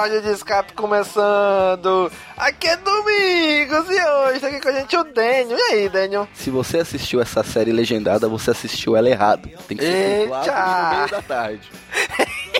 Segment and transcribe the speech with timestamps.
[0.00, 2.10] pódio de escape começando!
[2.34, 5.58] Aqui é Domingos e hoje tá aqui com a gente o Daniel.
[5.58, 6.26] E aí, Daniel?
[6.32, 9.50] Se você assistiu essa série legendada, você assistiu ela errado.
[9.68, 10.22] Tem que ser Eita!
[10.24, 11.70] dublado no meio da tarde.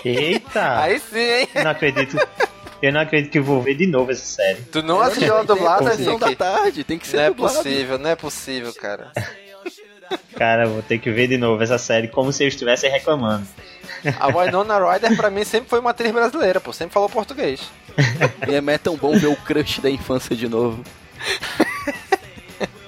[0.05, 0.77] Eita!
[0.85, 1.47] Aí sim, hein?
[1.63, 2.27] Não acredito.
[2.79, 4.61] Eu não acredito que eu vou ver de novo essa série.
[4.61, 6.37] Tu não assistiu a dublada, Sessão da Nick?
[6.37, 7.55] tarde, tem que ser Não é dublado.
[7.55, 9.11] possível, não é possível, cara.
[10.35, 13.45] Cara, vou ter que ver de novo essa série como se eu estivesse reclamando.
[14.19, 17.61] A Winona Ryder pra mim sempre foi uma atriz brasileira, pô, sempre falou português.
[18.47, 20.83] E é tão bom ver o crush da infância de novo.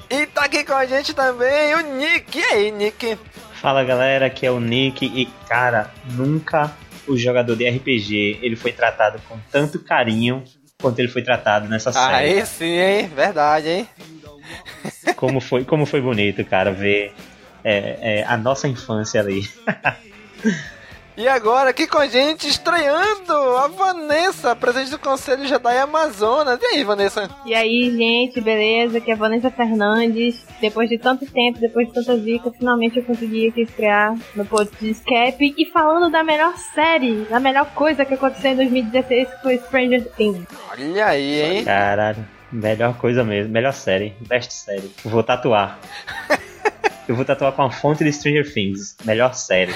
[0.10, 2.38] E tá aqui com a gente também o Nick.
[2.38, 3.18] E aí, Nick?
[3.56, 6.72] Fala galera, aqui é o Nick e cara, nunca
[7.08, 10.44] o jogador de RPG ele foi tratado com tanto carinho
[10.82, 12.16] quanto ele foi tratado nessa série.
[12.16, 13.08] Aí sim, hein?
[13.08, 13.90] Verdade, hein?
[15.24, 17.14] Como foi, como foi bonito, cara, ver
[17.64, 19.50] é, é, a nossa infância ali.
[21.16, 26.60] E agora aqui com a gente, estreando a Vanessa, presidente do Conselho Jedi Amazonas.
[26.60, 27.30] E aí, Vanessa?
[27.46, 28.98] E aí, gente, beleza?
[28.98, 30.44] Aqui é a Vanessa Fernandes.
[30.60, 34.84] Depois de tanto tempo, depois de tanta zica, finalmente eu consegui aqui estrear no podcast
[34.84, 35.54] de Escape.
[35.56, 40.04] E falando da melhor série, da melhor coisa que aconteceu em 2016, que foi Stranger
[40.18, 40.48] Things.
[40.72, 41.64] Olha aí, hein?
[41.64, 44.92] Caralho, melhor coisa mesmo, melhor série, best série.
[45.04, 45.80] Vou tatuar.
[47.08, 49.74] Eu vou tatuar com a fonte de Stranger Things, melhor série.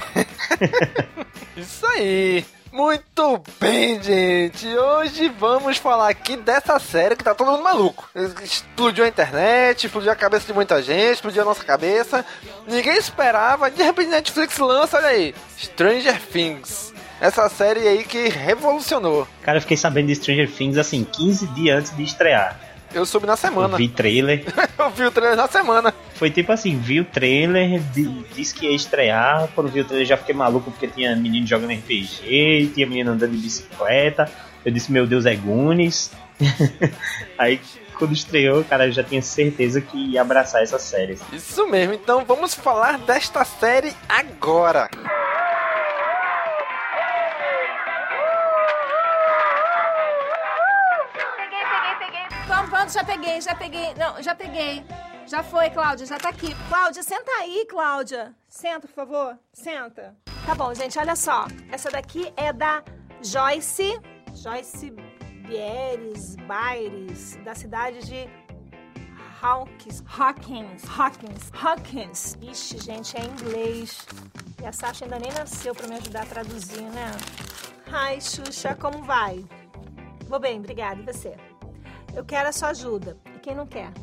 [1.57, 2.45] Isso aí.
[2.71, 4.67] Muito bem, gente.
[4.67, 8.07] Hoje vamos falar aqui dessa série que tá todo mundo maluco.
[8.43, 12.23] Explodiu a internet, explodiu a cabeça de muita gente, explodiu a nossa cabeça.
[12.67, 13.71] Ninguém esperava.
[13.71, 16.93] De repente, Netflix lança, olha aí, Stranger Things.
[17.19, 19.27] Essa série aí que revolucionou.
[19.41, 22.66] Cara, eu fiquei sabendo de Stranger Things assim, 15 dias antes de estrear.
[22.93, 23.77] Eu soube na Eu semana.
[23.77, 24.43] vi trailer.
[24.77, 25.93] Eu vi o trailer na semana.
[26.15, 29.47] Foi tipo assim, vi o trailer, di- disse que ia estrear.
[29.53, 33.31] Quando vi o trailer já fiquei maluco porque tinha menino jogando RPG, tinha menino andando
[33.31, 34.29] de bicicleta.
[34.65, 36.11] Eu disse, meu Deus, é Goonies.
[37.37, 37.59] Aí
[37.97, 41.17] quando estreou, cara, eu já tinha certeza que ia abraçar essa série.
[41.33, 41.93] Isso mesmo.
[41.95, 44.87] Então vamos falar desta série agora.
[44.89, 45.07] Peguei,
[52.87, 53.93] Pronto, já peguei, já peguei.
[53.95, 54.85] Não, já peguei.
[55.25, 56.55] Já foi, Cláudia, já tá aqui.
[56.69, 58.33] Cláudia, senta aí, Cláudia.
[58.47, 59.37] Senta, por favor.
[59.51, 60.15] Senta.
[60.45, 61.47] Tá bom, gente, olha só.
[61.69, 62.81] Essa daqui é da
[63.21, 63.99] Joyce.
[64.33, 64.91] Joyce
[65.45, 68.29] Bieres, Baires, da cidade de
[69.41, 70.01] Hawkins.
[70.07, 70.83] Hawkins.
[70.97, 71.51] Hawkins.
[71.61, 72.37] Hawkins.
[72.41, 74.07] Ixi, gente, é em inglês.
[74.61, 77.11] E a Sasha ainda nem nasceu pra me ajudar a traduzir, né?
[77.91, 79.43] Ai, Xuxa, como vai?
[80.29, 81.01] Vou bem, obrigada.
[81.01, 81.35] E você?
[82.17, 83.15] Eu quero a sua ajuda.
[83.35, 83.93] E quem não quer?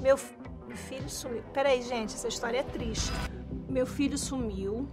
[0.00, 0.18] Meu,
[0.66, 1.40] meu filho sumiu.
[1.54, 3.12] Peraí, gente, essa história é triste.
[3.68, 4.88] Meu filho sumiu.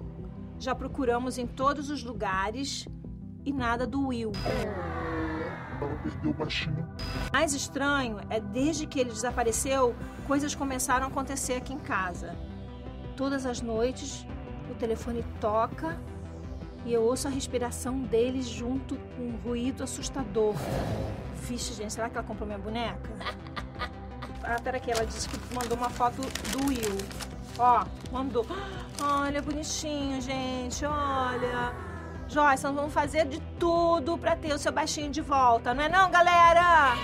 [0.60, 2.88] Já procuramos em todos os lugares.
[3.44, 4.32] e nada do Will.
[5.82, 6.88] Ela perdeu o baixinho.
[7.34, 9.96] Mais estranho é desde que ele desapareceu,
[10.28, 12.36] coisas começaram a acontecer aqui em casa.
[13.18, 14.24] Todas as noites,
[14.70, 16.00] o telefone toca
[16.86, 20.56] e eu ouço a respiração deles junto com um ruído assustador.
[21.36, 23.10] Vixe, gente, será que ela comprou minha boneca?
[24.42, 26.98] Ah, peraí, ela disse que mandou uma foto do Will.
[27.60, 28.44] Ó, mandou.
[29.00, 31.72] Olha, bonitinho, gente, olha.
[32.28, 35.90] Joyce, nós vamos fazer de tudo pra ter o seu baixinho de volta, não é
[35.90, 36.96] não, galera?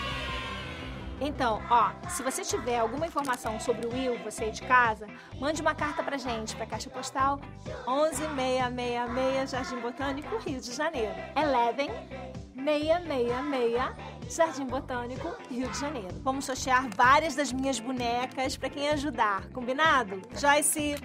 [1.21, 5.07] Então, ó, se você tiver alguma informação sobre o Will, você de casa,
[5.39, 7.39] mande uma carta pra gente, pra Caixa Postal
[7.87, 11.15] 11666 Jardim Botânico, Rio de Janeiro.
[11.35, 16.19] 11666 Jardim Botânico, Rio de Janeiro.
[16.21, 20.21] Vamos sortear várias das minhas bonecas pra quem ajudar, combinado?
[20.35, 20.95] Joyce,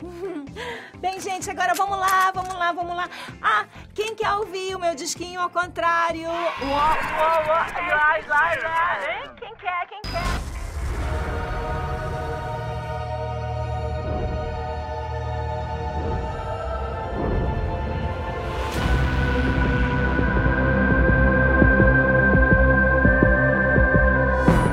[0.98, 3.08] Bem, gente, agora vamos lá, vamos lá, vamos lá.
[3.42, 6.28] Ah, quem quer ouvir o meu disquinho ao contrário?
[6.28, 6.78] Uó, uó,
[7.40, 9.30] uó, vai, vai, vai, hein?
[9.38, 10.46] Quem quer, quem quer?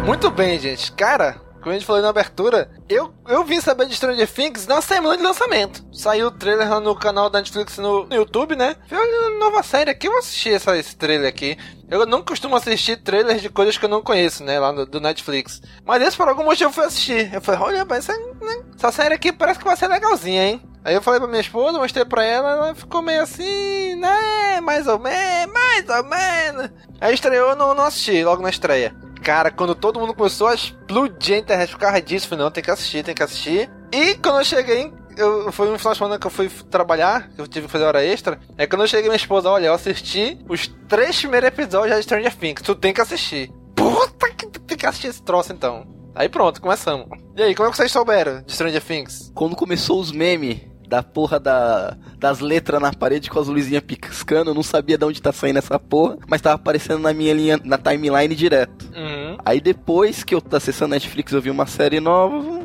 [0.06, 0.92] Muito bem, gente.
[0.92, 4.82] Cara, como a gente falou na abertura, eu, eu vim saber de Stranger Things na
[4.82, 5.84] semana de lançamento.
[5.94, 8.76] Saiu o trailer lá no canal da Netflix no, no YouTube, né?
[8.90, 11.58] Falei, nova série aqui, eu vou assistir essa, esse trailer aqui.
[11.90, 14.60] Eu não costumo assistir trailers de coisas que eu não conheço, né?
[14.60, 15.62] Lá no, do Netflix.
[15.86, 17.34] Mas esse por algum motivo eu fui assistir.
[17.34, 20.62] Eu falei, olha, mas essa, né, essa série aqui parece que vai ser legalzinha, hein?
[20.86, 24.60] Aí eu falei pra minha esposa, mostrei pra ela, ela ficou meio assim, né?
[24.62, 26.70] Mais ou menos, mais ou menos.
[27.00, 28.94] Aí estreou, não, não assisti logo na estreia.
[29.24, 32.62] Cara, quando todo mundo começou a explodir a internet por causa disso, falei, não, tem
[32.62, 33.72] que assistir, tem que assistir.
[33.94, 37.48] E quando eu cheguei, eu, foi um final de semana que eu fui trabalhar, eu
[37.48, 38.38] tive que fazer hora extra.
[38.58, 42.36] É quando eu cheguei, minha esposa, olha, eu assisti os três primeiros episódios de Stranger
[42.36, 43.50] Things, tu tem que assistir.
[43.74, 45.88] Puta que tem que assistir esse troço então.
[46.14, 47.08] Aí pronto, começamos.
[47.36, 49.32] E aí, como é que vocês souberam de Stranger Things?
[49.34, 54.52] Quando começou os memes da porra da, das letras na parede com as luzinhas piscando,
[54.52, 57.60] eu não sabia de onde tá saindo essa porra, mas tava aparecendo na minha linha,
[57.64, 58.92] na timeline direto.
[58.96, 59.36] Uhum.
[59.44, 62.62] Aí depois que eu tô acessando Netflix, eu vi uma série nova.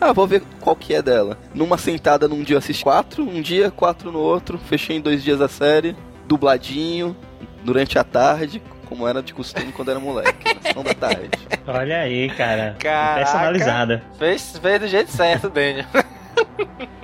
[0.00, 1.38] Ah, vou ver qual que é dela.
[1.54, 4.58] Numa sentada, num dia eu assisti quatro, um dia, quatro no outro.
[4.58, 5.94] Fechei em dois dias a série,
[6.26, 7.16] dubladinho,
[7.62, 11.30] durante a tarde, como era de costume quando era moleque, na sessão da tarde.
[11.68, 12.74] Olha aí, cara.
[12.80, 13.14] Caraca.
[13.14, 14.02] Personalizada.
[14.18, 15.86] Fez, fez do jeito certo, Daniel.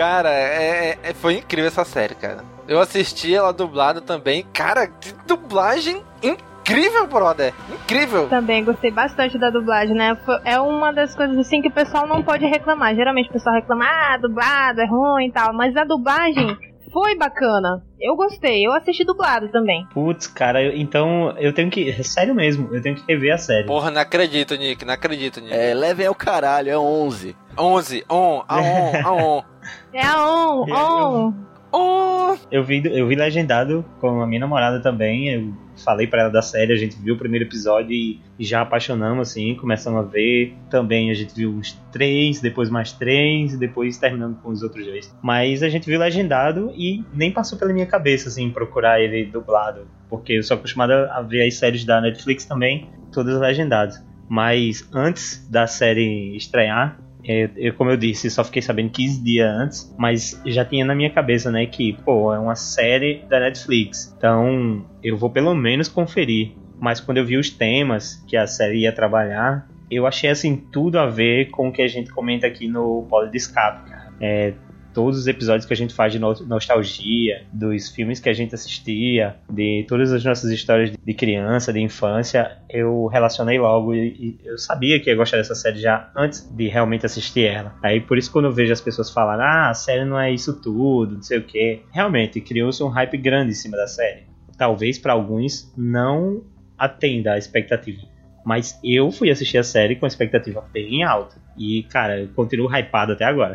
[0.00, 2.38] cara, é, é- foi incrível essa série, cara.
[2.66, 4.46] Eu assisti ela dublada também.
[4.52, 7.52] Cara, que dublagem incrível, brother.
[7.70, 8.26] Incrível.
[8.28, 10.16] Também gostei bastante da dublagem, né?
[10.44, 12.94] É uma das coisas assim que o pessoal não pode reclamar.
[12.94, 15.52] Geralmente o pessoal reclama, ah, dublado é ruim e tal.
[15.52, 16.56] Mas a dublagem
[16.92, 17.82] foi bacana.
[18.00, 19.86] Eu gostei, eu assisti dublado também.
[19.92, 22.02] Putz, cara, eu- então eu tenho que.
[22.02, 23.66] Sério mesmo, eu tenho que rever a série.
[23.66, 24.82] Porra, não acredito, Nick.
[24.84, 25.52] Não acredito, Nick.
[25.52, 27.36] É, levem ao caralho, é 11.
[27.58, 29.42] 11, on, a on, a on.
[29.92, 31.34] É a on, Eu-
[31.72, 32.36] on.
[32.50, 35.28] Eu vi, eu vi legendado com a minha namorada também.
[35.28, 35.52] Eu
[35.84, 39.54] falei pra ela da série, a gente viu o primeiro episódio e já apaixonamos, assim,
[39.54, 40.54] começamos a ver.
[40.68, 44.84] Também a gente viu os três, depois mais três, e depois terminando com os outros
[44.84, 45.14] dois.
[45.22, 49.86] Mas a gente viu legendado e nem passou pela minha cabeça, assim, procurar ele dublado.
[50.08, 54.04] Porque eu sou acostumado a ver as séries da Netflix também, todas legendadas.
[54.28, 59.48] Mas antes da série estrear, é, eu, como eu disse, só fiquei sabendo 15 dias
[59.48, 64.14] antes, mas já tinha na minha cabeça, né, que, pô, é uma série da Netflix.
[64.16, 66.52] Então, eu vou pelo menos conferir.
[66.78, 70.98] Mas quando eu vi os temas que a série ia trabalhar, eu achei, assim, tudo
[70.98, 73.90] a ver com o que a gente comenta aqui no Poli de Escape.
[74.20, 74.54] É,
[74.92, 78.54] todos os episódios que a gente faz de no- nostalgia, dos filmes que a gente
[78.54, 84.40] assistia, de todas as nossas histórias de criança, de infância, eu relacionei logo e, e
[84.44, 87.74] eu sabia que ia gostar dessa série já antes de realmente assistir ela.
[87.82, 90.60] Aí por isso quando eu vejo as pessoas falarem, ah, a série não é isso
[90.60, 94.24] tudo, não sei o que, realmente criou-se um hype grande em cima da série.
[94.56, 96.42] Talvez para alguns não
[96.76, 98.02] atenda a expectativa.
[98.44, 101.36] Mas eu fui assistir a série com a expectativa bem alta.
[101.60, 103.54] E, cara, continuo hypado até agora.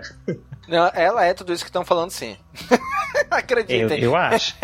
[0.68, 2.38] Não, ela é tudo isso que estão falando sim.
[3.16, 4.00] Eu, Acreditem.
[4.02, 4.56] eu acho.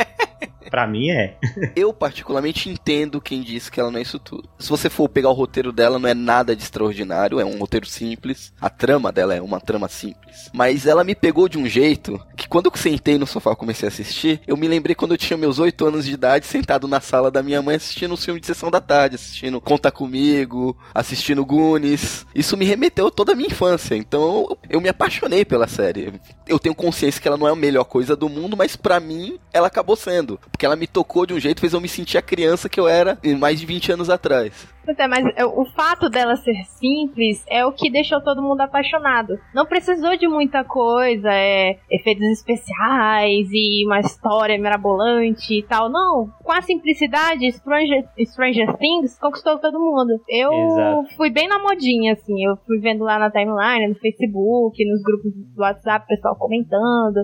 [0.69, 1.35] Pra mim é.
[1.75, 4.47] Eu, particularmente, entendo quem disse que ela não é isso tudo.
[4.57, 7.85] Se você for pegar o roteiro dela, não é nada de extraordinário, é um roteiro
[7.85, 8.53] simples.
[8.61, 10.49] A trama dela é uma trama simples.
[10.53, 13.85] Mas ela me pegou de um jeito que quando eu sentei no sofá e comecei
[13.87, 17.01] a assistir, eu me lembrei quando eu tinha meus 8 anos de idade, sentado na
[17.01, 21.45] sala da minha mãe assistindo um filme de sessão da tarde, assistindo Conta Comigo, assistindo
[21.45, 22.25] Goonies.
[22.33, 23.95] Isso me remeteu toda a minha infância.
[23.95, 26.13] Então eu me apaixonei pela série.
[26.47, 29.39] Eu tenho consciência que ela não é a melhor coisa do mundo, mas pra mim
[29.53, 30.39] ela acabou sendo.
[30.51, 32.87] Porque ela me tocou de um jeito, fez eu me sentir a criança que eu
[32.87, 34.67] era mais de 20 anos atrás.
[34.83, 38.61] Pois é, mas é, o fato dela ser simples é o que deixou todo mundo
[38.61, 39.37] apaixonado.
[39.53, 45.87] Não precisou de muita coisa, é, efeitos especiais e uma história mirabolante e tal.
[45.87, 50.19] Não, com a simplicidade, Stranger, Stranger Things conquistou todo mundo.
[50.27, 51.15] Eu Exato.
[51.15, 52.43] fui bem na modinha, assim.
[52.43, 57.17] Eu fui vendo lá na timeline, no Facebook, nos grupos do WhatsApp, o pessoal comentando.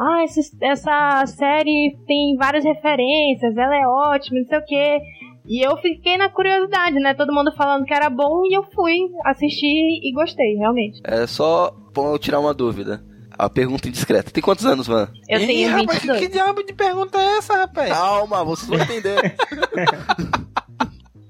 [0.00, 4.98] Ah, essa, essa série tem várias referências, ela é ótima, não sei o quê.
[5.46, 7.12] E eu fiquei na curiosidade, né?
[7.12, 11.00] Todo mundo falando que era bom e eu fui assistir e gostei, realmente.
[11.04, 13.04] É só pra eu tirar uma dúvida.
[13.36, 14.30] A pergunta indiscreta.
[14.30, 15.08] Tem quantos anos, Van?
[15.28, 16.20] Eu Ih, tenho rapaz, que, 22.
[16.20, 17.90] que diabo de pergunta é essa, rapaz?
[17.90, 19.34] Calma, vocês vão entender.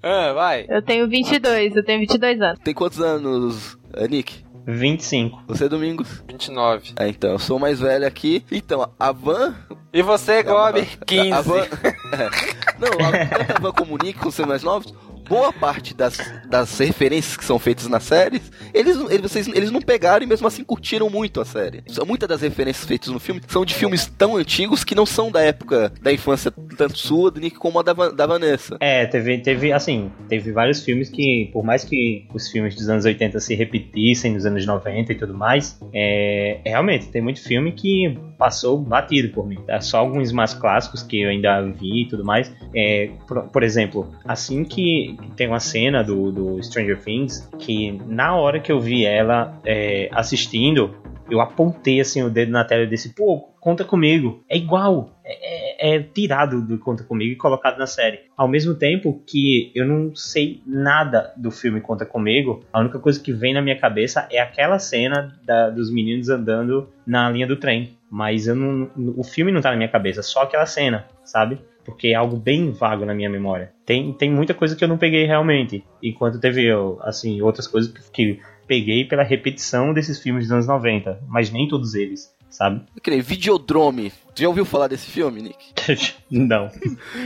[0.03, 0.67] Ah, vai.
[0.69, 2.59] Eu tenho 22, eu tenho 22 anos.
[2.65, 4.45] Tem quantos anos, Nick?
[4.71, 5.43] 25.
[5.47, 6.23] Você, Domingos?
[6.29, 6.93] 29.
[6.97, 8.45] É, então, eu sou o mais velho aqui.
[8.51, 9.55] Então, a Van...
[9.93, 10.81] E você, Gob?
[10.81, 11.43] A 15.
[11.43, 11.67] Van...
[12.13, 12.29] É.
[12.77, 13.73] Não, a, tanto a Van
[14.03, 14.93] Nick, com seus mais novos,
[15.31, 16.19] boa parte das,
[16.49, 20.49] das referências que são feitas nas séries, eles, eles, vocês, eles não pegaram e mesmo
[20.49, 21.85] assim curtiram muito a série.
[22.05, 25.41] Muitas das referências feitas no filme são de filmes tão antigos que não são da
[25.41, 28.77] época da infância, tanto sua, do Nick, como a da, da Vanessa.
[28.81, 33.05] É, teve, teve, assim, teve vários filmes que, por mais que os filmes dos anos
[33.05, 38.19] 80 se repetissem nos anos 90 e tudo mais, é, realmente, tem muito filme que
[38.37, 39.59] passou batido por mim.
[39.69, 42.51] É só alguns mais clássicos que eu ainda vi e tudo mais.
[42.75, 48.35] É, por, por exemplo, assim que tem uma cena do, do Stranger Things, que na
[48.37, 50.95] hora que eu vi ela é, assistindo,
[51.31, 54.43] eu apontei assim o dedo na tela e disse, pô, conta comigo.
[54.49, 55.11] É igual.
[55.25, 58.21] É, é- é tirado do Conta Comigo e colocado na série.
[58.37, 63.19] Ao mesmo tempo que eu não sei nada do filme Conta Comigo, a única coisa
[63.19, 67.57] que vem na minha cabeça é aquela cena da- dos meninos andando na linha do
[67.57, 67.97] trem.
[68.11, 71.59] Mas eu não, o filme não tá na minha cabeça, só aquela cena, sabe?
[71.91, 73.73] Porque é algo bem vago na minha memória.
[73.85, 75.85] Tem, tem muita coisa que eu não peguei realmente.
[76.03, 76.69] Enquanto teve,
[77.03, 81.21] assim, outras coisas que, que peguei pela repetição desses filmes dos anos 90.
[81.29, 82.83] Mas nem todos eles, sabe?
[82.95, 84.13] Eu queria, Videodrome.
[84.35, 86.15] Já ouviu falar desse filme, Nick?
[86.31, 86.71] não.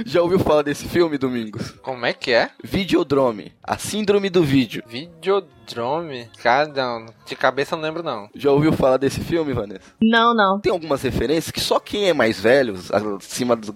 [0.05, 1.71] Já ouviu falar desse filme, Domingos?
[1.83, 2.51] Como é que é?
[2.63, 3.53] Videodrome.
[3.63, 4.83] A síndrome do vídeo.
[4.87, 6.29] Videodrome?
[6.43, 8.29] Cara, não, de cabeça eu não lembro não.
[8.35, 9.93] Já ouviu falar desse filme, Vanessa?
[10.01, 10.61] Não, não.
[10.61, 12.75] Tem algumas referências que só quem é mais velho,
[13.19, 13.71] acima dos,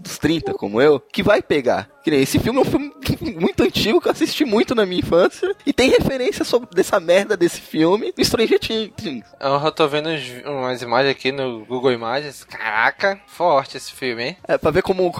[0.00, 1.88] dos 30, como eu, que vai pegar.
[2.04, 2.92] Que nem esse filme é um filme
[3.38, 5.54] muito antigo que eu assisti muito na minha infância.
[5.64, 9.26] E tem referência sobre dessa merda desse filme no Stranger Things.
[9.40, 10.08] Eu já tô vendo
[10.46, 12.44] umas imagens aqui no Google Imagens.
[12.72, 14.36] Caraca, forte esse filme, hein?
[14.48, 15.12] É, pra ver como.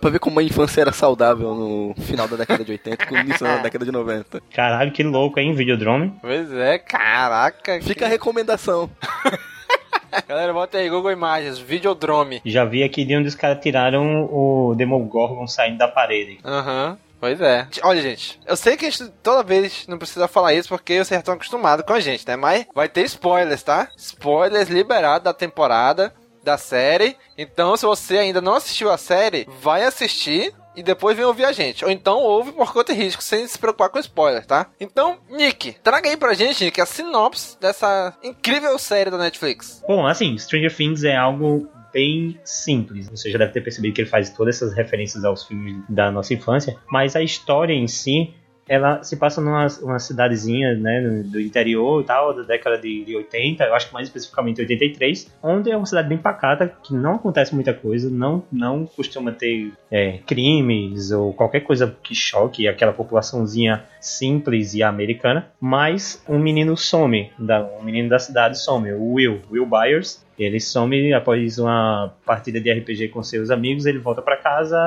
[0.00, 3.18] Pra ver como a infância era saudável no final da década de 80 com o
[3.18, 4.42] início da década de 90.
[4.52, 5.54] Caralho, que louco, hein?
[5.54, 6.12] Videodrome.
[6.20, 7.80] Pois é, caraca.
[7.80, 8.90] Fica a recomendação.
[10.26, 12.42] Galera, bota aí, Google Imagens, Videodrome.
[12.44, 16.40] Já vi aqui de onde os caras tiraram o Demogorgon saindo da parede.
[16.44, 16.98] Aham.
[17.20, 17.68] Pois é.
[17.82, 21.18] Olha, gente, eu sei que a gente toda vez não precisa falar isso porque vocês
[21.18, 22.36] estão acostumados com a gente, né?
[22.36, 23.88] Mas vai ter spoilers, tá?
[23.96, 26.12] Spoilers liberados da temporada,
[26.46, 27.16] da série.
[27.36, 31.52] Então, se você ainda não assistiu a série, vai assistir e depois vem ouvir a
[31.52, 31.84] gente.
[31.84, 34.66] Ou então ouve por conta e risco, sem se preocupar com spoiler, tá?
[34.78, 39.82] Então, Nick, traga aí pra gente, Nick, a sinopse dessa incrível série da Netflix.
[39.88, 43.08] Bom, assim, Stranger Things é algo bem simples.
[43.08, 46.32] Você já deve ter percebido que ele faz todas essas referências aos filmes da nossa
[46.32, 48.34] infância, mas a história em si,
[48.68, 53.16] ela se passa numa uma cidadezinha, né, do interior e tal, da década de, de
[53.16, 57.14] 80, eu acho que mais especificamente 83, onde é uma cidade bem pacata, que não
[57.14, 62.92] acontece muita coisa, não, não costuma ter é, crimes ou qualquer coisa que choque aquela
[62.92, 69.14] populaçãozinha simples e americana, mas um menino some, da, um menino da cidade some, o
[69.14, 74.20] Will, Will Byers, ele some após uma partida de RPG com seus amigos, ele volta
[74.20, 74.78] pra casa,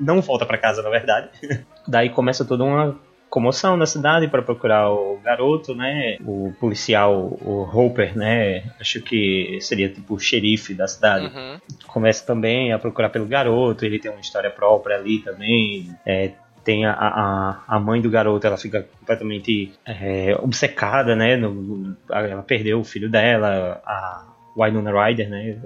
[0.00, 1.28] não volta pra casa na verdade.
[1.86, 2.96] Daí começa toda uma
[3.30, 6.16] comoção na cidade para procurar o garoto, né?
[6.24, 8.64] O policial, o Hopper, né?
[8.80, 11.58] Acho que seria tipo o xerife da cidade Uhum.
[11.86, 15.90] começa também a procurar pelo garoto, ele tem uma história própria ali também.
[16.06, 16.32] É,
[16.64, 21.36] tem a, a, a mãe do garoto, ela fica completamente é, obcecada, né?
[21.36, 24.24] no- ela perdeu o filho dela, a-
[24.58, 25.56] Winona Ryder, né?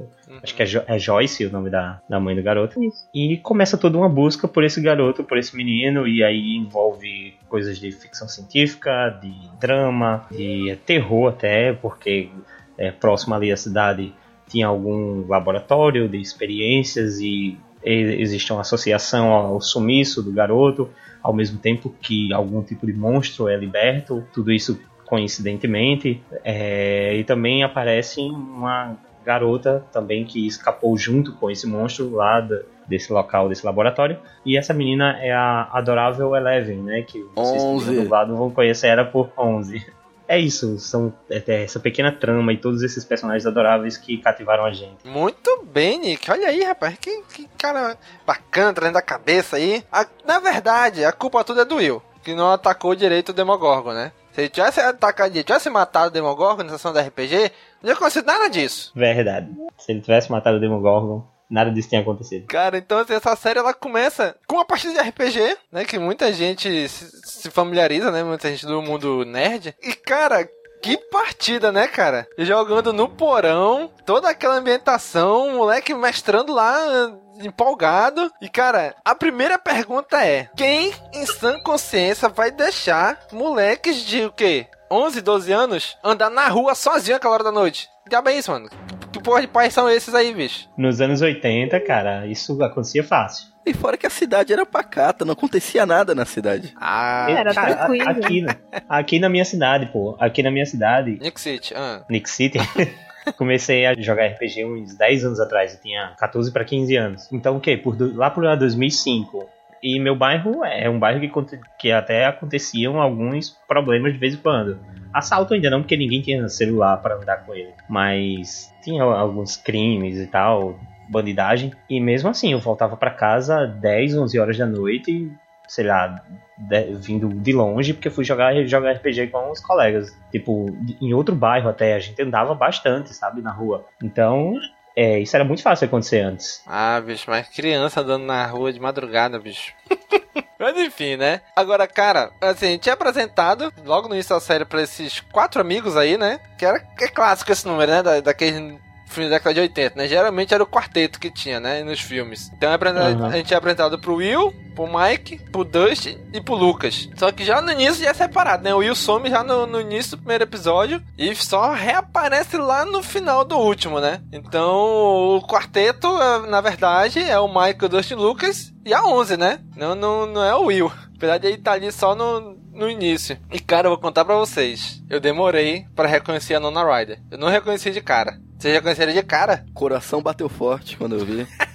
[0.43, 2.83] Acho que é, jo é Joyce o nome da, da mãe do garoto.
[2.83, 3.09] Isso.
[3.15, 7.79] E começa toda uma busca por esse garoto, por esse menino, e aí envolve coisas
[7.79, 12.29] de ficção científica, de drama, de terror até, porque
[12.77, 14.13] é, próximo ali à cidade
[14.49, 20.89] tinha algum laboratório de experiências e- existe uma associação ao sumiço do garoto,
[21.23, 24.81] ao mesmo tempo que algum tipo de monstro é liberto, tudo isso
[25.13, 26.23] coincidentemente.
[26.43, 32.61] É, e também aparece uma garota também que escapou junto com esse monstro lá da-
[32.89, 34.19] desse local, desse laboratório.
[34.45, 37.03] E essa menina é a adorável Eleven, né?
[37.03, 39.85] Que vocês que viram dublado vão conhecer ela por 11.
[40.27, 44.65] É isso, são é, é essa pequena trama e todos esses personagens adoráveis que cativaram
[44.65, 45.07] a gente.
[45.07, 46.31] Muito bem, Nick.
[46.31, 46.97] Olha aí, rapaz.
[46.99, 49.85] Que, que cara bacana, trazendo a cabeça aí.
[49.93, 53.93] A- na verdade, a culpa toda é do Will, que não atacou direito o Demogorgon,
[53.93, 54.11] né?
[54.33, 58.23] Se ele tivesse atacado, tivesse matado o Demogorgon na sessão da RPG, não ia acontecer
[58.23, 58.93] nada disso.
[58.95, 59.51] Verdade.
[59.79, 62.47] Se ele tivesse matado o Demogorgon, nada disso tinha acontecido.
[62.47, 65.85] Cara, então assim, essa série ela começa com uma partida de RPG, né?
[65.85, 68.25] Que muita gente se, se familiariza, né?
[68.25, 69.75] Muita gente do mundo nerd.
[69.83, 70.49] E, cara,
[70.83, 72.27] que partida, né, cara?
[72.39, 77.13] Jogando no porão, toda aquela ambientação, o moleque mestrando lá.
[77.41, 78.31] Empolgado.
[78.41, 84.33] E, cara, a primeira pergunta é: quem em sã consciência vai deixar moleques de o
[84.33, 84.67] quê?
[84.91, 87.89] 11, 12 anos andar na rua sozinho aquela hora da noite?
[88.09, 88.69] Diabo é isso, mano?
[89.11, 90.69] Que porra de pais são esses aí, bicho?
[90.77, 93.47] Nos anos 80, cara, isso acontecia fácil.
[93.65, 96.75] E fora que a cidade era pacata, não acontecia nada na cidade.
[96.81, 98.11] Ah, Era Cara, tranquilo.
[98.11, 98.57] Aqui, na-
[98.89, 100.17] aqui na minha cidade, pô.
[100.19, 102.03] Aqui na minha cidade, Nick City, ah.
[102.11, 102.59] Nick City,
[103.37, 105.75] comecei a jogar RPG uns 10 anos atrás.
[105.75, 107.33] Eu tinha 14 para 15 anos.
[107.33, 107.77] Então, o quê?
[107.77, 109.49] Por, do- lá por 2005.
[109.83, 114.39] E meu bairro é um bairro que, que até aconteciam alguns problemas de vez em
[114.39, 114.79] quando.
[115.13, 117.73] Assalto ainda não, porque ninguém tinha celular para andar com ele.
[117.89, 120.79] Mas tinha alguns crimes e tal,
[121.11, 121.73] bandidagem.
[121.91, 125.31] E mesmo assim, eu voltava para casa 10, 11 horas da noite,
[125.73, 126.23] sei lá,
[126.59, 130.15] de- vindo de longe, porque fui jogar, jogar RPG com os colegas.
[130.31, 130.67] Tipo,
[131.01, 133.87] em outro bairro até, a gente andava bastante, sabe, na rua.
[134.03, 134.53] Então,
[134.95, 136.63] é, isso era muito fácil acontecer antes.
[136.67, 139.73] Ah, bicho, mas criança andando na rua de madrugada, bicho.
[140.61, 141.41] mas enfim, né?
[141.57, 145.59] Agora, cara, assim, a gente é apresentado logo no início da série pra esses quatro
[145.59, 146.39] amigos aí, né?
[146.59, 148.03] Que era é clássico esse número, né?
[148.03, 150.07] Da, daquele filme da década de 80, né?
[150.07, 151.83] Geralmente era o quarteto que tinha, né?
[151.83, 152.51] Nos filmes.
[152.53, 157.09] Então é a gente é apresentado pro Will, pro Mike, pro Dustin e pro Lucas.
[157.17, 158.75] Só que já no início já é separado, né?
[158.75, 163.03] O Will some já no, no início do primeiro episódio e só reaparece lá no
[163.03, 164.21] final do último, né?
[164.33, 168.93] Então o quarteto, é, na verdade, é o Mike, o Dustin e o Lucas e
[168.93, 169.61] a 11, né?
[169.77, 170.93] Não, não, não é o Will.
[171.17, 173.39] Apesar de ele estar ali só no, no início.
[173.53, 175.03] E cara, eu vou contar pra vocês.
[175.09, 177.21] Eu demorei pra reconhecer a Nona Ryder.
[177.31, 178.41] Eu não reconheci de cara.
[178.59, 179.65] Vocês reconheceram de cara?
[179.75, 181.47] Coração bateu forte quando eu vi.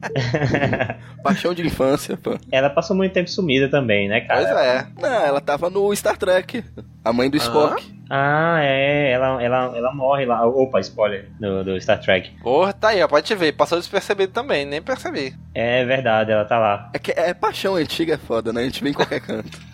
[1.22, 2.38] Paixão de infância, pô.
[2.50, 4.40] Ela passou muito tempo sumida também, né, cara?
[4.40, 4.86] Pois é.
[5.00, 6.64] Não, ela tava no Star Trek.
[7.04, 7.98] A mãe do Spock.
[8.10, 10.46] Ah, é, ela, ela, ela morre lá.
[10.46, 12.30] Opa, spoiler do, do Star Trek.
[12.42, 13.08] Porra, tá aí, ó.
[13.08, 13.52] Pode te ver.
[13.52, 15.34] Passou despercebido também, nem percebi.
[15.54, 16.90] É verdade, ela tá lá.
[16.94, 18.62] É que é paixão antiga, é foda, né?
[18.62, 19.58] A gente vê em qualquer canto.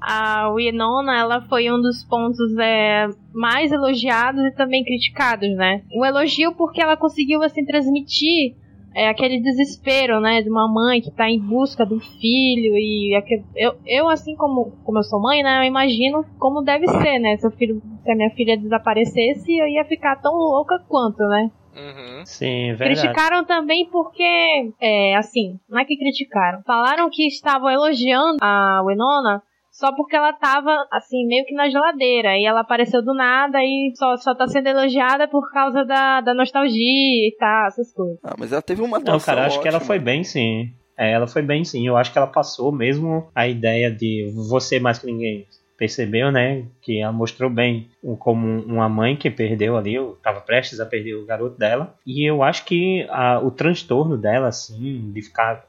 [0.00, 5.82] A Winona, ela foi um dos pontos é, mais elogiados e também criticados, né?
[5.94, 8.56] O elogio porque ela conseguiu, assim, transmitir
[8.94, 10.42] é, aquele desespero, né?
[10.42, 13.14] De uma mãe que tá em busca do filho e...
[13.16, 15.60] aque- Eu, eu, assim como, como eu sou mãe, né?
[15.60, 17.36] Eu imagino como deve ser, né?
[17.36, 21.50] Se, o filho, se a minha filha desaparecesse, eu ia ficar tão louca quanto, né?
[21.76, 22.26] Uhum.
[22.26, 23.00] Sim, é verdade.
[23.02, 26.60] Criticaram também porque, é, assim, não é que criticaram.
[26.66, 29.40] Falaram que estavam elogiando a Winona
[29.78, 32.36] só porque ela tava, assim, meio que na geladeira.
[32.36, 36.34] E ela apareceu do nada e só, só tá sendo elogiada por causa da, da
[36.34, 38.18] nostalgia e tal, essas coisas.
[38.24, 39.86] Ah, mas ela teve uma Não, atuação cara, acho que ela ótima.
[39.86, 40.72] foi bem sim.
[40.96, 41.86] É, ela foi bem sim.
[41.86, 46.64] Eu acho que ela passou mesmo a ideia de você mais que ninguém percebeu, né?
[46.82, 47.88] Que ela mostrou bem
[48.18, 51.94] como uma mãe que perdeu ali, estava prestes a perder o garoto dela.
[52.06, 55.66] E eu acho que a- o transtorno dela, assim, de ficar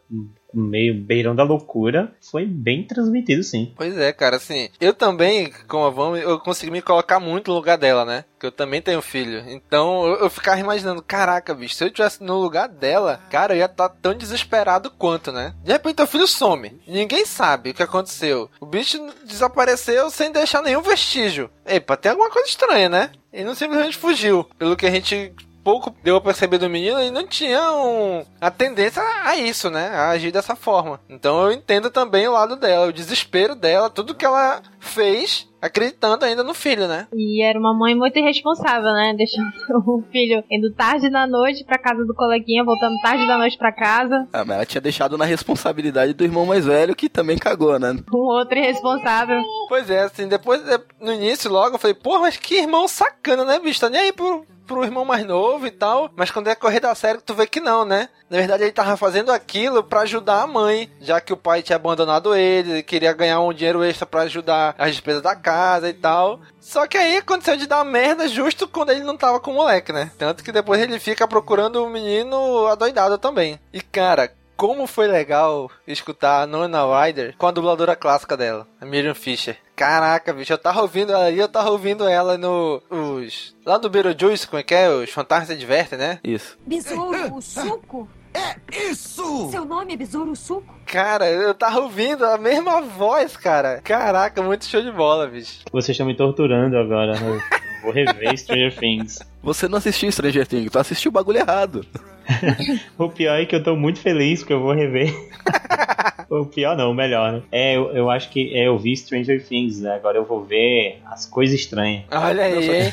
[0.52, 3.72] meio beirão da loucura, foi bem transmitido, sim.
[3.78, 7.56] Pois é, cara, assim, eu também, como a Van, eu consegui me colocar muito no
[7.58, 8.26] lugar dela, né?
[8.40, 9.44] Que eu também tenho filho.
[9.48, 13.60] Então eu, eu ficava imaginando, caraca, bicho, se eu tivesse no lugar dela, cara, eu
[13.60, 15.54] ia estar tão desesperado quanto, né?
[15.64, 16.82] De repente teu filho some.
[16.88, 18.50] Ninguém sabe o que aconteceu.
[18.60, 21.50] O bicho desapareceu sem deixar nenhum vestígio.
[21.64, 23.12] Epa, tem alguma coisa estranha, né?
[23.32, 24.44] Ele não simplesmente fugiu.
[24.58, 28.50] Pelo que a gente pouco deu a perceber do menino, ele não tinha um, a
[28.50, 29.90] tendência a isso, né?
[29.90, 31.00] A agir dessa forma.
[31.10, 36.26] Então eu entendo também o lado dela, o desespero dela, tudo que ela fez acreditando
[36.26, 37.08] ainda no filho, né?
[37.14, 39.14] E era uma mãe muito irresponsável, né?
[39.16, 39.50] Deixando
[39.88, 43.72] o filho indo tarde da noite pra casa do coleguinha, voltando tarde da noite pra
[43.72, 44.28] casa.
[44.32, 47.96] Ah, mas ela tinha deixado na responsabilidade do irmão mais velho, que também cagou, né?
[48.14, 49.42] Um outro irresponsável.
[49.68, 53.44] Pois é, assim, depois, é, no início logo, eu falei, porra, mas que irmão sacana,
[53.44, 53.80] né, bicho?
[53.80, 56.10] Tá nem aí pro, pro irmão mais novo e tal.
[56.16, 58.10] Mas quando é correr da série, tu vê que não, né?
[58.30, 61.76] Na verdade, ele tava fazendo aquilo pra ajudar a mãe, já que o pai tinha
[61.76, 65.94] abandonado ele, ele queria ganhar um dinheiro extra pra ajudar as despesas da casa e
[65.94, 66.40] tal.
[66.60, 69.92] Só que aí aconteceu de dar merda justo quando ele não tava com o moleque,
[69.92, 70.12] né?
[70.18, 73.60] Tanto que depois ele fica procurando o menino adoidado também.
[73.74, 78.86] E cara, como foi legal escutar a Nona Ryder com a dubladora clássica dela, a
[78.86, 79.58] Miriam Fisher.
[79.74, 82.84] Caraca, bicho, eu tava ouvindo ela ali, eu tava ouvindo ela no.
[82.90, 83.56] Os.
[83.66, 84.90] Lá do Beetlejuice, como é que é?
[84.90, 86.20] Os Fantasmas se Divertem, né?
[86.22, 86.58] Isso.
[86.68, 88.08] Besouro Suco?
[88.34, 88.56] É
[88.90, 89.50] isso!
[89.52, 90.74] Seu nome é Besouro Suco?
[90.86, 93.82] Cara, eu tava ouvindo a mesma voz, cara.
[93.84, 95.60] Caraca, muito show de bola, bicho.
[95.72, 97.14] Vocês estão me torturando agora.
[97.18, 97.42] Eu
[97.82, 99.20] vou rever Stranger Things.
[99.42, 101.86] Você não assistiu Stranger Things, tu assistiu o bagulho errado.
[102.96, 105.12] O pior é que eu tô muito feliz que eu vou rever.
[106.38, 107.42] o pior não, o melhor, né?
[107.52, 109.96] É, eu, eu acho que é, eu vi Stranger Things, né?
[109.96, 112.04] Agora eu vou ver as coisas estranhas.
[112.12, 112.92] Olha aí?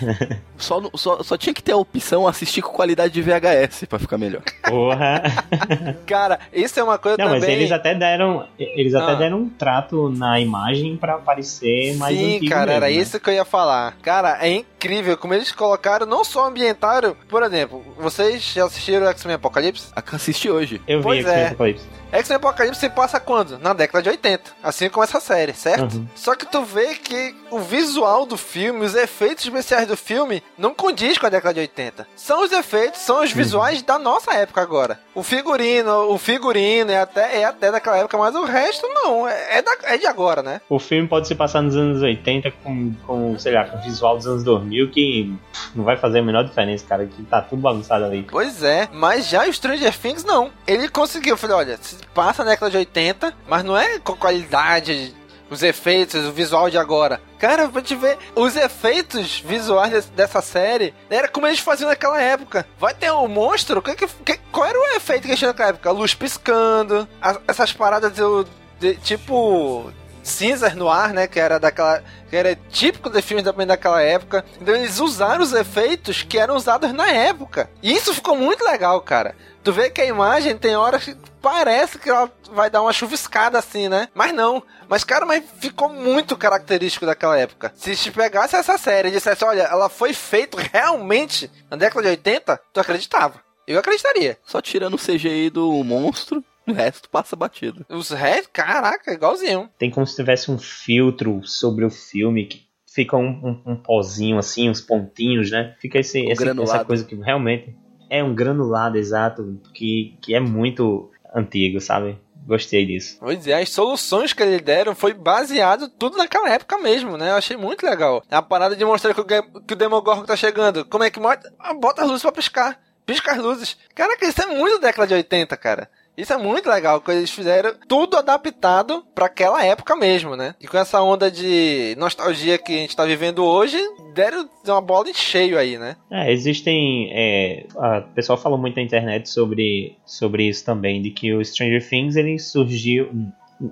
[0.59, 4.16] Só, só, só tinha que ter a opção assistir com qualidade de VHS pra ficar
[4.16, 4.40] melhor.
[4.66, 5.22] Porra.
[6.07, 7.40] Cara, isso é uma coisa Não, também.
[7.40, 8.46] mas eles até deram.
[8.59, 9.14] Eles até Ah.
[9.16, 12.92] deram um trato na imagem pra parecer mais Sim, antigo cara, mesmo, era né?
[12.92, 13.96] isso que eu ia falar.
[14.03, 19.35] Cara, é incrível como eles colocaram, não só ambientaram, por exemplo, vocês já assistiram X-Men
[19.37, 19.88] Apocalipse?
[19.94, 20.81] Assisti hoje.
[20.88, 21.46] Eu vi Pois X-Men é.
[21.49, 21.85] Apocalipse.
[22.12, 23.59] X-Men Apocalipse se passa quando?
[23.59, 24.53] Na década de 80.
[24.62, 25.97] Assim como essa série, certo?
[25.97, 26.07] Uhum.
[26.15, 30.73] Só que tu vê que o visual do filme, os efeitos especiais do filme, não
[30.73, 32.07] condiz com a década de 80.
[32.17, 35.01] São os efeitos, são os visuais da nossa época agora.
[35.15, 39.27] O figurino, o figurino é até, é até daquela época, mas o resto não.
[39.29, 40.61] É, é, da- é de agora, né?
[40.69, 44.27] O filme pode se passar nos anos 80 com, com sei lá, com visual dos
[44.27, 45.35] anos 2000 que
[45.75, 48.27] não vai fazer a menor diferença, cara, que tá tudo bagunçado ali.
[48.31, 50.51] Pois é, mas já o Stranger Things não.
[50.67, 53.15] Ele conseguiu, eu falei, olha, se passa na década de 80,
[53.48, 55.14] mas não é com qualidade,
[55.48, 57.20] os efeitos, o visual de agora.
[57.38, 62.20] Cara, pra te ver, os efeitos visuais des- dessa série era como eles faziam naquela
[62.20, 62.66] época.
[62.79, 63.81] Vai ter um monstro?
[63.83, 65.90] Que, que, qual era o efeito que eles tinham naquela época?
[65.92, 68.46] Luz piscando, a- essas paradas do,
[68.81, 71.29] de, tipo cinzas no ar, né?
[71.29, 72.02] Que era daquela.
[72.29, 74.44] Que era típico de filmes também daquela época.
[74.61, 77.70] Então eles usaram os efeitos que eram usados na época.
[77.81, 79.37] E isso ficou muito legal, cara.
[79.62, 83.56] Tu vê que a imagem tem horas que parece que ela vai dar uma chuviscada
[83.56, 84.09] assim, né?
[84.12, 84.61] Mas não.
[84.88, 87.72] Mas, cara, mas ficou muito característico daquela época.
[87.76, 92.09] Se te pegasse essa série e dissesse, olha, ela foi feita realmente na década de
[92.09, 93.40] 80, tu acreditava.
[93.66, 94.37] Eu acreditaria.
[94.44, 97.87] Só tirando o CGI do monstro, o resto passa batido.
[97.88, 99.70] Os restos, caraca, igualzinho.
[99.78, 103.28] Tem como se tivesse um filtro sobre o filme que fica um,
[103.66, 105.76] um, um pozinho assim, uns pontinhos, né?
[105.80, 107.76] Fica esse, Um esse- essa coisa que realmente
[108.09, 112.18] é um granulado exato, que, que é muito antigo, sabe?
[112.46, 113.16] Gostei disso.
[113.18, 117.31] Pois é, as soluções que eles deram foi baseado tudo naquela época mesmo, né?
[117.31, 118.22] Eu achei muito legal.
[118.31, 120.85] A parada de mostrar que o, que o Demogorgon tá chegando.
[120.85, 121.53] Como é que mostra?
[121.59, 122.81] Ah, bota as luzes pra piscar.
[123.05, 123.77] Pisca as luzes.
[123.94, 125.90] Caraca, isso é muito década de 80, cara.
[126.16, 130.55] Isso é muito legal, que eles fizeram tudo adaptado pra aquela época mesmo, né?
[130.61, 133.76] E com essa onda de nostalgia que a gente tá vivendo hoje,
[134.14, 135.96] deram uma bola em cheio aí, né?
[136.11, 137.11] É, existem.
[137.12, 141.44] É, a- o pessoal fala muito na internet sobre, sobre isso também, de que o
[141.44, 143.11] Stranger Things ele surgiu.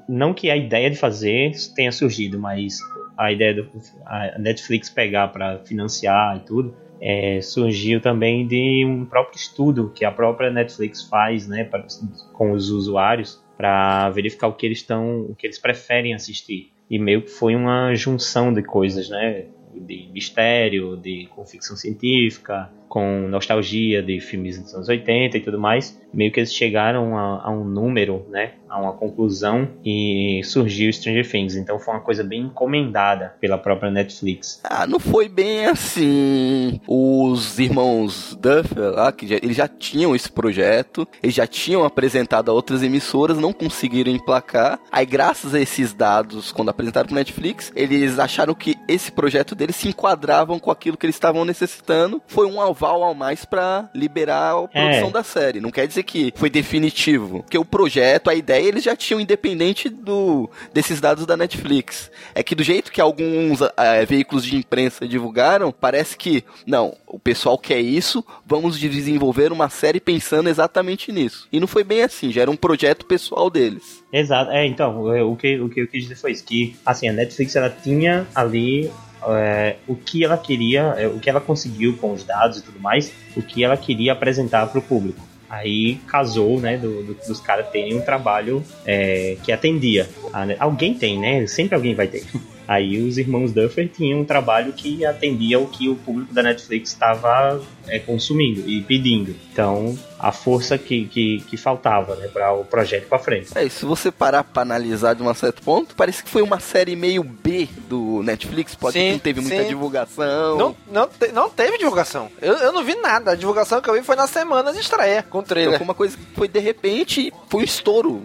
[0.08, 2.78] Não que a ideia de fazer tenha surgido, mas
[3.16, 3.70] a ideia do
[4.06, 10.04] a Netflix pegar para financiar e tudo é, surgiu também de um próprio estudo que
[10.04, 11.86] a própria Netflix faz, né, pra-
[12.32, 16.72] com os usuários para verificar o que eles estão, o que eles preferem assistir.
[16.90, 23.28] E meio que foi uma junção de coisas, né, de mistério, de ficção científica, com
[23.28, 26.00] nostalgia de filmes dos anos 80 e tudo mais.
[26.12, 31.28] Meio que eles chegaram a, a um número, né, a uma conclusão e surgiu Stranger
[31.28, 31.56] Things.
[31.56, 34.60] Então foi uma coisa bem encomendada pela própria Netflix.
[34.64, 36.80] Ah, não foi bem assim.
[36.86, 42.50] Os irmãos Duffer lá, que já, eles já tinham esse projeto, eles já tinham apresentado
[42.50, 44.78] a outras emissoras, não conseguiram emplacar.
[44.90, 49.76] Aí, graças a esses dados, quando apresentaram pro Netflix, eles acharam que esse projeto deles
[49.76, 52.20] se enquadravam com aquilo que eles estavam necessitando.
[52.26, 55.10] Foi um aval ao mais pra liberar a produção É.
[55.12, 55.60] da série.
[55.60, 57.42] Não quer dizer que foi definitivo.
[57.42, 62.10] Porque o projeto, a ideia, eles já tinham independente do desses dados da Netflix.
[62.34, 67.18] É que do jeito que alguns eh, veículos de imprensa divulgaram, parece que, não, o
[67.18, 71.48] pessoal quer isso, vamos desenvolver uma série pensando exatamente nisso.
[71.52, 74.02] E não foi bem assim, já era um projeto pessoal deles.
[74.12, 77.08] Exato, é, então, é, o que, o que eu quis dizer foi isso, que, assim,
[77.08, 78.90] a Netflix, ela tinha ali
[79.28, 82.78] é, o que ela queria, é, o que ela conseguiu com os dados e tudo
[82.80, 85.20] mais, o que ela queria apresentar para o público.
[85.48, 90.08] Aí casou, né, do, do- dos caras terem um trabalho é, que atendia.
[90.32, 91.46] A ne- alguém tem, né?
[91.46, 92.24] Sempre alguém vai ter.
[92.66, 96.90] Aí os irmãos Duffer tinham um trabalho que atendia o que o público da Netflix
[96.90, 99.36] estava é, consumindo e pedindo.
[99.54, 103.56] Então, a força que, que, que faltava, né, para o projeto para frente.
[103.56, 106.58] É, e se você parar pra analisar de um certo ponto, parece que foi uma
[106.58, 109.68] série meio B do Netflix, pode Sim, que não teve muita sim.
[109.68, 110.58] divulgação.
[110.58, 112.28] Não, não, te- não teve divulgação.
[112.42, 113.30] Eu, eu não vi nada.
[113.30, 115.76] A divulgação que eu vi foi na semana de estreia, com o Então trailer.
[115.78, 118.24] foi uma coisa que foi de repente, foi um estouro.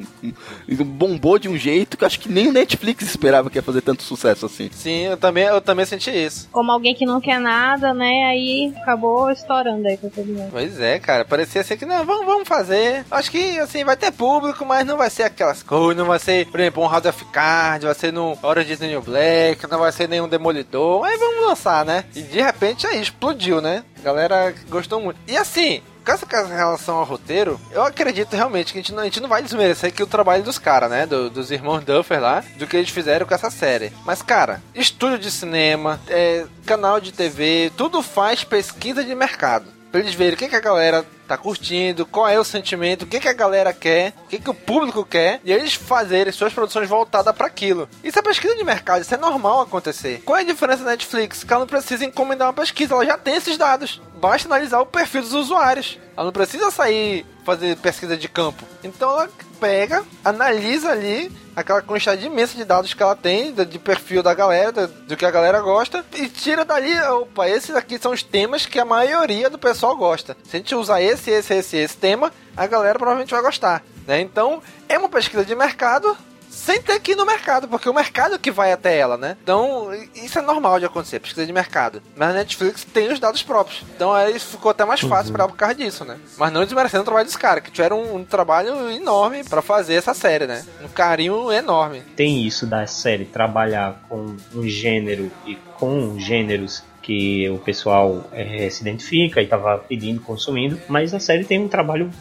[0.68, 3.82] Bombou de um jeito que eu acho que nem o Netflix esperava que ia fazer
[3.82, 4.70] tanto sucesso assim.
[4.74, 6.50] Sim, eu também, eu também senti isso.
[6.52, 8.26] Como alguém que não quer nada, né?
[8.32, 10.50] Aí acabou estourando aí com todo mundo.
[10.52, 11.19] Pois é, cara.
[11.26, 13.06] Parecia assim que não, vamos, vamos fazer.
[13.10, 15.98] Acho que assim, vai ter público, mas não vai ser aquelas coisas.
[15.98, 18.88] Não vai ser, por exemplo, um House of Cards, vai ser no Orange is the
[18.88, 21.04] New Black, não vai ser nenhum Demolidor.
[21.06, 22.06] Aí vamos lançar, né?
[22.16, 23.84] E de repente aí explodiu, né?
[24.00, 25.18] A galera gostou muito.
[25.28, 25.82] E assim.
[26.06, 29.30] Com essa relação ao roteiro, eu acredito realmente que a gente não, a gente não
[29.30, 31.06] vai desmerecer aqui o trabalho dos caras, né?
[31.06, 33.92] Do- dos irmãos Duffer lá, do que eles fizeram com essa série.
[34.06, 39.66] Mas, cara, estúdio de cinema, é, canal de TV, tudo faz pesquisa de mercado.
[39.92, 43.08] Pra eles verem o que, que a galera tá curtindo, qual é o sentimento, o
[43.08, 46.54] que, que a galera quer, o que, que o público quer, e eles fazerem suas
[46.54, 47.90] produções voltadas para aquilo.
[48.04, 50.22] Isso é pesquisa de mercado, isso é normal acontecer.
[50.26, 51.44] Qual é a diferença da Netflix?
[51.44, 54.02] Que ela não precisa encomendar uma pesquisa, ela já tem esses dados.
[54.20, 55.98] Basta analisar o perfil dos usuários.
[56.16, 58.66] Ela não precisa sair fazer pesquisa de campo.
[58.84, 59.30] Então ela
[59.60, 64.72] pega, analisa ali aquela quantidade imensa de dados que ela tem, de, perfil da galera,
[64.72, 68.66] do, do que a galera gosta, e tira dali, opa, esses aqui são os temas
[68.66, 70.38] que a maioria do pessoal gosta.
[70.44, 73.84] Se a gente usar esse, esse, esse, esse tema, a galera provavelmente vai gostar.
[74.08, 74.22] Né?
[74.22, 76.16] Então, é uma pesquisa de mercado
[76.60, 79.38] sem ter que ir no mercado, porque o mercado que vai até ela, né?
[79.42, 82.02] Então, isso é normal de acontecer, pesquisa de mercado.
[82.16, 83.84] Mas a Netflix tem os dados próprios.
[83.96, 86.18] Então aí ficou até mais fácil pra ela por causa disso, né?
[86.38, 89.96] Mas não desmerecendo o trabalho dos caras, que tiveram um, um trabalho enorme pra fazer
[89.96, 90.66] essa série, né?
[90.84, 92.02] Um carinho enorme.
[92.16, 98.70] tem isso da série trabalhar com um gênero e com gêneros que o pessoal eh,
[98.70, 102.12] se identifica e estava pedindo, consumindo, mas a série tem um trabalho,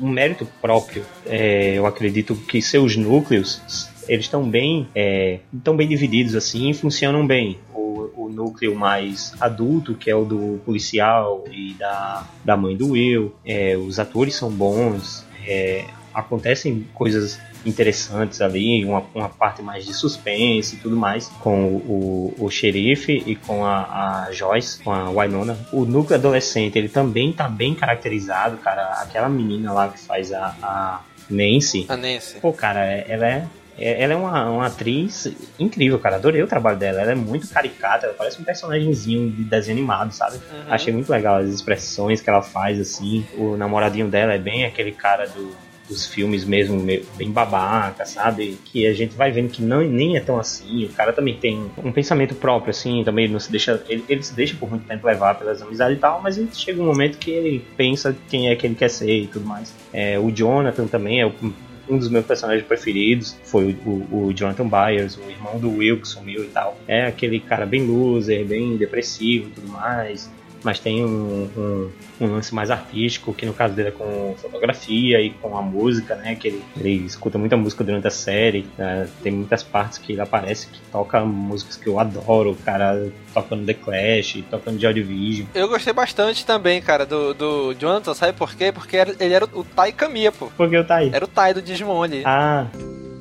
[0.00, 1.04] um mérito próprio.
[1.24, 6.74] Eh, eu acredito que seus núcleos eles estão bem, eh, estão bem divididos assim, e
[6.74, 7.58] funcionam bem.
[7.74, 12.90] O, o núcleo mais adulto, que é o do policial e da, da mãe do
[12.90, 15.84] Will, eh, os atores são bons, eh,
[16.16, 22.34] acontecem coisas interessantes ali, uma, uma parte mais de suspense e tudo mais, com o,
[22.38, 25.58] o, o xerife e com a, a Joyce, com a Winona.
[25.72, 28.82] O núcleo adolescente, ele também tá bem caracterizado, cara.
[29.02, 31.86] Aquela menina lá que faz a, a Nancy.
[31.88, 32.36] A Nancy.
[32.40, 33.46] Pô, cara, ela é.
[33.78, 36.16] é- Ela é uma, uma atriz incrível, cara.
[36.16, 37.00] Adorei o trabalho dela.
[37.02, 40.36] Ela é muito caricata, ela parece um personagemzinho de desenho animado, sabe?
[40.36, 40.72] Uhum.
[40.72, 43.26] Achei muito legal as expressões que ela faz, assim.
[43.36, 45.54] O namoradinho dela é bem aquele cara do,
[45.88, 46.84] dos filmes mesmo,
[47.16, 48.58] bem babaca, sabe?
[48.64, 50.84] Que a gente vai vendo que não, nem é tão assim.
[50.84, 53.82] O cara também tem um pensamento próprio, assim, também não se deixa.
[53.88, 56.82] Ele, ele se deixa por muito tempo levar pelas amizades e tal, mas ele chega
[56.82, 59.72] um momento que ele pensa quem é que ele quer ser e tudo mais.
[59.92, 61.32] É, o Jonathan também é o-
[61.88, 66.00] um dos meus personagens preferidos foi o, o- o Jonathan Byers, o irmão do Will
[66.00, 66.76] que sumiu e tal.
[66.88, 70.28] É aquele cara bem loser, bem depressivo e tudo mais.
[70.66, 75.20] Mas tem um, um, um lance mais artístico, que no caso dele é com fotografia
[75.20, 76.34] e com a música, né?
[76.34, 78.66] Que ele, ele escuta muita música durante a série.
[78.76, 82.50] né, Tem muitas partes que ele aparece que toca músicas que eu adoro.
[82.50, 85.46] O cara tocando The Clash, tocando Joy Division.
[85.54, 88.72] Eu gostei bastante também, cara, do, do Jonathan, sabe por quê?
[88.72, 90.48] Porque ele era o Tai Kamiya, pô.
[90.56, 91.10] Porque eu tá aí.
[91.14, 92.22] Era o Tai do Digimon ali.
[92.26, 92.66] Ah,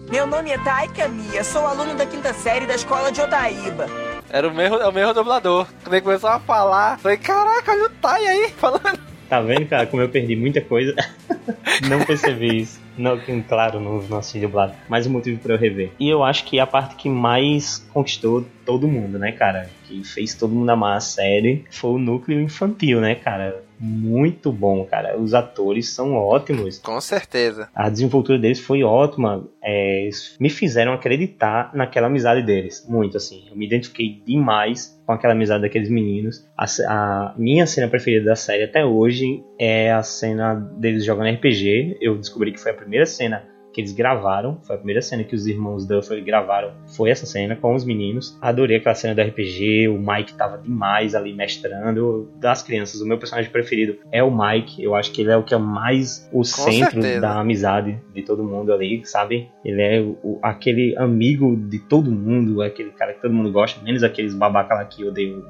[0.10, 3.86] Meu nome é Taika Mia, sou aluno da quinta série da escola de Odaíba.
[4.30, 5.68] Era o mesmo, é o mesmo dublador.
[5.84, 9.00] Quando ele começou a falar, falei, caraca, olha o Tai aí, falando.
[9.30, 10.94] Tá vendo, cara, como eu perdi muita coisa?
[11.90, 12.80] não percebi isso.
[12.98, 14.74] Não, claro, não, não assisti dublado.
[14.88, 15.92] Mais um motivo pra eu rever.
[16.00, 19.70] E eu acho que a parte que mais conquistou todo mundo, né, cara?
[19.86, 23.64] Que fez todo mundo amar a série foi o núcleo infantil, né, cara?
[23.80, 25.18] Muito bom, cara.
[25.18, 26.80] Os atores são ótimos.
[26.80, 27.70] Com certeza.
[27.76, 29.46] A desenvoltura deles foi ótima.
[29.62, 32.86] É, me fizeram acreditar naquela amizade deles.
[32.88, 33.46] Muito, assim.
[33.50, 36.48] Eu me identifiquei demais com aquela amizade daqueles meninos.
[36.58, 41.98] A, a minha cena preferida da série até hoje é a cena deles jogando RPG.
[42.00, 43.44] Eu descobri que foi a primeira cena
[43.76, 44.58] que eles gravaram.
[44.64, 46.72] Foi a primeira cena que os irmãos Duffer gravaram.
[46.96, 48.38] Foi essa cena com os meninos.
[48.42, 49.90] Adorei aquela cena do RPG.
[49.90, 52.30] O Mike tava demais ali mestrando.
[52.40, 54.82] Das crianças, o meu personagem preferido é o Mike.
[54.82, 57.20] Eu acho que ele é o que é mais o centro certeza.
[57.22, 59.50] da amizade de todo mundo ali, sabe?
[59.64, 64.04] Ele é o- aquele amigo de todo mundo, aquele cara que todo mundo gosta, menos
[64.04, 65.44] aqueles babaca lá que odeiam,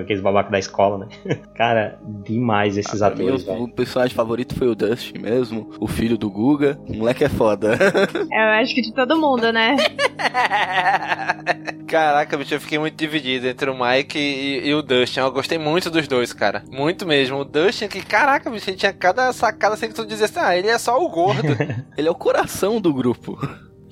[0.00, 1.08] aqueles babaca da escola, né?
[1.56, 3.62] cara, demais esses Ah, atores, o, velho.
[3.64, 6.78] o personagem favorito foi o Dusty mesmo, o filho do Guga.
[6.88, 7.71] O moleque é foda.
[8.30, 9.76] Eu acho que de todo mundo, né?
[11.86, 15.20] Caraca, bicho, eu fiquei muito dividido entre o Mike e, e o Dustin.
[15.20, 16.64] Eu gostei muito dos dois, cara.
[16.70, 17.38] Muito mesmo.
[17.38, 20.56] O Dustin, que caraca, bicho, ele tinha cada sacada assim que tu dizia assim, ah,
[20.56, 21.52] ele é só o gordo.
[21.96, 23.38] Ele é o coração do grupo.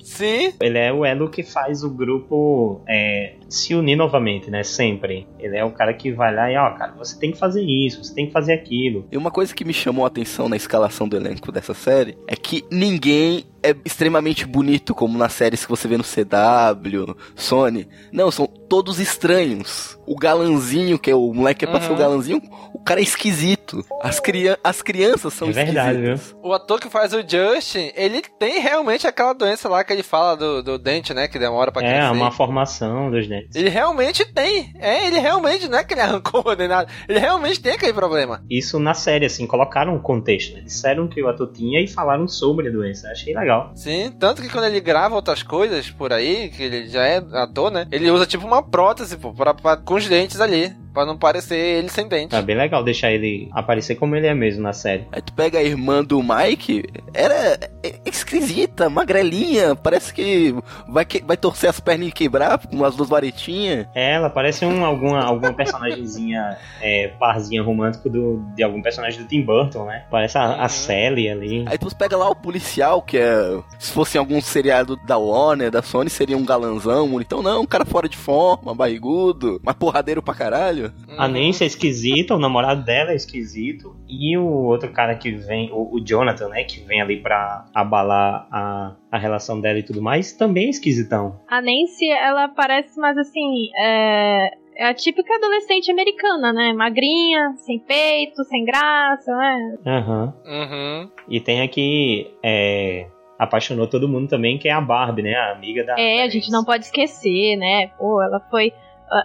[0.03, 0.53] Sim.
[0.59, 4.63] Ele é o elo que faz o grupo é, se unir novamente, né?
[4.63, 5.27] Sempre.
[5.39, 8.03] Ele é o cara que vai lá e, ó, cara, você tem que fazer isso,
[8.03, 9.05] você tem que fazer aquilo.
[9.11, 12.35] E uma coisa que me chamou a atenção na escalação do elenco dessa série é
[12.35, 17.87] que ninguém é extremamente bonito, como nas séries que você vê no CW, Sony.
[18.11, 19.99] Não, são todos estranhos.
[20.07, 21.97] O galanzinho, que é o moleque que é pra ser o Uhum.
[21.99, 22.41] galanzinho,
[22.85, 23.83] cara é esquisito.
[24.01, 26.35] As, cria as crianças são É verdade, esquisitas.
[26.43, 30.35] O ator que faz o Justin, ele tem realmente aquela doença lá que ele fala
[30.35, 31.27] do, do dente, né?
[31.27, 32.11] Que demora pra é, crescer.
[32.11, 33.55] uma formação dos dentes.
[33.55, 34.73] Ele realmente tem.
[34.79, 36.89] É, ele realmente, não é que ele arrancou nem nada.
[37.07, 38.43] Ele realmente tem aquele problema.
[38.49, 40.61] Isso na série, assim, colocaram um contexto, né?
[40.61, 43.07] Disseram que o ator tinha e falaram sobre a doença.
[43.09, 43.71] Achei legal.
[43.75, 47.71] Sim, tanto que quando ele grava outras coisas por aí, que ele já é ator,
[47.71, 47.87] né?
[47.91, 50.73] Ele usa tipo uma prótese, pô, pra, pra- com os dentes ali.
[50.93, 52.29] Pra não parecer ele sem dente.
[52.29, 55.07] Tá bem legal deixar ele aparecer como ele é mesmo na série.
[55.11, 57.57] Aí tu pega a irmã do Mike, era
[58.05, 60.53] esquisita, magrelinha, parece que
[60.87, 63.87] vai, que- vai torcer as pernas e quebrar com as duas varetinhas.
[63.95, 69.27] É, Ela parece um, alguma, alguma personagemzinha, é, parzinha romântico do, de algum personagem do
[69.27, 70.05] Tim Burton, né?
[70.11, 71.65] Parece a, a Sally ali.
[71.67, 73.59] Aí tu pega lá o policial, que é.
[73.79, 77.85] Se fosse algum seriado da Warner, da Sony, seria um galanzão, então não, um cara
[77.85, 80.80] fora de forma, barrigudo, mas porradeiro pra caralho.
[81.17, 83.95] A Nancy é esquisita, o namorado dela é esquisito.
[84.07, 86.63] E o outro cara que vem, o, o Jonathan, né?
[86.63, 91.39] Que vem ali pra abalar a, a relação dela e tudo mais, também é esquisitão.
[91.47, 93.69] A Nancy, ela parece mais assim.
[93.77, 96.73] É, é a típica adolescente americana, né?
[96.73, 99.77] Magrinha, sem peito, sem graça, né?
[99.85, 100.33] Aham.
[100.45, 101.09] Uhum.
[101.29, 102.33] E tem aqui.
[102.43, 103.07] É,
[103.41, 105.33] apaixonou todo mundo também, que é a Barbie, né?
[105.33, 105.99] A amiga da.
[105.99, 107.87] É, a gente não pode esquecer, né?
[107.97, 108.71] Pô, ela foi.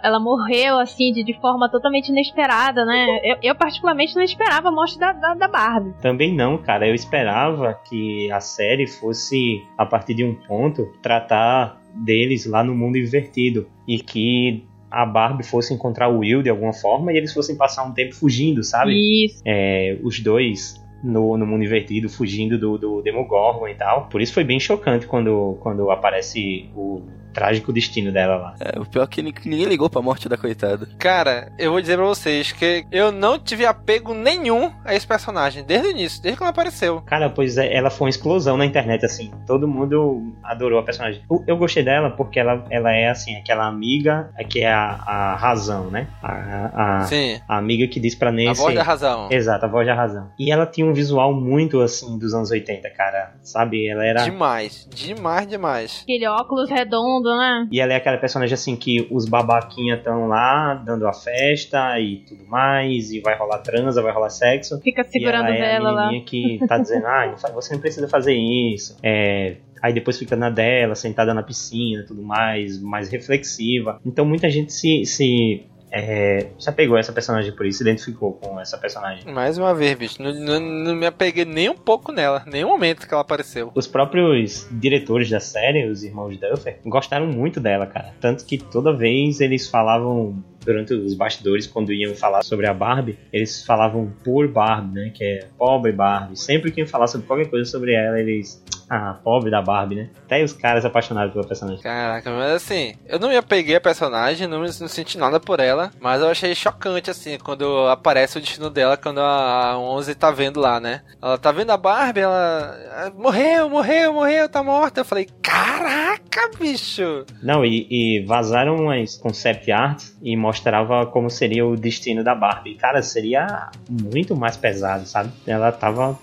[0.03, 3.19] Ela morreu, assim, de, de forma totalmente inesperada, né?
[3.23, 5.93] Eu, eu, particularmente, não esperava a morte da, da, da Barbie.
[6.01, 6.87] Também não, cara.
[6.87, 12.75] Eu esperava que a série fosse, a partir de um ponto, tratar deles lá no
[12.75, 13.67] mundo invertido.
[13.87, 17.83] E que a Barbie fosse encontrar o Will de alguma forma e eles fossem passar
[17.83, 19.25] um tempo fugindo, sabe?
[19.25, 19.41] Isso.
[19.45, 24.07] É, os dois no, no mundo invertido, fugindo do, do Demogorgon e tal.
[24.07, 27.01] Por isso foi bem chocante quando, quando aparece o
[27.33, 28.55] trágico destino dela lá.
[28.59, 30.87] É, o pior é que ni- ninguém ligou pra morte da coitada.
[30.97, 35.63] Cara, eu vou dizer pra vocês que eu não tive apego nenhum a esse personagem,
[35.63, 37.01] desde o início, desde quando apareceu.
[37.01, 39.31] Cara, pois é, ela foi uma explosão na internet, assim.
[39.45, 41.21] Todo mundo adorou a personagem.
[41.29, 45.35] Eu, eu gostei dela porque ela, ela é, assim, aquela amiga que é a, a
[45.35, 46.07] razão, né?
[46.23, 47.39] A, a, Sim.
[47.47, 48.49] a amiga que diz pra Nancy...
[48.49, 49.27] A voz da razão.
[49.31, 50.29] Exato, a voz da razão.
[50.39, 53.33] E ela tinha um visual muito, assim, dos anos 80, cara.
[53.43, 53.87] Sabe?
[53.87, 54.23] Ela era...
[54.23, 55.99] Demais, demais, demais.
[56.03, 57.67] Aquele óculos redondo, né?
[57.71, 62.17] E ela é aquela personagem assim que os babaquinha estão lá dando a festa e
[62.27, 64.79] tudo mais, e vai rolar transa, vai rolar sexo.
[64.81, 66.01] Fica segurando e ela é a lá.
[66.07, 68.97] menininha que tá dizendo, ah, você não precisa fazer isso.
[69.01, 73.99] É, aí depois fica na dela, sentada na piscina, tudo mais, mais reflexiva.
[74.05, 75.65] Então muita gente se se
[75.99, 79.31] é, se apegou a essa personagem por isso, se identificou com essa personagem.
[79.31, 83.07] Mais uma vez, bicho, não, não, não me apeguei nem um pouco nela, nenhum momento
[83.07, 83.71] que ela apareceu.
[83.75, 88.13] Os próprios diretores da série, os irmãos Duffer, gostaram muito dela, cara.
[88.19, 93.17] Tanto que toda vez eles falavam, durante os bastidores, quando iam falar sobre a Barbie,
[93.31, 95.11] eles falavam por Barbie, né?
[95.13, 96.37] Que é pobre Barbie.
[96.37, 98.61] Sempre que iam falar sobre qualquer coisa sobre ela, eles.
[98.89, 100.09] Ah, pobre da Barbie, né?
[100.25, 101.81] Até os caras apaixonados pela personagem.
[101.81, 105.91] Caraca, mas assim, eu não me apeguei a personagem, não, não senti nada por ela,
[105.99, 110.31] mas eu achei chocante, assim, quando aparece o destino dela, quando a, a 11 tá
[110.31, 111.01] vendo lá, né?
[111.21, 112.77] Ela tá vendo a Barbie, ela.
[112.91, 115.01] ah, Morreu, morreu, morreu, tá morta.
[115.01, 116.07] Eu falei, caraca!
[116.37, 117.25] Caraca, bicho!
[117.41, 122.75] Não, e, e vazaram umas concept arts e mostrava como seria o destino da Barbie.
[122.75, 125.31] Cara, seria muito mais pesado, sabe?
[125.45, 126.17] Ela tava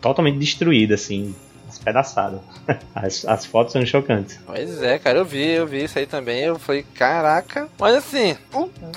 [0.00, 1.34] totalmente destruída, assim,
[1.88, 2.40] despedaçada.
[2.94, 4.38] As, as fotos são chocantes.
[4.46, 6.40] Pois é, cara, eu vi, eu vi isso aí também.
[6.40, 7.68] Eu falei, caraca.
[7.78, 8.36] Mas assim,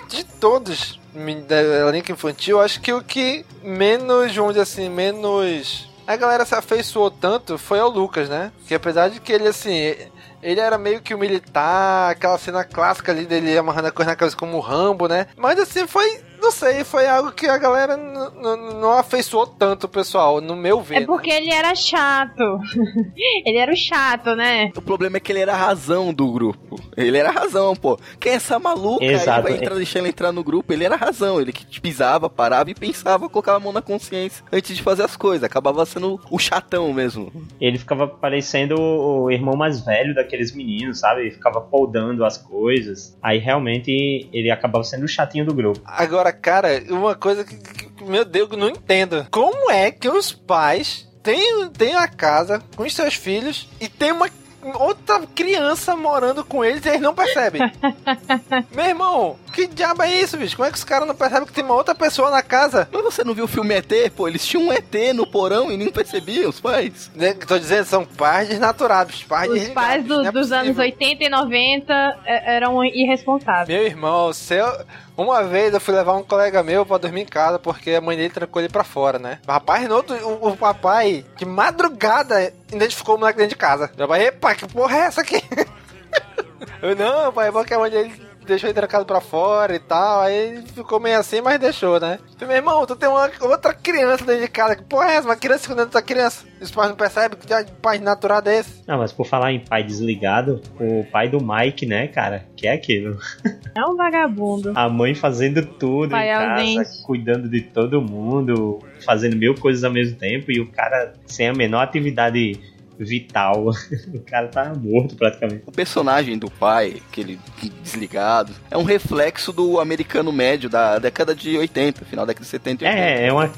[0.10, 1.00] de todos
[1.48, 5.90] da elenco infantil, acho que o que menos, dizer assim, menos.
[6.08, 8.52] A galera se afeiçoou tanto foi ao Lucas, né?
[8.68, 9.96] Que apesar de que ele, assim.
[10.42, 14.18] Ele era meio que o militar, aquela cena clássica ali dele amarrando a coisa na
[14.18, 15.28] cabeça como o Rambo, né?
[15.38, 16.22] Mas assim, foi.
[16.42, 21.04] Não sei, foi algo que a galera não afeiçoou tanto o pessoal, no meu ver.
[21.04, 22.60] É porque ele era chato.
[23.46, 24.72] ele era o chato, né?
[24.76, 26.82] O problema é que ele era a razão do grupo.
[26.98, 28.00] Ele era a razão, pô.
[28.20, 29.48] Quem é essa maluca Exato.
[29.48, 30.74] aí vai entrar, deixar ele entrar no grupo?
[30.74, 31.40] Ele era a razão.
[31.40, 35.16] Ele que pisava, parava e pensava, colocava a mão na consciência antes de fazer as
[35.16, 35.44] coisas.
[35.44, 37.32] Acabava sendo o chatão mesmo.
[37.60, 41.22] Ele ficava parecendo o irmão mais velho daqueles meninos, sabe?
[41.22, 43.16] Ele ficava podando as coisas.
[43.22, 45.80] Aí realmente ele acabava sendo o chatinho do grupo.
[45.86, 49.28] Agora, cara, uma coisa que, que- meu Deus, eu não entendo.
[49.32, 54.12] Como é que os pais têm, têm a casa com os seus filhos e tem
[54.12, 54.28] uma
[54.76, 57.62] outra criança morando com eles e eles não percebem?
[58.72, 60.56] Meu irmão, que diabo é isso, bicho?
[60.56, 62.88] Como é que os caras não percebem que tem uma outra pessoa na casa?
[62.92, 63.92] Mas você não viu o filme ET?
[64.16, 67.12] Pô, eles tinham um ET no porão e nem percebiam, os pais.
[67.16, 70.76] Né, Tô dizendo, são pais desnaturados, pais Os desligados, pais do- não é dos anos
[70.76, 70.84] possível.
[70.86, 71.94] 80 e 90
[72.26, 73.68] é- eram irresponsáveis.
[73.68, 74.86] Meu irmão, se eu-
[75.18, 78.16] uma vez eu fui levar um colega meu pra dormir em casa porque a mãe
[78.18, 79.40] dele trancou ele pra fora, né?
[79.48, 83.92] O rapaz, no outro, o, o papai, de madrugada, identificou o moleque dentro de casa.
[83.98, 85.42] Meu pai, epa, que porra é essa aqui?
[86.82, 90.22] eu, não, pai, é porque a mãe dele deixou ele trancado pra fora e tal.
[90.22, 92.20] Aí ficou meio assim, mas deixou, né?
[92.38, 94.76] Falei, meu irmão, tu tem uma outra criança dentro de casa.
[94.76, 95.28] Que porra é essa?
[95.28, 96.46] Uma criança escondendo outra criança.
[96.62, 98.84] Os pais não percebem que já pai naturado é esse.
[98.88, 102.46] Não, mas por falar em pai desligado, o pai do Mike, né, cara?
[102.56, 103.18] Que é aquilo.
[103.74, 104.74] É um vagabundo.
[104.76, 107.04] A mãe fazendo tudo Pai em casa, ausente.
[107.04, 111.54] cuidando de todo mundo, fazendo mil coisas ao mesmo tempo e o cara sem a
[111.54, 112.60] menor atividade
[113.06, 113.70] vital.
[114.14, 115.64] o cara tá morto praticamente.
[115.66, 117.40] O personagem do pai, aquele
[117.82, 122.50] desligado, é um reflexo do americano médio da década de 80, final da década de
[122.52, 123.02] 70 e 80.
[123.10, 123.52] É, é uma,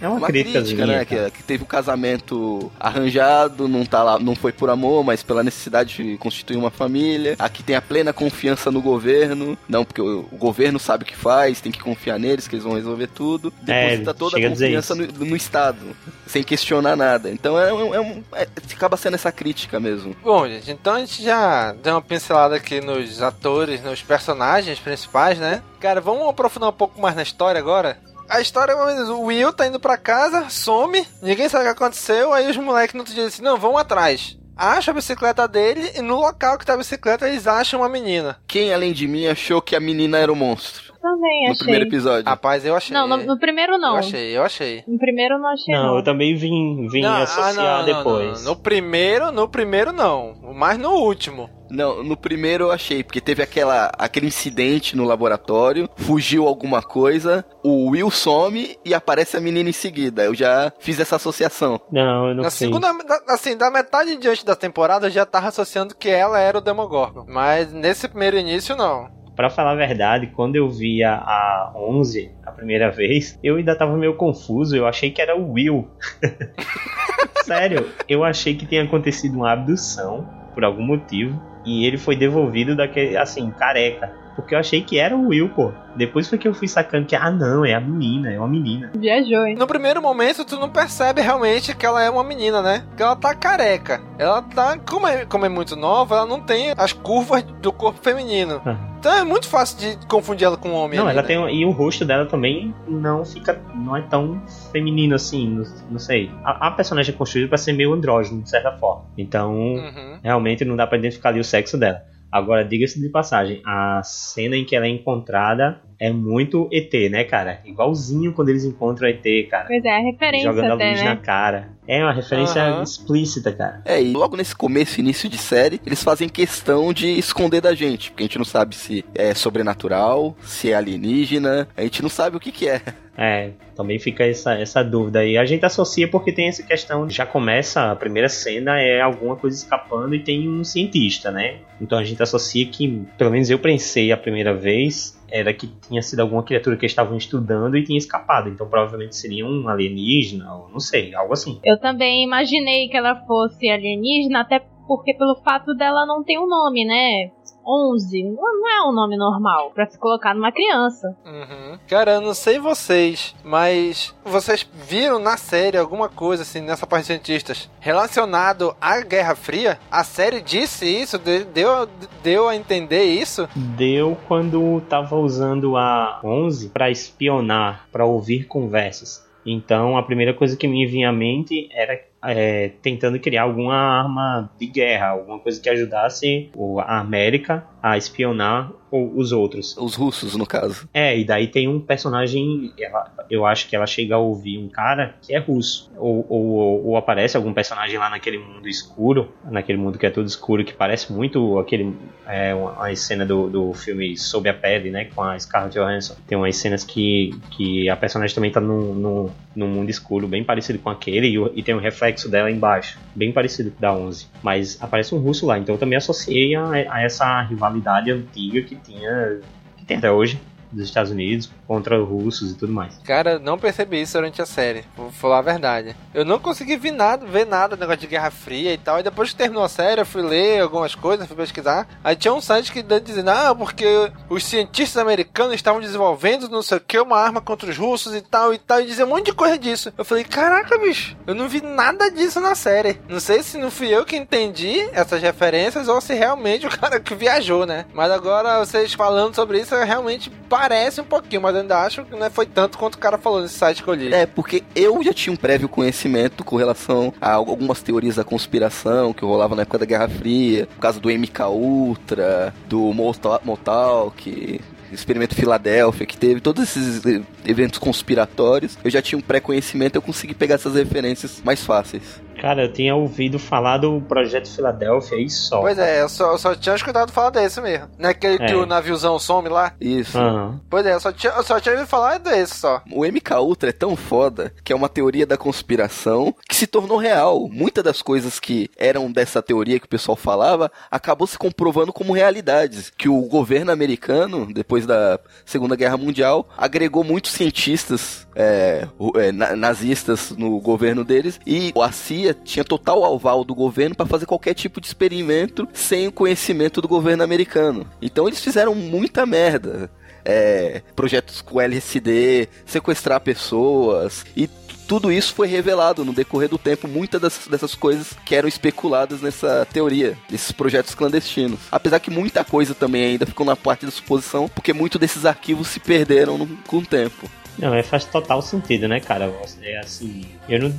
[0.00, 1.04] é uma, uma crítica, crítica, né?
[1.04, 5.42] Que, que teve o casamento arranjado, não tá lá, não foi por amor, mas pela
[5.42, 7.36] necessidade de constituir uma família.
[7.38, 11.16] Aqui tem a plena confiança no governo, não porque o, o governo sabe o que
[11.16, 13.52] faz, tem que confiar neles que eles vão resolver tudo.
[13.66, 15.78] É, Deposita toda a confiança no, no Estado,
[16.26, 17.30] sem questionar nada.
[17.30, 18.48] Então é, um- é um, é-
[18.88, 20.16] acaba sendo essa crítica mesmo.
[20.22, 25.38] Bom, gente, então a gente já deu uma pincelada aqui nos atores, nos personagens principais,
[25.38, 25.62] né?
[25.78, 27.98] Cara, vamos aprofundar um pouco mais na história agora.
[28.28, 32.32] A história é o Will tá indo pra casa, some, ninguém sabe o que aconteceu,
[32.32, 34.36] aí os moleques no outro dia dizem assim, não, vamos atrás.
[34.58, 38.36] Acha a bicicleta dele e no local que tá a bicicleta eles acham uma menina.
[38.48, 40.92] Quem além de mim achou que a menina era o monstro?
[41.00, 41.58] Também No achei.
[41.64, 42.28] primeiro episódio.
[42.28, 42.92] Rapaz, eu achei.
[42.92, 43.92] Não, no, no primeiro não.
[43.92, 44.82] Eu achei, eu achei.
[44.88, 45.96] No primeiro eu não achei Não, não.
[45.98, 48.42] eu também vim, vim Não, ah, associar não, não, depois.
[48.44, 48.54] não.
[48.54, 50.34] No primeiro, no primeiro não.
[50.56, 51.48] Mas no último.
[51.70, 57.44] Não, no primeiro eu achei, porque teve aquela, aquele incidente no laboratório, fugiu alguma coisa,
[57.62, 60.24] o Will some e aparece a menina em seguida.
[60.24, 61.80] Eu já fiz essa associação.
[61.92, 62.58] Não, eu não Na fiz.
[62.58, 66.38] segunda, da- assim, da metade em diante da temporada eu já tava associando que ela
[66.40, 67.24] era o Demogorgon.
[67.28, 69.08] Mas nesse primeiro início, não.
[69.36, 73.76] Pra falar a verdade, quando eu vi a, a 11 a primeira vez, eu ainda
[73.76, 74.74] tava meio confuso.
[74.74, 75.88] Eu achei que era o Will.
[77.44, 82.74] Sério, eu achei que tinha acontecido uma abdução por algum motivo e ele foi devolvido
[82.74, 84.10] daquele, assim, careca.
[84.38, 85.72] Porque eu achei que era o Will, pô.
[85.96, 88.92] Depois foi que eu fui sacando que, ah, não, é a menina, é uma menina.
[88.96, 89.56] Viajou, hein?
[89.58, 92.84] No primeiro momento, tu não percebe realmente que ela é uma menina, né?
[92.96, 94.00] Que ela tá careca.
[94.16, 94.78] Ela tá.
[94.88, 98.62] Como é, como é muito nova, ela não tem as curvas do corpo feminino.
[98.64, 98.76] Ah.
[99.00, 100.98] Então é muito fácil de confundir ela com um homem.
[101.00, 101.28] Não, ali, ela né?
[101.34, 101.60] tem.
[101.60, 103.60] E o rosto dela também não fica.
[103.74, 106.30] Não é tão feminino assim, não, não sei.
[106.44, 109.04] A, a personagem é construída pra ser meio andrógeno, de certa forma.
[109.18, 110.18] Então, Uhum.
[110.22, 112.02] realmente não dá pra identificar ali o sexo dela.
[112.30, 117.24] Agora, diga-se de passagem, a cena em que ela é encontrada é muito ET, né,
[117.24, 117.60] cara?
[117.64, 119.66] Igualzinho quando eles encontram ET, cara.
[119.66, 121.20] Pois é, a referência Jogando a até, luz na né?
[121.22, 121.77] cara.
[121.88, 122.82] É uma referência Aham.
[122.82, 123.80] explícita, cara.
[123.86, 128.10] É, e logo nesse começo, início de série, eles fazem questão de esconder da gente,
[128.10, 132.36] porque a gente não sabe se é sobrenatural, se é alienígena, a gente não sabe
[132.36, 132.82] o que que é.
[133.20, 135.36] É, também fica essa, essa dúvida aí.
[135.36, 139.56] A gente associa porque tem essa questão, já começa, a primeira cena é alguma coisa
[139.56, 141.56] escapando e tem um cientista, né?
[141.80, 146.02] Então a gente associa que, pelo menos eu pensei a primeira vez, era que tinha
[146.02, 148.48] sido alguma criatura que eles estavam estudando e tinha escapado.
[148.48, 151.60] Então provavelmente seria um alienígena, ou não sei, algo assim.
[151.64, 156.48] Eu também imaginei que ela fosse alienígena, até porque pelo fato dela não ter um
[156.48, 157.30] nome, né?
[157.68, 161.14] 11 não é um nome normal pra se colocar numa criança.
[161.26, 161.78] Uhum.
[161.86, 167.02] Cara, eu não sei vocês, mas vocês viram na série alguma coisa assim nessa parte
[167.02, 169.78] de cientistas relacionado à Guerra Fria?
[169.90, 171.18] A série disse isso?
[171.18, 171.88] De- Deu,
[172.22, 173.48] deu a entender isso?
[173.54, 179.26] Deu quando tava usando a 11 para espionar, para ouvir conversas.
[179.44, 184.50] Então a primeira coisa que me vinha à mente era é, tentando criar alguma arma
[184.58, 186.50] de guerra, alguma coisa que ajudasse
[186.84, 189.76] a América a espionar o- os outros.
[189.76, 190.88] Os russos, no caso.
[190.94, 194.68] É, e daí tem um personagem, ela- eu acho que ela chega a ouvir um
[194.68, 195.90] cara que é russo.
[195.96, 200.26] Ou, ou, ou aparece algum personagem lá naquele mundo escuro, naquele mundo que é todo
[200.26, 201.94] escuro, que parece muito aquele.
[202.26, 205.06] É, uma cena do, do filme Sob a Pele, né?
[205.14, 206.14] Com a Scarlett Johansson.
[206.26, 210.42] Tem umas cenas que, que a personagem também tá num, num, num mundo escuro, bem
[210.44, 214.26] parecido com aquele, e, e tem um reflexo dela embaixo, bem parecido com da 11.
[214.42, 218.76] Mas aparece um russo lá, então eu também associei a, a essa rivalidade antiga que
[218.76, 219.40] tinha,
[219.76, 220.40] que tem até hoje,
[220.72, 222.98] dos Estados Unidos contra os russos e tudo mais.
[223.04, 224.86] Cara, não percebi isso durante a série.
[224.96, 225.94] Vou falar a verdade.
[226.14, 228.98] Eu não consegui ver nada, ver nada do negócio de Guerra Fria e tal.
[228.98, 231.86] E depois que terminou a série, eu fui ler algumas coisas, fui pesquisar.
[232.02, 236.78] Aí tinha um site que dizendo, ah, porque os cientistas americanos estavam desenvolvendo não sei
[236.78, 238.80] o que, uma arma contra os russos e tal e tal.
[238.80, 239.92] E dizia um monte de coisa disso.
[239.98, 242.98] Eu falei, caraca, bicho, eu não vi nada disso na série.
[243.06, 246.98] Não sei se não fui eu que entendi essas referências ou se realmente o cara
[246.98, 247.84] que viajou, né?
[247.92, 252.30] Mas agora vocês falando sobre isso, realmente parece um pouquinho, mas ainda acho que não
[252.30, 254.12] foi tanto quanto o cara falou nesse site que eu li.
[254.12, 259.12] É, porque eu já tinha um prévio conhecimento com relação a algumas teorias da conspiração
[259.12, 264.60] que rolava na época da Guerra Fria, por causa do MK Ultra, do Mota- Motalk,
[264.92, 267.02] experimento Filadélfia, que teve todos esses
[267.44, 268.78] eventos conspiratórios.
[268.82, 272.02] Eu já tinha um pré-conhecimento, eu consegui pegar essas referências mais fáceis.
[272.40, 275.60] Cara, eu tinha ouvido falar do Projeto Filadélfia e só.
[275.60, 277.88] Pois é, eu só, eu só tinha escutado falar desse mesmo.
[277.98, 278.56] Não é aquele que É.
[278.56, 279.72] o naviozão some lá?
[279.80, 280.16] Isso.
[280.16, 280.60] Aham.
[280.70, 282.80] Pois é, eu só tinha, eu só tinha ouvido falar desse só.
[282.92, 286.96] O MK Ultra é tão foda que é uma teoria da conspiração que se tornou
[286.98, 287.48] real.
[287.50, 292.12] Muitas das coisas que eram dessa teoria que o pessoal falava acabou se comprovando como
[292.12, 292.90] realidades.
[292.96, 298.86] Que o governo americano, depois da Segunda Guerra Mundial, agregou muitos cientistas é,
[299.16, 304.06] é, na- nazistas no governo deles e a CIA tinha total aval do governo para
[304.06, 307.84] fazer qualquer tipo de experimento sem o conhecimento do governo americano.
[308.00, 309.90] Então eles fizeram muita merda
[310.24, 314.48] é, projetos com LSD, sequestrar pessoas e
[314.86, 319.20] tudo isso foi revelado no decorrer do tempo, muitas dessas, dessas coisas que eram especuladas
[319.20, 321.60] nessa teoria, desses projetos clandestinos.
[321.70, 325.68] Apesar que muita coisa também ainda ficou na parte da suposição, porque muitos desses arquivos
[325.68, 327.28] se perderam no- com o tempo.
[327.58, 329.32] Não, é, faz total sentido, né, cara?
[329.62, 330.74] É assim, eu não,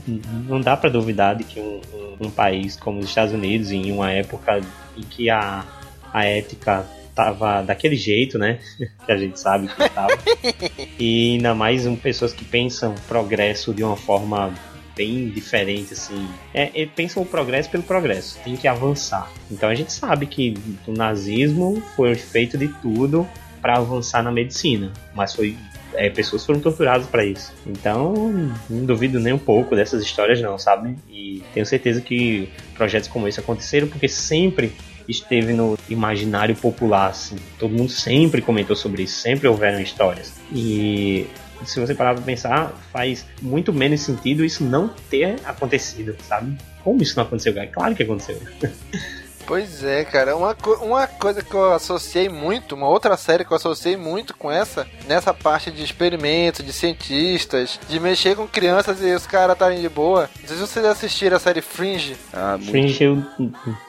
[0.48, 3.92] não dá pra duvidar de que um, um, um país como os Estados Unidos, em
[3.92, 4.62] uma época
[4.98, 5.66] em que a,
[6.14, 8.60] a ética tava daquele jeito, né?
[9.06, 10.18] que a gente sabe que tava.
[10.98, 14.54] e ainda mais um, pessoas que pensam progresso de uma forma
[14.96, 16.28] bem diferente, assim.
[16.54, 19.30] É, é, pensam o progresso pelo progresso, tem que avançar.
[19.52, 20.56] Então a gente sabe que
[20.88, 23.28] o nazismo foi feito de tudo
[23.62, 25.58] para avançar na medicina, mas foi
[26.00, 27.54] é, pessoas foram torturadas para isso.
[27.68, 28.32] Então,
[28.70, 30.97] não duvido nem um pouco dessas histórias, não, sabe?
[31.10, 34.72] E tenho certeza que projetos como esse aconteceram porque sempre
[35.10, 37.36] esteve no imaginário popular, assim.
[37.58, 40.34] Todo mundo sempre comentou sobre isso, sempre houveram histórias.
[40.54, 41.28] E
[41.66, 46.58] se você parar pra pensar, faz muito menos sentido isso não ter acontecido, sabe?
[46.82, 47.68] Como isso não aconteceu, cara?
[47.68, 48.39] Claro que aconteceu.
[49.50, 50.36] Pois é, cara.
[50.38, 54.38] Uma, co- uma coisa que eu associei muito, uma outra série que eu associei muito
[54.38, 59.54] com essa, nessa parte de experimentos, de cientistas, de mexer com crianças e os caras
[59.56, 60.30] estarem de boa.
[60.39, 62.16] Não sei se vocês assistiram a série Fringe.
[62.32, 62.60] Ah.
[62.62, 63.24] Fringe eu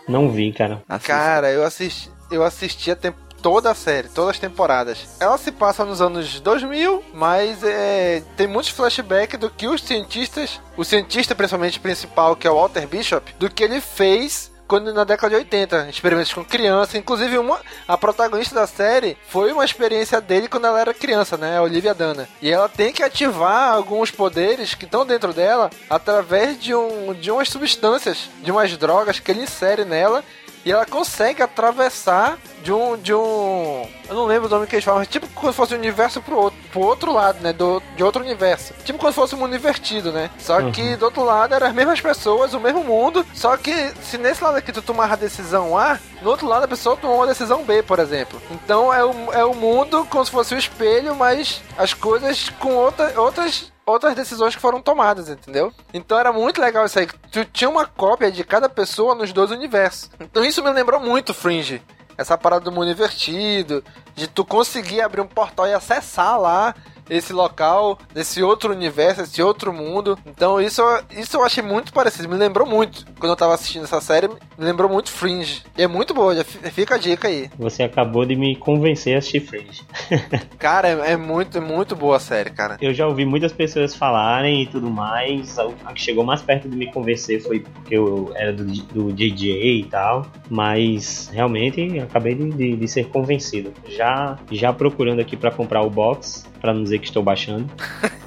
[0.08, 0.82] não vi, cara.
[0.88, 1.12] Assista.
[1.12, 5.16] Cara, eu assisti, eu assisti a tempo toda a série, todas as temporadas.
[5.20, 10.60] Ela se passa nos anos 2000, mas é, tem muitos flashbacks do que os cientistas,
[10.76, 15.02] o cientista principalmente principal, que é o Walter Bishop, do que ele fez quando na
[15.02, 20.20] década de 80, experimentos com criança, inclusive uma a protagonista da série foi uma experiência
[20.20, 22.28] dele quando ela era criança, né, a Olivia Dana.
[22.40, 27.32] E ela tem que ativar alguns poderes que estão dentro dela através de um de
[27.32, 30.22] umas substâncias, de umas drogas que ele insere nela.
[30.64, 32.96] E ela consegue atravessar de um.
[32.96, 33.86] de um.
[34.08, 36.20] Eu não lembro o nome que eles falam, mas tipo como se fosse um universo
[36.20, 37.52] pro outro, pro outro lado, né?
[37.52, 38.74] Do, de outro universo.
[38.84, 40.30] Tipo como se fosse um mundo invertido, né?
[40.38, 43.24] Só que do outro lado eram as mesmas pessoas, o mesmo mundo.
[43.34, 46.68] Só que se nesse lado aqui tu tomar a decisão A, no outro lado a
[46.68, 48.40] pessoa tomou uma decisão B, por exemplo.
[48.50, 52.74] Então é o, é o mundo como se fosse o espelho, mas as coisas com
[52.74, 55.72] outra, outras outras decisões que foram tomadas, entendeu?
[55.92, 57.08] Então era muito legal isso aí.
[57.30, 60.10] Tu tinha uma cópia de cada pessoa nos dois universos.
[60.20, 61.82] Então isso me lembrou muito Fringe.
[62.20, 63.82] Essa parada do mundo invertido,
[64.14, 66.74] de tu conseguir abrir um portal e acessar lá
[67.10, 70.18] esse local, esse outro universo, esse outro mundo.
[70.26, 70.80] Então isso,
[71.10, 73.04] isso eu achei muito parecido, me lembrou muito.
[73.18, 75.62] Quando eu tava assistindo essa série, me lembrou muito Fringe.
[75.76, 77.50] E é muito boa, já fi- fica a dica aí.
[77.58, 79.82] Você acabou de me convencer a assistir Fringe.
[80.58, 82.76] Cara, é, é muito, é muito boa a série, cara.
[82.80, 85.58] Eu já ouvi muitas pessoas falarem e tudo mais.
[85.58, 89.80] A que chegou mais perto de me convencer foi porque eu era do, do DJ
[89.80, 90.26] e tal.
[90.48, 93.72] Mas realmente acabei de, de- de ser convencido.
[93.88, 97.70] Já, já procurando aqui pra comprar o box, pra não dizer que estou baixando.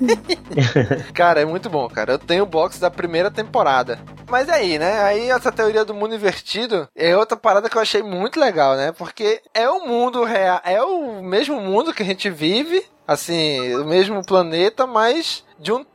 [1.14, 2.14] Cara, é muito bom, cara.
[2.14, 4.00] Eu tenho o box da primeira temporada.
[4.30, 5.02] Mas aí, né?
[5.04, 8.92] Aí essa teoria do mundo invertido é outra parada que eu achei muito legal, né?
[8.92, 13.86] Porque é o mundo real, é o mesmo mundo que a gente vive, assim, o
[13.86, 15.86] mesmo planeta, mas de um,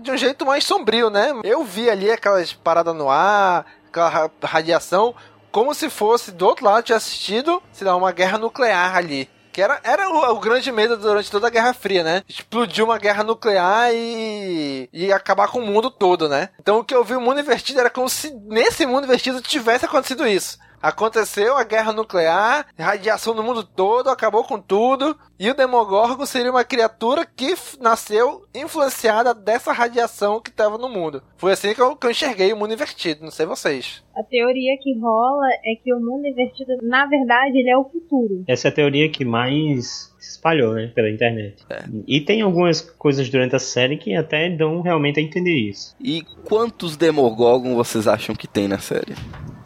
[0.00, 1.32] de um jeito mais sombrio, né?
[1.44, 5.14] Eu vi ali aquelas paradas no ar, aquela ra- radiação,
[5.50, 9.28] como se fosse do outro lado tinha assistido, sei lá, uma guerra nuclear ali.
[9.52, 12.22] Que era, era o, o grande medo durante toda a Guerra Fria, né?
[12.28, 16.48] Explodir uma guerra nuclear e, e acabar com o mundo todo, né?
[16.58, 19.84] Então o que eu vi o mundo invertido era como se nesse mundo invertido tivesse
[19.84, 20.58] acontecido isso.
[20.82, 26.50] Aconteceu a guerra nuclear, radiação no mundo todo, acabou com tudo, e o Demogorgon seria
[26.50, 31.22] uma criatura que nasceu influenciada dessa radiação que estava no mundo.
[31.36, 34.02] Foi assim que eu, que eu enxerguei o mundo invertido, não sei vocês.
[34.16, 38.42] A teoria que rola é que o mundo invertido, na verdade, ele é o futuro.
[38.48, 41.64] Essa é a teoria que mais se espalhou, né, pela internet.
[42.06, 45.94] E tem algumas coisas durante a série que até dão realmente a entender isso.
[46.00, 49.14] E quantos Demogorgon vocês acham que tem na série?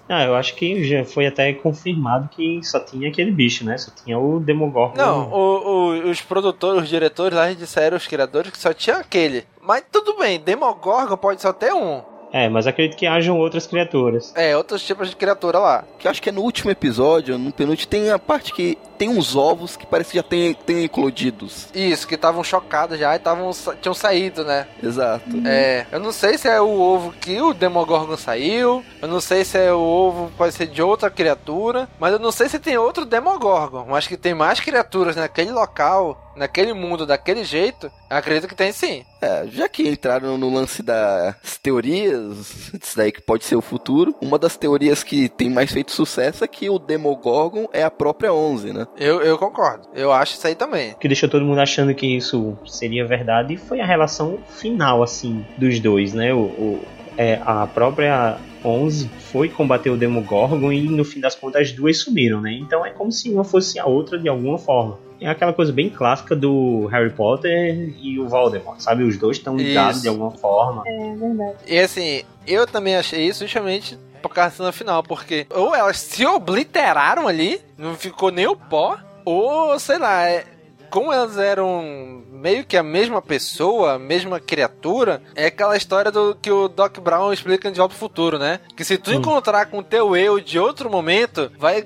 [0.08, 3.76] Ah, eu acho que já foi até confirmado que só tinha aquele bicho, né?
[3.76, 4.96] Só tinha o Demogorgon.
[4.96, 5.68] Não, o-
[6.06, 9.44] o- os produtores, os diretores lá disseram, os criadores, que só tinha aquele.
[9.60, 12.02] Mas tudo bem, Demogorgon pode só ter um.
[12.36, 14.30] É, mas acredito que hajam outras criaturas.
[14.36, 15.84] É, outros tipos de criatura lá.
[15.98, 19.08] Que eu acho que é no último episódio, no penúltimo, tem a parte que tem
[19.08, 21.68] uns ovos que parece que já tem, tem eclodidos.
[21.74, 24.66] Isso, que estavam chocados já e tavam, tinham saído, né?
[24.82, 25.24] Exato.
[25.46, 29.42] É, eu não sei se é o ovo que o Demogorgon saiu, eu não sei
[29.42, 32.76] se é o ovo pode ser de outra criatura, mas eu não sei se tem
[32.76, 38.46] outro Demogorgon, mas que tem mais criaturas naquele local, naquele mundo, daquele jeito, eu acredito
[38.48, 39.04] que tem sim.
[39.20, 44.14] É, já que entraram no lance das teorias, isso daí que pode ser o futuro,
[44.20, 48.32] uma das teorias que tem mais feito sucesso é que o Demogorgon é a própria
[48.32, 48.86] 11, né?
[48.96, 50.92] Eu, eu concordo, eu acho isso aí também.
[50.92, 55.44] O que deixou todo mundo achando que isso seria verdade foi a relação final, assim,
[55.56, 56.32] dos dois, né?
[56.34, 56.84] O, o-
[57.18, 58.36] é, a própria
[58.66, 62.52] 11 foi combater o Demogorgon e no fim das contas as duas sumiram, né?
[62.52, 64.98] Então é como se uma fosse a outra de alguma forma.
[65.20, 69.02] É aquela coisa bem clássica do Harry Potter e o Voldemort, sabe?
[69.02, 70.02] Os dois estão ligados Isso.
[70.02, 70.82] de alguma forma.
[70.86, 71.56] É verdade.
[71.66, 76.26] E assim, eu também achei isso justamente por causa da final, porque ou elas se
[76.26, 80.44] obliteraram ali, não ficou nem o pó, ou sei lá, é-
[80.90, 86.34] como elas eram meio que a mesma pessoa, a mesma criatura, é aquela história do
[86.34, 88.60] que o Doc Brown explica De Volta ao Futuro, né?
[88.76, 91.84] Que se tu encontrar com o teu eu de outro momento, vai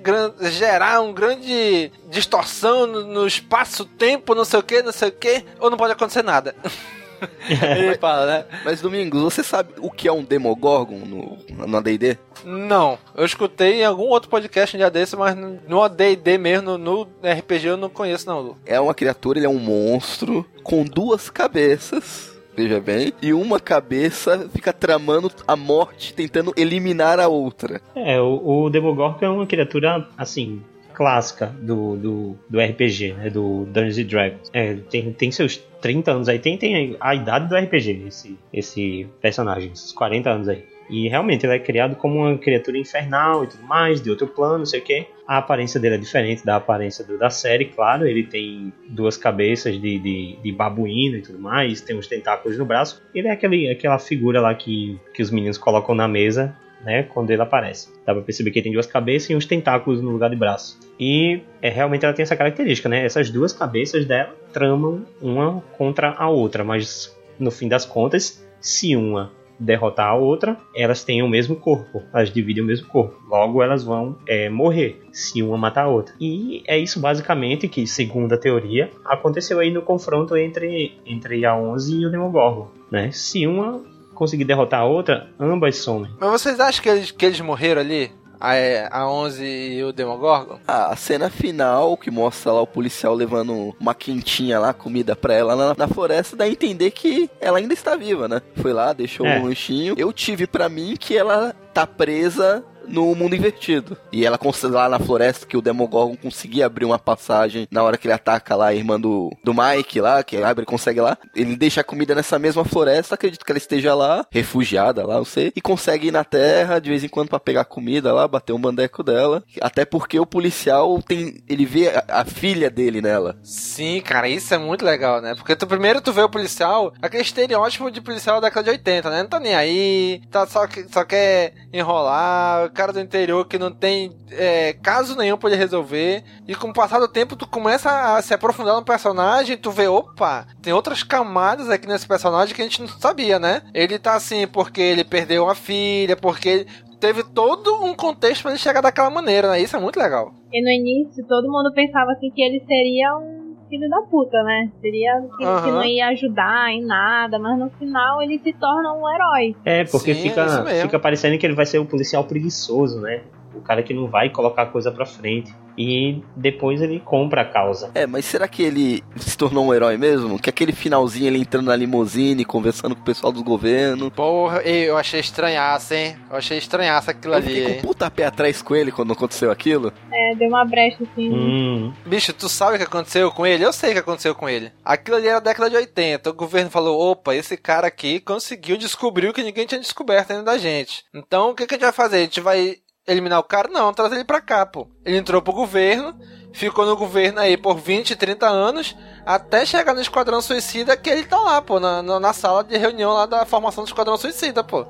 [0.50, 5.44] gerar um grande distorção no, no espaço-tempo, não sei o que, não sei o que,
[5.58, 6.54] ou não pode acontecer nada.
[7.48, 8.44] Ele fala, né?
[8.64, 12.18] Mas, Domingos, você sabe o que é um Demogorgon no, no AD&D?
[12.44, 15.36] Não, eu escutei em algum outro podcast um dia desse, mas
[15.68, 18.58] no AD&D mesmo, no RPG eu não conheço não, Lu.
[18.64, 22.30] É uma criatura, ele é um monstro com duas cabeças.
[22.56, 27.80] Veja bem, e uma cabeça fica tramando a morte, tentando eliminar a outra.
[27.94, 30.62] É, o, o Demogorgon é uma criatura, assim,
[31.00, 33.30] clássica do, do, do RPG, né?
[33.30, 34.50] Do Dungeons and Dragons.
[34.52, 39.06] É, tem, tem seus 30 anos aí, tem, tem a idade do RPG, esse, esse
[39.18, 40.62] personagem, esses 40 anos aí.
[40.90, 44.58] E realmente ele é criado como uma criatura infernal e tudo mais, de outro plano,
[44.58, 45.06] não sei o que.
[45.26, 48.06] A aparência dele é diferente da aparência do- da série, claro.
[48.06, 52.66] Ele tem duas cabeças de, de, de babuíno e tudo mais, tem uns tentáculos no
[52.66, 53.00] braço.
[53.14, 56.54] Ele é aquele, aquela figura lá que, que os meninos colocam na mesa
[56.84, 57.88] né, quando ele aparece.
[58.06, 60.78] Dá pra perceber que ele tem duas cabeças e uns tentáculos no lugar de braço.
[60.98, 63.04] E é, realmente ela tem essa característica, né?
[63.04, 68.96] Essas duas cabeças dela tramam uma contra a outra, mas no fim das contas, se
[68.96, 73.20] uma derrotar a outra, elas têm o mesmo corpo, elas dividem o mesmo corpo.
[73.28, 76.14] Logo, elas vão é, morrer se uma matar a outra.
[76.18, 81.54] E é isso basicamente que, segundo a teoria, aconteceu aí no confronto entre, entre a
[81.54, 82.68] 11 e o Demogorgon.
[82.90, 83.10] Né?
[83.12, 83.82] Se uma
[84.20, 86.10] conseguir derrotar a outra, ambas somem.
[86.20, 88.12] Mas vocês acham que eles, que eles morreram ali?
[88.42, 88.52] A,
[88.90, 90.58] a 11 e o Demogorgon?
[90.66, 95.34] Ah, a cena final que mostra lá o policial levando uma quentinha lá, comida pra
[95.34, 98.40] ela na, na floresta, dá a entender que ela ainda está viva, né?
[98.56, 99.38] Foi lá, deixou É.
[99.38, 99.94] um lanchinho.
[99.98, 103.96] Eu tive pra mim que ela tá presa no mundo invertido.
[104.12, 108.06] E ela lá na floresta que o Demogorgon conseguia abrir uma passagem na hora que
[108.06, 111.16] ele ataca lá a irmã do, do Mike lá, que abre, consegue lá.
[111.34, 115.24] Ele deixa a comida nessa mesma floresta, acredito que ela esteja lá, refugiada lá, não
[115.24, 118.52] sei, e consegue ir na terra de vez em quando pra pegar comida lá, bater
[118.52, 119.42] um bandeco dela.
[119.60, 123.38] Até porque o policial tem, ele vê a, a filha dele nela.
[123.42, 125.34] Sim, cara, isso é muito legal, né?
[125.34, 129.10] Porque tu, primeiro tu vê o policial, aquele estereótipo de policial da década de 80,
[129.10, 129.22] né?
[129.22, 134.10] Não tá nem aí, tá, só, só quer enrolar, cara do interior que não tem
[134.30, 136.24] é, caso nenhum pra ele resolver.
[136.48, 139.86] E com o passar do tempo, tu começa a se aprofundar no personagem, tu vê,
[139.86, 143.60] opa, tem outras camadas aqui nesse personagem que a gente não sabia, né?
[143.74, 146.66] Ele tá assim porque ele perdeu uma filha, porque ele
[146.98, 149.60] teve todo um contexto pra ele chegar daquela maneira, né?
[149.60, 150.32] Isso é muito legal.
[150.50, 153.39] E no início todo mundo pensava assim que ele seria um
[153.70, 154.70] filho da puta, né?
[154.80, 155.62] Seria que, Aham.
[155.62, 159.56] que não ia ajudar em nada, mas no final ele se torna um herói.
[159.64, 160.82] É, porque Sim, é fica, mesmo.
[160.82, 163.22] fica parecendo que ele vai ser o policial preguiçoso, né?
[163.54, 165.54] O cara que não vai colocar a coisa pra frente.
[165.78, 167.90] E depois ele compra a causa.
[167.94, 170.38] É, mas será que ele se tornou um herói mesmo?
[170.38, 174.10] Que aquele finalzinho ele entrando na limusine, conversando com o pessoal do governo.
[174.10, 176.16] Porra, eu achei estranhaça, hein?
[176.28, 177.66] Eu achei estranhaça aquilo Eu ali, hein?
[177.66, 179.90] com um puta pé atrás com ele quando aconteceu aquilo.
[180.12, 181.30] É, deu uma brecha assim.
[181.30, 183.64] Hum, Bicho, tu sabe o que aconteceu com ele?
[183.64, 184.70] Eu sei o que aconteceu com ele.
[184.84, 186.28] Aquilo ali era a década de 80.
[186.28, 190.42] O governo falou: opa, esse cara aqui conseguiu descobrir o que ninguém tinha descoberto ainda
[190.44, 191.04] da gente.
[191.14, 192.16] Então o que, que a gente vai fazer?
[192.16, 192.76] A gente vai
[193.10, 193.68] eliminar o cara?
[193.68, 194.88] Não, trazer ele pra cá, pô.
[195.04, 196.14] Ele entrou pro governo,
[196.52, 201.24] ficou no governo aí por 20, 30 anos, até chegar no Esquadrão Suicida, que ele
[201.24, 204.62] tá lá, pô, na, na, na sala de reunião lá da formação do Esquadrão Suicida,
[204.62, 204.86] pô.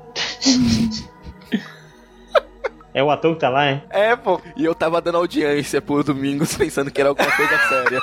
[2.93, 3.83] é o ator que tá lá, é?
[3.89, 4.39] É, pô.
[4.55, 8.01] E eu tava dando audiência por Domingos pensando que era alguma coisa séria.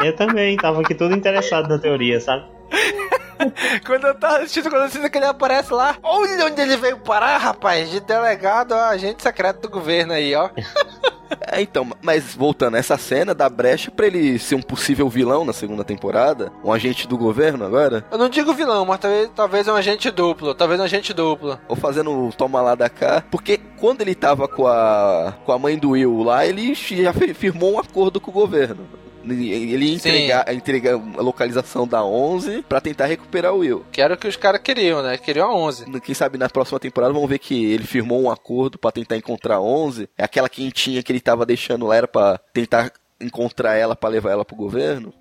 [0.00, 2.44] Eu também, tava aqui todo interessado na teoria, sabe?
[3.84, 6.98] Quando eu tava assistindo, quando eu assisto que ele aparece lá, olha onde ele veio
[6.98, 10.48] parar, rapaz, de delegado a agente secreto do governo aí, ó.
[11.50, 15.52] É, então, mas voltando, essa cena dá brecha pra ele ser um possível vilão na
[15.54, 16.52] segunda temporada?
[16.62, 18.04] Um agente do governo agora?
[18.12, 21.58] Eu não digo vilão, mas talvez, talvez um agente duplo, talvez um agente duplo.
[21.68, 23.24] Ou fazendo o toma lá da cá?
[23.30, 27.32] Porque quando ele tava com a, com a mãe do Will lá, ele já fi-
[27.32, 28.86] firmou um acordo com o governo.
[29.24, 30.08] Ele ia Sim.
[30.08, 33.84] entregar, entregar a localização da 11 pra tentar recuperar o Will.
[33.92, 35.16] Que era o que os caras queriam, né?
[35.16, 36.00] Queriam a 11.
[36.00, 39.56] Quem sabe na próxima temporada vamos ver que ele firmou um acordo pra tentar encontrar
[39.56, 40.08] a 11.
[40.16, 42.92] É aquela quentinha que ele tava deixando lá era pra tentar
[43.22, 45.12] encontrar ela pra levar ela pro governo.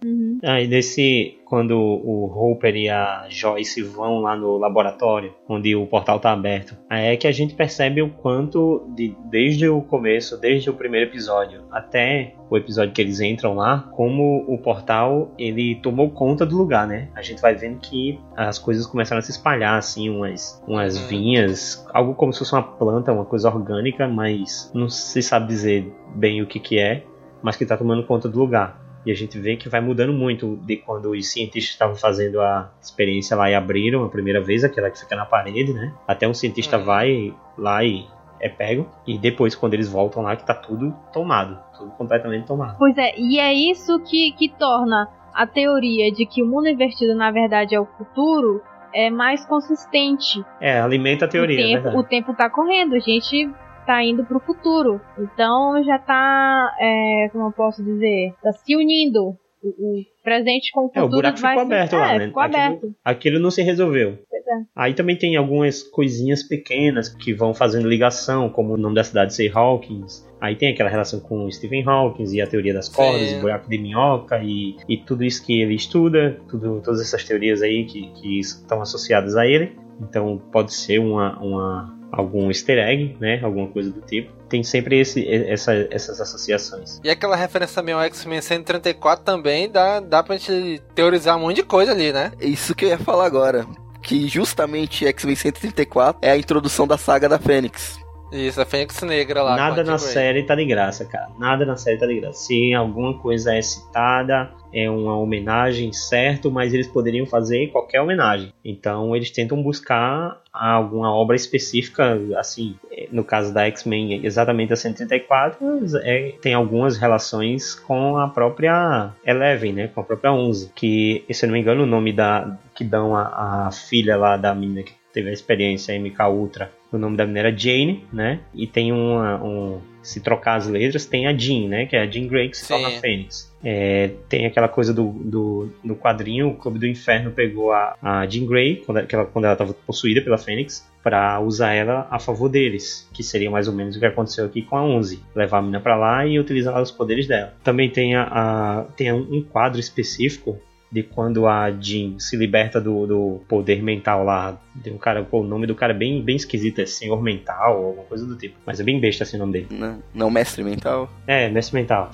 [0.44, 1.38] Aí nesse.
[1.46, 6.78] Quando o Hopper e a Joyce vão lá no laboratório, onde o portal tá aberto,
[6.90, 11.10] aí é que a gente percebe o quanto, de, desde o começo, desde o primeiro
[11.10, 16.58] episódio até o episódio que eles entram lá, como o portal ele tomou conta do
[16.58, 17.10] lugar, né?
[17.16, 21.86] A gente vai vendo que as coisas começaram a se espalhar, assim, umas, umas vinhas,
[21.94, 26.42] algo como se fosse uma planta, uma coisa orgânica, mas não se sabe dizer bem
[26.42, 27.04] o que que é,
[27.42, 28.80] mas que tá tomando conta do lugar.
[29.06, 32.70] E a gente vê que vai mudando muito de quando os cientistas estavam fazendo a
[32.80, 35.92] experiência lá e abriram a primeira vez, aquela que fica na parede, né?
[36.08, 36.84] Até um cientista Uhum.
[36.84, 38.06] vai lá e
[38.40, 38.88] é pego.
[39.08, 41.58] E depois, quando eles voltam lá, que tá tudo tomado.
[41.78, 42.78] Tudo completamente tomado.
[42.78, 47.16] Pois é, e é isso que, que torna a teoria de que o mundo invertido
[47.16, 48.62] na verdade é o futuro
[48.94, 50.44] é mais consistente.
[50.60, 51.98] É, alimenta a teoria, o, é tempo, verdade.
[51.98, 53.50] o tempo tá correndo, a gente
[53.86, 55.00] tá indo pro futuro.
[55.18, 59.36] Então já tá, é, como eu posso dizer, tá se unindo.
[59.64, 62.18] O, o presente com o É, futuro o buraco vai ficou se- aberto é, lá,
[62.18, 62.28] né?
[62.28, 62.96] ficou Aquilo- aberto.
[63.06, 64.18] Aquilo não se resolveu.
[64.34, 64.54] É.
[64.76, 69.34] Aí também tem algumas coisinhas pequenas que vão fazendo ligação, como o nome da cidade
[69.36, 70.28] ser Hawkins.
[70.42, 73.70] Aí tem aquela relação com o Stephen Hawking e a teoria das cordas, o buraco
[73.70, 78.08] de minhoca e, e tudo isso que ele estuda, tudo, todas essas teorias aí que,
[78.14, 79.78] que estão associadas a ele.
[80.02, 83.40] Então pode ser uma, uma, algum easter egg, né?
[83.44, 84.32] Alguma coisa do tipo.
[84.50, 87.00] Tem sempre esse, essa, essas associações.
[87.04, 91.58] E aquela referência também ao X-Men 134 também dá, dá pra gente teorizar um monte
[91.58, 92.32] de coisa ali, né?
[92.40, 93.66] É isso que eu ia falar agora.
[94.04, 98.00] Que justamente X-Men 134 é a introdução da saga da Fênix.
[98.32, 99.58] Isso, a Fênix Negra lá.
[99.58, 101.30] Nada na série tá de graça, cara.
[101.38, 102.40] Nada na série tá de graça.
[102.40, 108.54] Se alguma coisa é citada, é uma homenagem, certo, mas eles poderiam fazer qualquer homenagem.
[108.64, 112.76] Então eles tentam buscar alguma obra específica, assim,
[113.12, 119.74] no caso da X-Men, exatamente a 134, é, tem algumas relações com a própria Eleven,
[119.74, 122.84] né, com a própria 11, que, se eu não me engano, o nome da que
[122.84, 127.16] dão a, a filha lá da menina que teve a experiência MK Ultra O nome
[127.16, 128.40] da menina era Jane, né?
[128.54, 129.80] E tem uma, um.
[130.04, 131.86] Se trocar as letras, tem a Jean, né?
[131.86, 132.74] Que é a Jean Grey que se Sim.
[132.74, 133.56] torna a Fênix.
[133.64, 138.26] É, tem aquela coisa do, do, do quadrinho, o Clube do Inferno pegou a, a
[138.28, 142.50] Jean Grey, quando, ela- quando ela estava possuída pela Fênix, para usar ela a favor
[142.50, 145.22] deles, que seria mais ou menos o que aconteceu aqui com a 11.
[145.36, 147.54] Levar a menina para lá e utilizar os poderes dela.
[147.64, 150.60] Também tem, a, a- tem um quadro específico
[150.92, 154.60] de quando a Jean se liberta do, do poder mental lá.
[154.84, 157.80] Tem um cara, pô, o nome do cara é bem, bem esquisito, é Senhor Mental
[157.80, 158.58] ou alguma coisa do tipo.
[158.66, 159.68] Mas é bem besta assim o nome dele.
[159.72, 161.10] Não, não mestre mental.
[161.26, 162.12] É, mestre mental.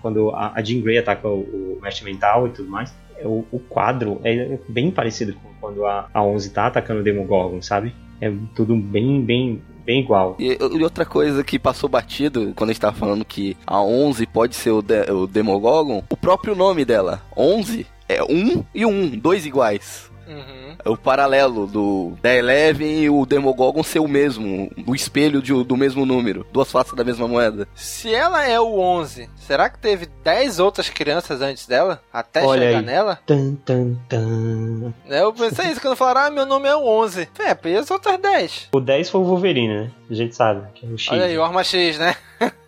[0.00, 3.58] Quando a, a Jean Grey ataca o, o mestre mental e tudo mais, o, o
[3.58, 7.94] quadro é bem parecido com quando a, a 11 tá atacando o Demogorgon, sabe?
[8.20, 10.36] É tudo bem, bem, bem igual.
[10.38, 14.26] E, e outra coisa que passou batido quando a gente tava falando que a 11
[14.26, 19.08] pode ser o, de, o Demogorgon, o próprio nome dela, 11, é um e um,
[19.10, 20.10] dois iguais.
[20.28, 20.76] Uhum.
[20.84, 25.62] É o paralelo do da Eleven e o Demogorgon ser o mesmo, o espelho de-
[25.62, 27.68] do mesmo número, duas faces da mesma moeda.
[27.76, 32.02] Se ela é o 11, será que teve 10 outras crianças antes dela?
[32.12, 32.84] Até Olha chegar aí.
[32.84, 33.20] nela?
[33.24, 34.92] Tan, tan, tan.
[35.08, 37.28] Eu pensei isso quando falaram, ah, meu nome é o 11.
[37.38, 38.70] É, e as outras 10?
[38.74, 39.90] O 10 foi o Wolverine, né?
[40.10, 41.12] A gente sabe, que é o X.
[41.12, 42.16] Olha aí, o Arma X, né?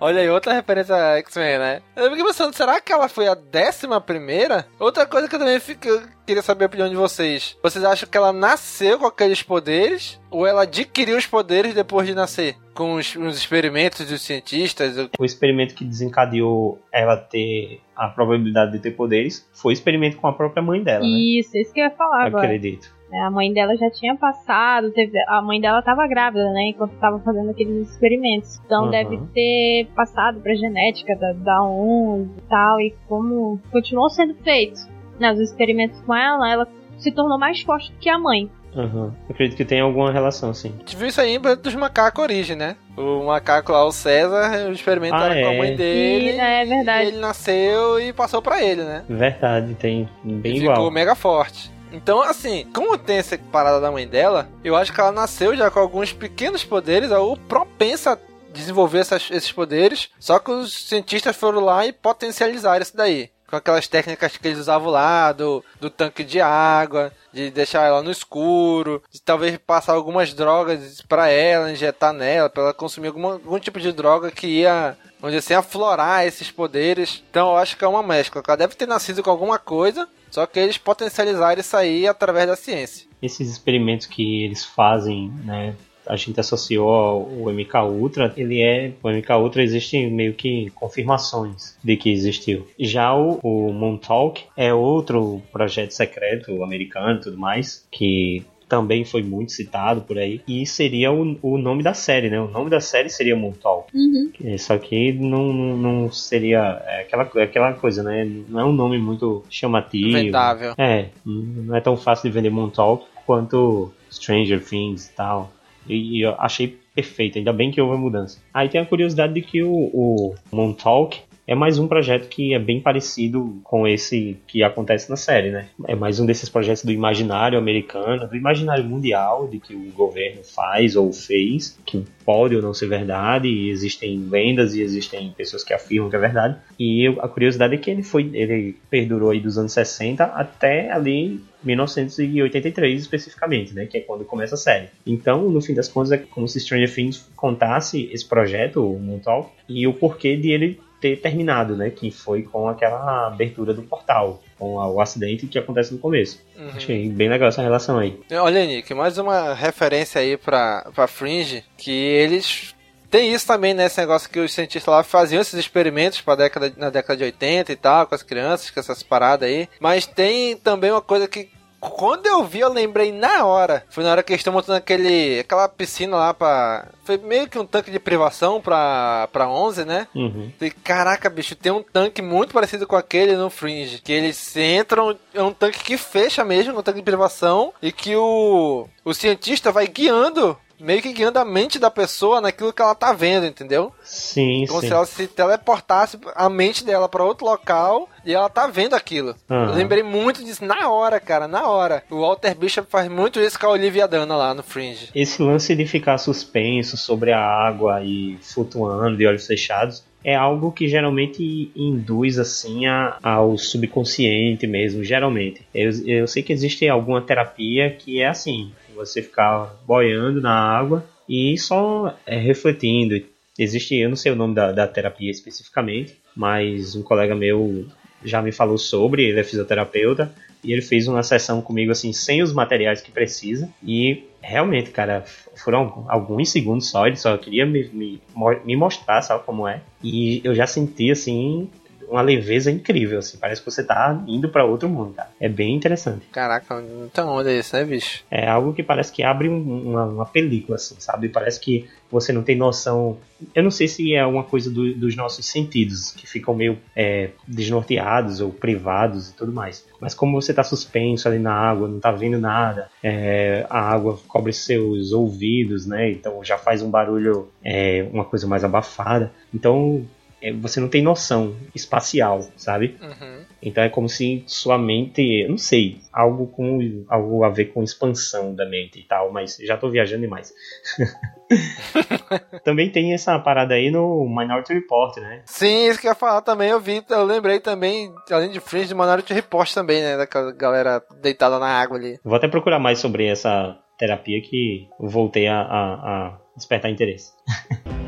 [0.00, 1.82] Olha aí, outra referência a X-Men, né?
[1.96, 4.66] Eu fiquei pensando, será que ela foi a décima primeira?
[4.78, 7.56] Outra coisa que eu também fico, eu queria saber a opinião de vocês.
[7.62, 10.20] Vocês acham que ela nasceu com aqueles poderes?
[10.30, 12.56] Ou ela adquiriu os poderes depois de nascer?
[12.74, 14.96] Com os, os experimentos dos cientistas?
[15.18, 20.26] O experimento que desencadeou ela ter a probabilidade de ter poderes foi o experimento com
[20.26, 21.08] a própria mãe dela, né?
[21.08, 22.44] Isso, isso que eu ia falar agora.
[22.44, 22.93] Acredito.
[23.12, 26.68] É, A mãe dela já tinha passado, teve- a mãe dela tava grávida, né?
[26.68, 28.60] Enquanto tava fazendo aqueles experimentos.
[28.66, 28.90] Então Uhum.
[28.90, 32.80] deve ter passado pra genética da, da 11 e tal.
[32.80, 34.80] E como continuou sendo feito
[35.20, 38.50] né, os experimentos com ela, ela se tornou mais forte do que a mãe.
[38.76, 39.14] Aham.
[39.30, 40.72] Acredito que tem alguma relação, sim.
[40.74, 42.74] A gente viu isso aí em Planeta dos Macacos Origem, né?
[42.96, 45.58] O macaco lá, o César, o experimento Ah, era com a é.
[45.58, 46.30] mãe dele.
[46.32, 47.04] E, é verdade.
[47.04, 49.04] E ele nasceu e passou pra ele, né?
[49.08, 50.74] Verdade, tem bem e igual.
[50.74, 51.70] ficou mega forte.
[51.94, 55.70] Então, assim, como tem essa parada da mãe dela, eu acho que ela nasceu já
[55.70, 58.18] com alguns pequenos poderes, ou propensa a
[58.52, 63.30] desenvolver essas- esses poderes, só que os cientistas foram lá e potencializaram isso daí.
[63.48, 68.02] Com aquelas técnicas que eles usavam lá, do, do tanque de água, de deixar ela
[68.02, 73.32] no escuro, de talvez passar algumas drogas pra ela, injetar nela, pra ela consumir alguma,
[73.34, 77.24] algum tipo de droga que ia onde assim aflorar esses poderes.
[77.30, 78.42] Então eu acho que é uma mescla.
[78.46, 82.54] Ela deve ter nascido com alguma coisa, só que eles potencializaram isso aí através da
[82.54, 83.06] ciência.
[83.22, 85.74] Esses experimentos que eles fazem, né?
[86.06, 88.92] A gente associou ao MK Ultra, ele é.
[89.02, 92.68] O MK Ultra existe meio que confirmações de que existiu.
[92.78, 98.44] Já o, o Montauk é outro projeto secreto americano e tudo mais, que
[98.74, 100.40] também foi muito citado por aí.
[100.48, 102.40] E seria o, o nome da série, né?
[102.40, 103.96] O nome da série seria Montauk.
[103.96, 104.32] Uhum.
[104.44, 108.28] É, Só que não, não, não seria é aquela, é aquela coisa, né?
[108.48, 110.12] Não é um nome muito chamativo.
[110.12, 110.74] Vendável.
[110.76, 115.52] É, não é tão fácil de vender Montauk quanto Stranger Things e tal.
[115.88, 118.40] E, e eu achei perfeito, ainda bem que houve a mudança.
[118.52, 122.58] Aí tem a curiosidade de que o, o Montauk é mais um projeto que é
[122.58, 125.68] bem parecido com esse que acontece na série, né?
[125.86, 130.42] É mais um desses projetos do imaginário americano, do imaginário mundial, de que o governo
[130.42, 135.62] faz ou fez, que pode ou não ser verdade, e existem lendas e existem pessoas
[135.62, 136.56] que afirmam que é verdade.
[136.78, 141.40] E a curiosidade é que ele foi, ele perdurou aí dos anos 60 até ali
[141.62, 144.88] 1983 especificamente, né, que é quando começa a série.
[145.06, 149.50] Então, no fim das contas, é como se Stranger Things contasse esse projeto, o Montauk,
[149.68, 154.42] e o porquê de ele ter terminado, né, que foi com aquela abertura do portal,
[154.58, 156.40] com o acidente que acontece no começo.
[156.56, 156.70] Uhum.
[156.74, 158.18] Achei bem legal essa relação aí.
[158.32, 162.74] Olha, Nick, mais uma referência aí pra, pra Fringe, que eles.
[163.10, 163.84] Tem isso também, né?
[163.84, 167.70] Esse negócio que os cientistas lá faziam esses experimentos pra década, na década de 80
[167.70, 169.68] e tal, com as crianças, com essas paradas aí.
[169.78, 171.50] Mas tem também uma coisa que.
[171.90, 173.84] Quando eu vi, eu lembrei na hora.
[173.90, 176.88] Foi na hora que eles estão montando aquele, aquela piscina lá pra.
[177.04, 180.08] Foi meio que um tanque de privação pra, pra 11, né?
[180.14, 180.50] Uhum.
[180.58, 184.00] Falei, caraca, bicho, tem um tanque muito parecido com aquele no Fringe.
[184.00, 188.16] Que eles entram, é um tanque que fecha mesmo, um tanque de privação, e que
[188.16, 192.94] o, o cientista vai guiando, meio que guiando a mente da pessoa naquilo que ela
[192.94, 193.92] tá vendo, entendeu?
[194.02, 194.86] Sim, Como sim.
[194.88, 199.34] se ela se teleportasse a mente dela pra outro local e ela tá vendo aquilo.
[199.50, 199.70] Aham.
[199.70, 202.02] Eu lembrei muito disso na hora, cara, na hora.
[202.10, 205.08] O Walter Bishop faz muito isso com a Olivia Dana lá no Fringe.
[205.14, 210.72] Esse lance de ficar suspenso sobre a água e flutuando de olhos fechados é algo
[210.72, 215.60] que geralmente induz assim a- ao subconsciente mesmo, geralmente.
[215.74, 221.04] Eu, eu sei que existe alguma terapia que é assim, Você ficar boiando na água
[221.28, 223.20] e só é, refletindo.
[223.58, 227.86] Existe, eu não sei o nome da, da terapia especificamente, mas um colega meu
[228.24, 230.32] já me falou sobre, ele é fisioterapeuta,
[230.62, 235.24] e ele fez uma sessão comigo assim, sem os materiais que precisa, e realmente, cara,
[235.54, 238.20] foram alguns segundos só, ele só queria me, me,
[238.64, 241.68] me mostrar, sabe como é, e eu já senti assim,
[242.14, 243.36] uma leveza incrível, assim.
[243.38, 245.30] Parece que você tá indo para outro mundo, cara.
[245.40, 246.24] É bem interessante.
[246.30, 248.22] Caraca, então onda é isso, né, bicho?
[248.30, 251.28] É algo que parece que abre um, uma, uma, película, assim, sabe?
[251.28, 253.18] Parece que você não tem noção.
[253.52, 257.30] Eu não sei se é uma coisa do, dos nossos sentidos, que ficam meio é,
[257.48, 259.84] desnorteados ou privados e tudo mais.
[260.00, 264.20] Mas como você tá suspenso ali na água, não tá vendo nada, é, a água
[264.28, 266.12] cobre seus ouvidos, né?
[266.12, 269.32] Então já faz um barulho, é, uma coisa mais abafada.
[269.52, 270.06] Então
[270.52, 272.96] você não tem noção espacial, sabe?
[273.00, 273.44] Uhum.
[273.62, 278.54] Então é como se sua mente, não sei, algo com algo a ver com expansão
[278.54, 280.52] da mente e tal, mas já tô viajando demais.
[282.64, 285.42] também tem essa parada aí no Minority Report, né?
[285.46, 288.88] Sim, isso que eu ia falar também, eu vi, eu lembrei também, além de Fringe,
[288.88, 290.16] de Minority Report também, né?
[290.16, 292.18] Daquela galera deitada na água ali.
[292.22, 297.32] Vou até procurar mais sobre essa terapia que voltei a, a, a despertar interesse.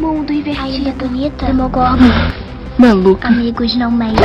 [0.00, 1.98] Mundo invertido, bonita, Demogorgon.
[2.80, 3.26] Maluco.
[3.26, 4.24] Amigos não mentem.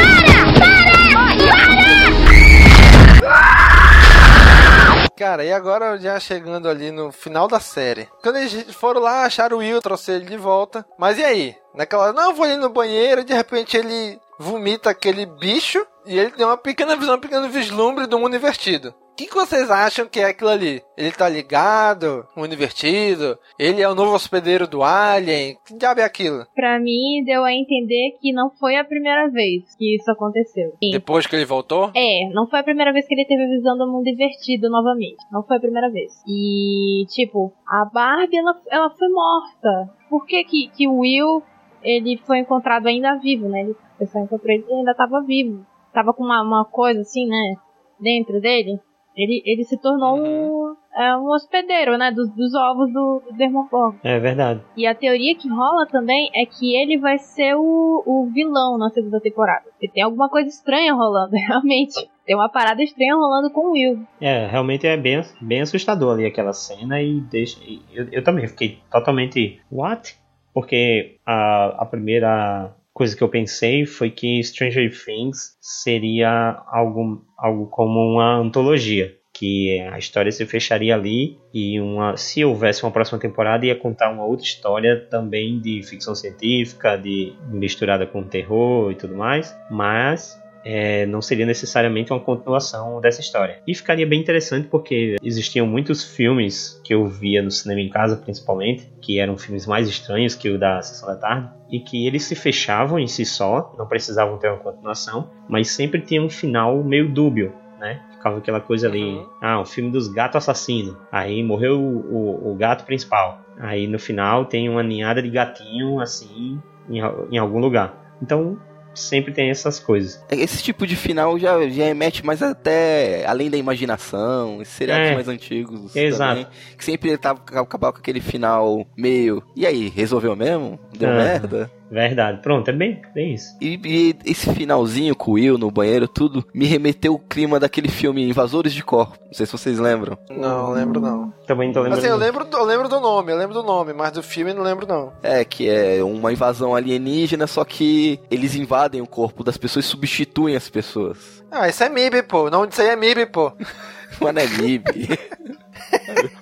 [5.18, 8.08] Cara, e agora já chegando ali no final da série.
[8.24, 10.86] Quando eles foram lá, acharam o Will, trouxeram ele de volta.
[10.98, 11.56] Mas e aí?
[11.76, 16.32] Naquela, não, vou ali no banheiro, e de repente ele vomita aquele bicho e ele
[16.32, 18.94] tem uma pequena visão, um pequeno vislumbre do mundo invertido.
[19.16, 20.82] O que, que, vocês acham que é aquilo ali?
[20.98, 22.28] Ele tá ligado?
[22.36, 23.40] Mundo invertido?
[23.58, 25.56] Ele é o novo hospedeiro do Alien?
[25.66, 26.46] Que diabo é aquilo?
[26.54, 30.74] Pra mim, deu a entender que não foi a primeira vez que isso aconteceu.
[30.84, 30.92] Sim.
[30.92, 31.92] Depois que ele voltou?
[31.96, 35.24] É, não foi a primeira vez que ele teve a visão do mundo invertido novamente.
[35.32, 36.12] Não foi a primeira vez.
[36.28, 39.94] E, tipo, a Barbie, ela, ela foi morta.
[40.10, 41.42] Por que que, que o Will,
[41.82, 43.62] ele foi encontrado ainda vivo, né?
[43.62, 45.66] Ele, o pessoal encontrou ele e ainda tava vivo.
[45.94, 47.56] Tava com uma, uma coisa assim, né?
[47.98, 48.78] Dentro dele.
[49.16, 50.72] Ele, ele se tornou uhum.
[50.72, 52.12] um, é, um hospedeiro, né?
[52.12, 53.96] Dos, dos ovos do, do.
[54.04, 54.62] É verdade.
[54.76, 58.90] E a teoria que rola também é que ele vai ser o, o vilão na
[58.90, 59.66] segunda temporada.
[59.82, 62.10] E tem alguma coisa estranha rolando, realmente.
[62.26, 64.06] Tem uma parada estranha rolando com o Will.
[64.20, 67.60] É, realmente é bem, bem assustador ali aquela cena e deixa.
[67.94, 69.62] Eu, eu também fiquei totalmente.
[69.72, 70.18] What?
[70.54, 77.68] Porque a, a primeira coisa que eu pensei foi que Stranger Things seria algo, algo
[77.68, 79.14] como uma antologia.
[79.34, 84.10] Que a história se fecharia ali e uma, se houvesse uma próxima temporada ia contar
[84.10, 89.54] uma outra história também de ficção científica, de misturada com terror e tudo mais.
[89.70, 93.60] Mas é, não seria necessariamente uma continuação dessa história.
[93.68, 98.18] E ficaria bem interessante porque existiam muitos filmes que eu via no cinema em casa,
[98.18, 102.24] principalmente, que eram filmes mais estranhos que o da Sessão da Tarde, e que eles
[102.24, 106.84] se fechavam em si só, não precisavam ter uma continuação, mas sempre tinha um final
[106.84, 108.02] meio dúbio, né?
[108.14, 109.30] Ficava aquela coisa ali, uhum.
[109.40, 114.00] ah, o filme dos gatos assassinos, aí morreu o, o, o, gato principal, aí no
[114.00, 116.60] final tem uma ninhada de gatinho assim
[116.90, 117.00] em,
[117.32, 118.16] em algum lugar.
[118.22, 118.58] Então
[119.00, 120.24] sempre tem essas coisas.
[120.30, 125.14] Esse tipo de final já, já remete mais até além da imaginação, esses seriados é,
[125.14, 126.42] mais antigos exato.
[126.42, 130.80] também, que sempre tava acabava com aquele final meio, e aí, resolveu mesmo?
[130.98, 131.16] Deu ah.
[131.16, 131.72] merda?
[131.90, 132.42] Verdade.
[132.42, 133.56] Pronto, é bem, bem isso.
[133.62, 137.90] E, e, esse finalzinho com o Will no banheiro, tudo, me remeteu o clima daquele
[137.90, 139.18] filme Invasores de Corpo.
[139.26, 140.18] Não sei se vocês lembram.
[140.30, 141.34] Não, lembro não.
[141.48, 142.00] Também tô lembrando.
[142.00, 144.64] Assim, eu lembro, eu lembro do nome, eu lembro do nome, mas do filme não
[144.64, 145.14] lembro não.
[145.22, 149.88] É, que é uma invasão alienígena, só que eles invadem o corpo das pessoas e
[149.88, 151.44] substituem as pessoas.
[151.52, 152.48] Ah, isso é MIB, pô.
[152.48, 153.52] O nome disso aí é MIB, pô.
[154.22, 154.46] Mano, é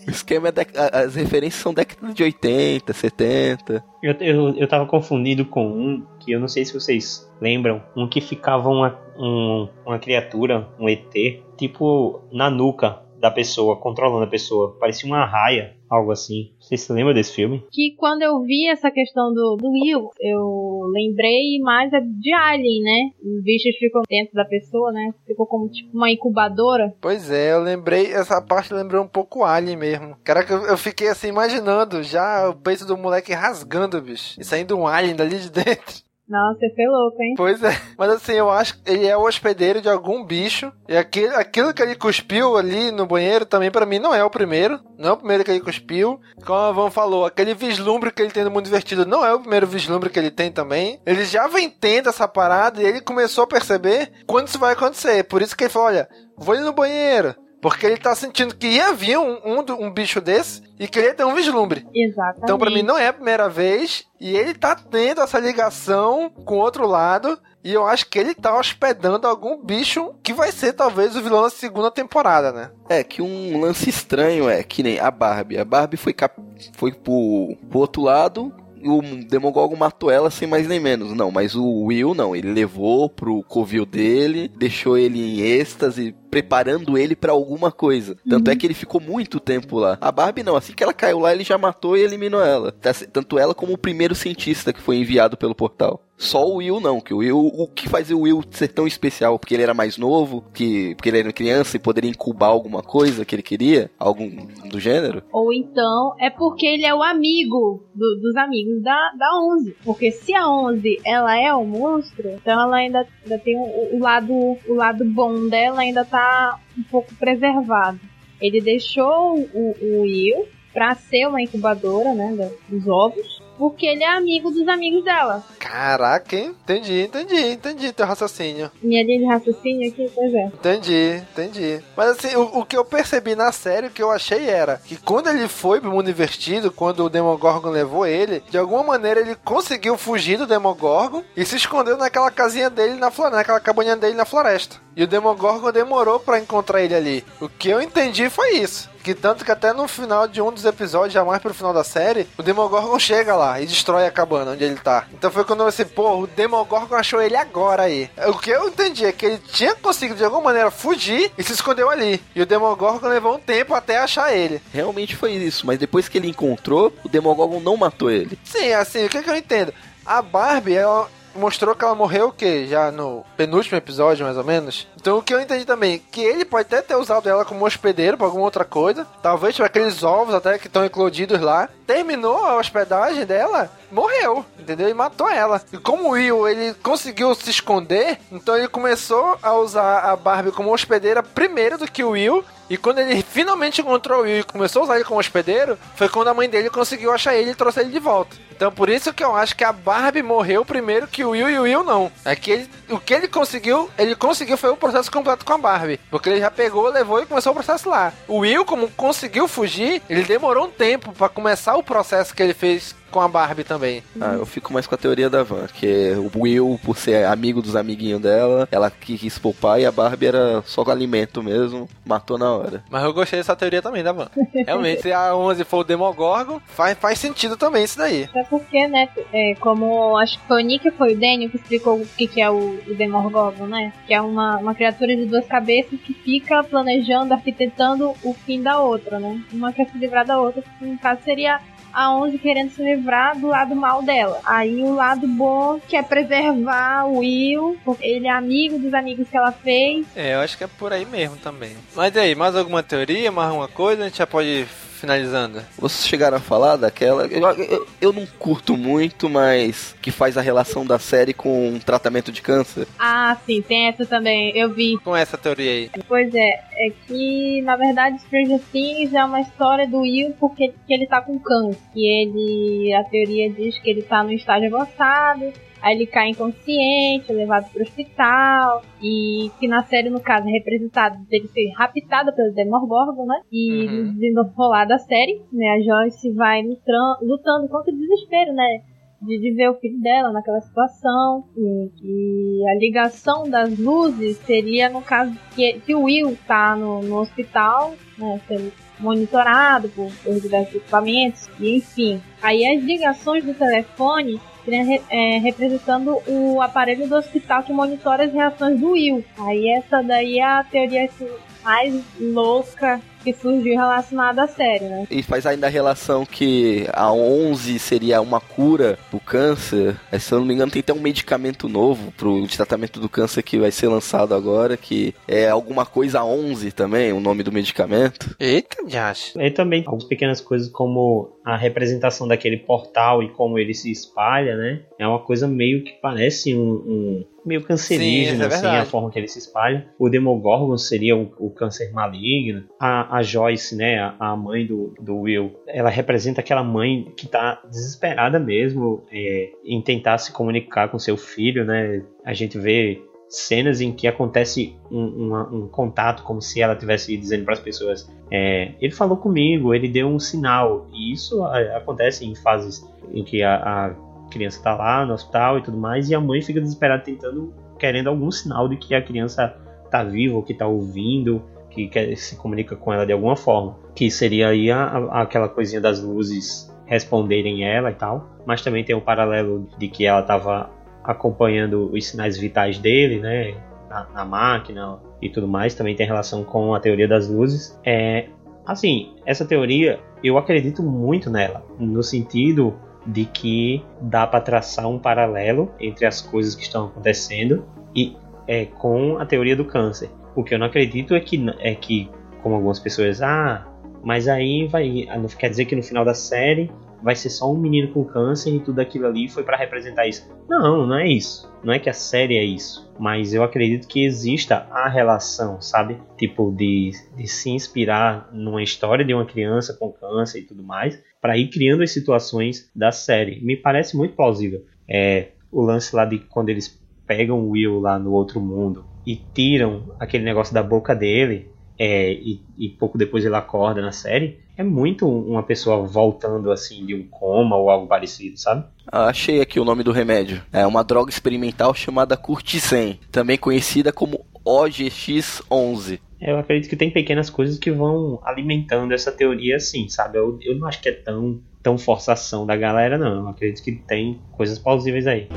[0.07, 0.51] o esquema é.
[0.51, 0.67] De...
[0.93, 3.84] As referências são década de 80, 70.
[4.01, 7.82] Eu, eu, eu tava confundido com um que eu não sei se vocês lembram.
[7.95, 11.11] Um que ficava uma, um, uma criatura, um ET,
[11.57, 14.76] tipo na nuca da pessoa, controlando a pessoa.
[14.78, 16.51] Parecia uma raia, algo assim.
[16.59, 17.63] Você se lembra desse filme?
[17.71, 23.11] Que quando eu vi essa questão do, do Will, eu lembrei mais de Alien, né?
[23.24, 25.13] Os bichos ficam dentro da pessoa, né?
[25.26, 26.93] Ficou como tipo uma incubadora.
[26.99, 30.17] Pois é, eu lembrei, essa parte lembrou um pouco Alien mesmo.
[30.21, 34.38] Caraca, eu, eu fiquei assim imaginando já o peito do moleque rasgando, bicho.
[34.38, 36.03] E saindo um alien dali de dentro.
[36.34, 37.36] Nossa, você foi louco, hein?
[37.38, 37.80] Pois é.
[37.96, 40.74] Mas assim, eu acho que ele é o hospedeiro de algum bicho.
[40.90, 44.32] E aquilo, aquilo que ele cuspiu ali no banheiro também, para mim, não é o
[44.32, 44.80] primeiro.
[44.98, 46.20] Não é o primeiro que ele cuspiu.
[46.44, 49.42] Como a Van falou, aquele vislumbre que ele tem no mundo divertido não é o
[49.42, 51.00] primeiro vislumbre que ele tem também.
[51.06, 55.24] Ele já vem tendo essa parada e ele começou a perceber quando isso vai acontecer.
[55.26, 57.36] Por isso que ele falou: olha, vou ir no banheiro.
[57.64, 61.07] Porque ele tá sentindo que ia vir um, um, um bicho desse e que ele
[61.07, 61.88] ia ter um vislumbre.
[61.95, 62.43] Exatamente.
[62.43, 64.05] Então, pra mim, não é a primeira vez.
[64.20, 67.39] E ele tá tendo essa ligação com o outro lado.
[67.64, 71.43] E eu acho que ele tá hospedando algum bicho que vai ser talvez o vilão
[71.43, 72.70] da segunda temporada, né?
[72.89, 75.57] É, que um lance estranho é que nem a Barbie.
[75.57, 76.38] A Barbie foi, cap...
[76.74, 77.55] foi pro...
[77.70, 78.53] pro outro lado
[78.86, 81.14] o Demogorgon matou ela sem mais nem menos.
[81.16, 82.36] Não, mas o Will não.
[82.36, 88.18] Ele levou pro covil dele, deixou ele em êxtase, preparando ele pra alguma coisa.
[88.28, 89.98] Tanto é que ele ficou muito tempo lá.
[90.02, 90.56] A Barbie não.
[90.56, 92.72] Assim que ela caiu lá, ele já matou e eliminou ela.
[92.72, 96.02] Tá- Tanto ela como o primeiro cientista que foi enviado pelo portal.
[96.24, 99.38] Só o Will não, que o Will, o que faz o Will ser tão especial?
[99.38, 103.26] Porque ele era mais novo, que, porque ele era criança e poderia incubar alguma coisa
[103.26, 103.91] que ele queria?
[103.99, 104.30] Algum
[104.69, 105.21] do gênero?
[105.32, 109.76] Ou então é porque ele é o amigo do- dos amigos da, da 11.
[109.84, 113.99] Porque se a 11 ela é o monstro, então ela ainda, ainda tem o, o
[113.99, 117.99] lado, o lado bom dela ainda tá um pouco preservado.
[118.41, 124.09] Ele deixou o, o Will pra ser uma incubadora, né, dos ovos, porque ele é
[124.09, 125.41] amigo dos amigos dela.
[125.57, 126.53] Caraca, hein?
[126.64, 128.70] Entendi, entendi, entendi teu raciocínio.
[128.82, 130.45] Minha linha de raciocínio aqui, pois é.
[130.47, 131.82] Entendi, entendi.
[131.95, 134.97] Mas assim, o, o que eu percebi na série, o que eu achei era que
[134.97, 139.38] quando ele foi pro mundo invertido, quando o Demogorgon levou ele, de alguma maneira ele
[139.45, 144.16] conseguiu fugir do Demogorgon e se escondeu naquela casinha dele na floresta, naquela cabaninha dele
[144.16, 144.76] na floresta.
[144.93, 147.26] E o Demogorgon demorou pra encontrar ele ali.
[147.39, 148.91] O que eu entendi foi isso.
[149.04, 151.84] Que tanto que até no final de um dos episódios, já mais pro final da
[151.84, 155.06] série, o Demogorgon chega lá e destrói a cabana onde ele tá.
[155.14, 158.10] Então foi quando eu pensei, pô, o Demogorgon achou ele agora aí.
[158.28, 161.51] O que eu entendi é que ele tinha conseguido de alguma maneira fugir e se
[161.51, 162.22] escondeu ali.
[162.34, 164.62] E o Demogorgon levou um tempo até achar ele.
[164.74, 168.39] Realmente foi isso, mas depois que ele encontrou, o Demogorgon não matou ele.
[168.45, 169.74] Sim, assim, o que, que eu entendo?
[170.06, 172.68] A Barbie, ela mostrou que ela morreu o quê?
[172.68, 174.88] Já no penúltimo episódio, mais ou menos.
[174.96, 178.18] Então o que eu entendi também, que ele pode até ter usado ela como hospedeiro
[178.18, 179.06] pra alguma outra coisa.
[179.22, 181.70] Talvez tipo aqueles ovos até que estão eclodidos lá.
[181.86, 184.89] Terminou a hospedagem dela, morreu, entendeu?
[184.89, 185.62] E matou ela.
[185.72, 190.52] E como o Will, ele conseguiu se esconder, então ele começou a usar a Barbie
[190.52, 192.44] como hospedeira primeiro do que o Will.
[192.70, 196.10] E quando ele finalmente encontrou o Will e começou a usar ele como hospedeiro, foi
[196.10, 198.36] quando a mãe dele conseguiu achar ele e trouxe ele de volta.
[198.52, 201.60] Então por isso que eu acho que a Barbie morreu primeiro que o Will e
[201.60, 202.12] o Will não.
[202.24, 205.58] É que ele, o que ele conseguiu, ele conseguiu foi o processo completo com a
[205.58, 206.00] Barbie.
[206.10, 208.14] Porque ele já pegou, levou e começou o processo lá.
[208.28, 212.54] O Will, como conseguiu fugir, ele demorou um tempo pra começar o processo que ele
[212.54, 214.03] fez com a Barbie também.
[214.20, 217.61] Ah, eu fico mais com a teoria da Van, que o Will, por ser amigo
[217.61, 222.51] dos amiguinhos dela, ela quis poupar e a Barbie era só alimento mesmo, matou na
[222.51, 222.84] hora.
[222.89, 224.30] Mas eu gostei dessa teoria também da Van.
[224.66, 228.24] Realmente, se a 11 for o Demogorgon, faz, faz sentido também isso daí.
[228.24, 232.01] Até porque, né, é, como acho que foi o Nick foi o Daniel que explicou
[232.01, 233.93] o que, que é o, o Demogorgon, né?
[234.07, 238.80] Que é uma, uma criatura de duas cabeças que fica planejando, arquitetando o fim da
[238.80, 239.41] outra, né?
[239.51, 241.59] Uma quer se livrar da outra, que no caso seria
[241.94, 244.39] a 11 querendo se livrar do lado mal dela.
[244.44, 249.30] Aí o lado bom que é preservar o Will, porque ele é amigo dos amigos
[249.30, 250.06] que ela fez.
[250.16, 251.76] É, eu acho que é por aí mesmo também.
[251.96, 254.04] Mas e aí, mais alguma teoria, mais alguma coisa?
[254.04, 254.66] A gente já pode
[255.04, 255.62] finalizando.
[255.78, 257.26] Vocês chegaram a falar daquela.
[257.26, 261.80] Eu, eu, eu não curto muito, mas que faz a relação da série com um
[261.80, 262.88] tratamento de câncer.
[262.97, 264.97] Ah, sim, tem essa também, eu vi.
[264.99, 265.91] Com essa teoria aí.
[266.08, 270.93] Pois é, é que na verdade Stranger Things é uma história do Will porque que
[270.93, 271.82] ele tá com câncer.
[271.93, 275.51] E ele, a teoria diz que ele tá no estágio avançado,
[275.84, 280.52] aí ele cai inconsciente, é levado pro hospital, e que na série, no caso, é
[280.52, 283.42] representado dele ser raptado pelo Demogorgon, né?
[283.52, 288.82] E no desenrolar da série, né, a Joyce vai lutran- lutando contra o desespero, né?
[289.24, 294.90] de, de ver o filho dela naquela situação e que a ligação das luzes seria
[294.90, 300.40] no caso que, que o Will tá no, no hospital, né, sendo monitorado por, por
[300.40, 302.22] diversos equipamentos e enfim.
[302.42, 304.40] Aí as ligações do telefone
[304.72, 309.24] re- é, representando o aparelho do hospital que monitora as reações do Will.
[309.38, 311.28] Aí essa daí é a teoria assim,
[311.64, 315.07] mais louca que surgiu relacionada à série, né?
[315.09, 319.95] E faz ainda a relação que a 11 seria uma cura pro câncer.
[320.11, 323.41] É, Se eu não me engano, tem até um medicamento novo pro tratamento do câncer
[323.43, 328.36] que vai ser lançado agora, que é alguma coisa 11 também, o nome do medicamento.
[328.39, 329.34] Eita, Josh.
[329.38, 334.55] E também algumas pequenas coisas como a representação daquele portal e como ele se espalha,
[334.55, 334.82] né?
[334.99, 338.86] É uma coisa meio que parece um, um- meio Sim, cancerígeno, isso é assim, a
[338.86, 339.86] forma que ele se espalha.
[339.99, 342.63] O Demogorgon seria o, o câncer maligno.
[342.80, 347.61] A, a Joyce, né, a, mãe do, do Will, ela representa aquela mãe que tá
[347.70, 352.01] desesperada mesmo é, em tentar se comunicar com seu filho, né?
[352.26, 352.99] A gente vê
[353.30, 357.59] cenas em que acontece um, uma- um contato, como se ela estivesse dizendo para as
[357.59, 360.88] pessoas: é, ele falou comigo, ele deu um sinal.
[360.91, 363.95] E isso é, acontece em fases em que a, a
[364.32, 368.08] criança está lá no hospital e tudo mais, e a mãe fica desesperada tentando, querendo
[368.08, 369.55] algum sinal de que a criança
[369.86, 371.43] está viva, ou que está ouvindo,
[371.74, 373.78] que quer, se comunica com ela de alguma forma.
[373.95, 378.29] Que seria aí a- a- aquela coisinha das luzes responderem ela e tal.
[378.45, 380.70] Mas também tem o paralelo de que ela estava
[381.04, 383.55] acompanhando os sinais vitais dele, né?
[383.89, 385.75] Na, na máquina e tudo mais.
[385.75, 387.79] Também tem relação com a teoria das luzes.
[387.86, 388.28] É,
[388.66, 392.74] assim, essa teoria eu acredito muito nela, no sentido
[393.05, 398.16] de que dá para traçar um paralelo entre as coisas que estão acontecendo e
[398.47, 400.09] é, com a teoria do câncer.
[400.36, 402.10] O que eu não acredito é que, é que
[402.42, 403.68] como algumas pessoas, ah,
[404.04, 406.70] mas aí vai, ah, quer dizer que no final da série
[407.04, 410.30] vai ser só um menino com câncer e tudo aquilo ali foi para representar isso.
[410.47, 411.51] Não, não é isso.
[411.62, 412.89] Não é que a série é isso.
[412.97, 415.97] Mas eu acredito que exista a relação, sabe?
[416.18, 421.01] Tipo, de, de se inspirar numa história de uma criança com câncer e tudo mais,
[421.22, 423.43] para ir criando as situações da série.
[423.43, 424.64] Me parece muito plausível.
[424.88, 429.16] É, o lance lá de quando eles pegam o Will lá no outro mundo e
[429.34, 434.39] tiram aquele negócio da boca dele é, e, e pouco depois ele acorda na série,
[434.55, 438.66] é muito uma pessoa voltando assim de um coma ou algo parecido, sabe?
[438.88, 440.42] Ah, achei aqui o nome do remédio.
[440.51, 446.00] É uma droga experimental chamada Curticem, também conhecida como OGX-11.
[446.21, 450.17] Eu acredito que tem pequenas coisas que vão alimentando essa teoria assim, sabe?
[450.17, 453.24] Eu, eu não acho que é tão, tão forçação da galera, não.
[453.24, 455.28] Eu acredito que tem coisas plausíveis aí.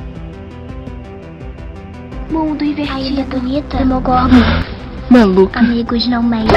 [2.31, 4.43] Mundo invertido bonita, Demogorgon.
[5.11, 5.57] Maluco.
[5.59, 6.57] Amigos não mentem.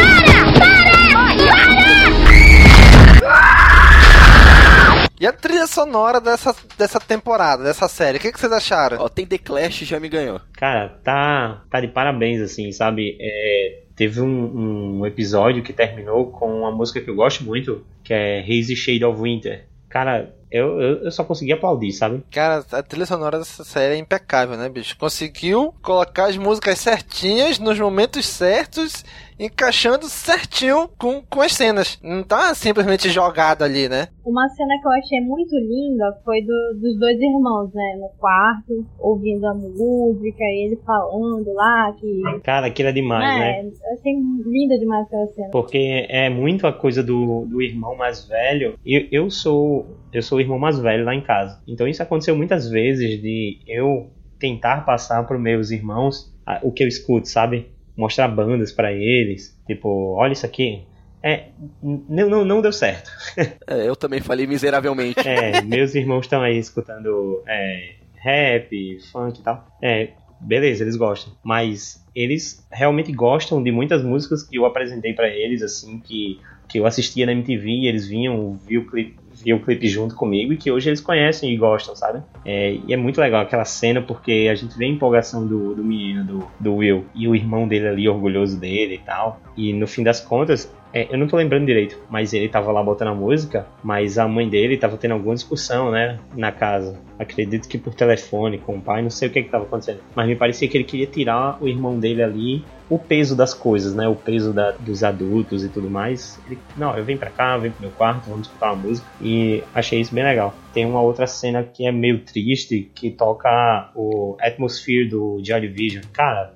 [5.19, 8.97] E a trilha sonora dessa, dessa temporada, dessa série, o que, que vocês acharam?
[9.01, 10.39] Ó, tem The Clash já me ganhou.
[10.53, 13.17] Cara, tá, tá de parabéns, assim, sabe?
[13.19, 18.13] É, teve um, um episódio que terminou com uma música que eu gosto muito, que
[18.13, 19.65] é Hazy Shade of Winter.
[19.89, 22.23] Cara, eu, eu, eu só consegui aplaudir, sabe?
[22.31, 24.97] Cara, a trilha sonora dessa série é impecável, né, bicho?
[24.97, 29.03] Conseguiu colocar as músicas certinhas, nos momentos certos,
[29.39, 31.97] encaixando certinho com, com as cenas.
[32.03, 34.07] Não tá simplesmente jogado ali, né?
[34.25, 37.97] Uma cena que eu achei muito linda foi do- dos dois irmãos, né?
[37.99, 42.21] No quarto, ouvindo a música, e ele falando lá que.
[42.43, 43.59] Cara, aquilo é demais, né?
[43.61, 44.13] é, eu achei
[44.45, 45.49] linda demais aquela cena.
[45.51, 48.77] Porque é muito a coisa do, do irmão mais velho.
[48.85, 51.61] Eu, eu sou eu sou o irmão mais velho lá em casa.
[51.67, 56.33] Então isso aconteceu muitas vezes de eu tentar passar para meus irmãos
[56.63, 57.67] o que eu escuto, sabe?
[57.95, 60.83] Mostrar bandas para eles, tipo, olha isso aqui.
[61.21, 61.49] É,
[61.83, 63.11] não, não, não deu certo.
[63.67, 65.19] É, eu também falei miseravelmente.
[65.27, 69.67] É, meus irmãos estão aí escutando é, rap, funk e tal.
[69.81, 70.09] É,
[70.39, 71.33] beleza, eles gostam.
[71.43, 76.79] Mas eles realmente gostam de muitas músicas que eu apresentei pra eles, assim, que, que
[76.79, 80.53] eu assistia na MTV e eles vinham, viam o clipe, viam o clipe junto comigo
[80.53, 82.21] e que hoje eles conhecem e gostam, sabe?
[82.45, 85.83] É, e é muito legal aquela cena porque a gente vê a empolgação do, do
[85.83, 89.41] menino, do, do Will, e o irmão dele ali orgulhoso dele e tal.
[89.55, 92.81] E no fim das contas, é, eu não tô lembrando direito, mas ele tava lá
[92.83, 96.99] botando a música, mas a mãe dele tava tendo alguma discussão, né, na casa.
[97.17, 99.99] Acredito que por telefone com o pai, não sei o que que tava acontecendo.
[100.15, 103.93] Mas me parecia que ele queria tirar o irmão dele ali, o peso das coisas,
[103.93, 106.41] né, o peso da- dos adultos e tudo mais.
[106.47, 109.07] Ele, não, eu venho pra cá, eu venho pro meu quarto, vamos escutar uma música.
[109.21, 110.55] E achei isso bem legal.
[110.73, 116.03] Tem uma outra cena que é meio triste, que toca o Atmosphere do Joy Division.
[116.11, 116.53] Cara,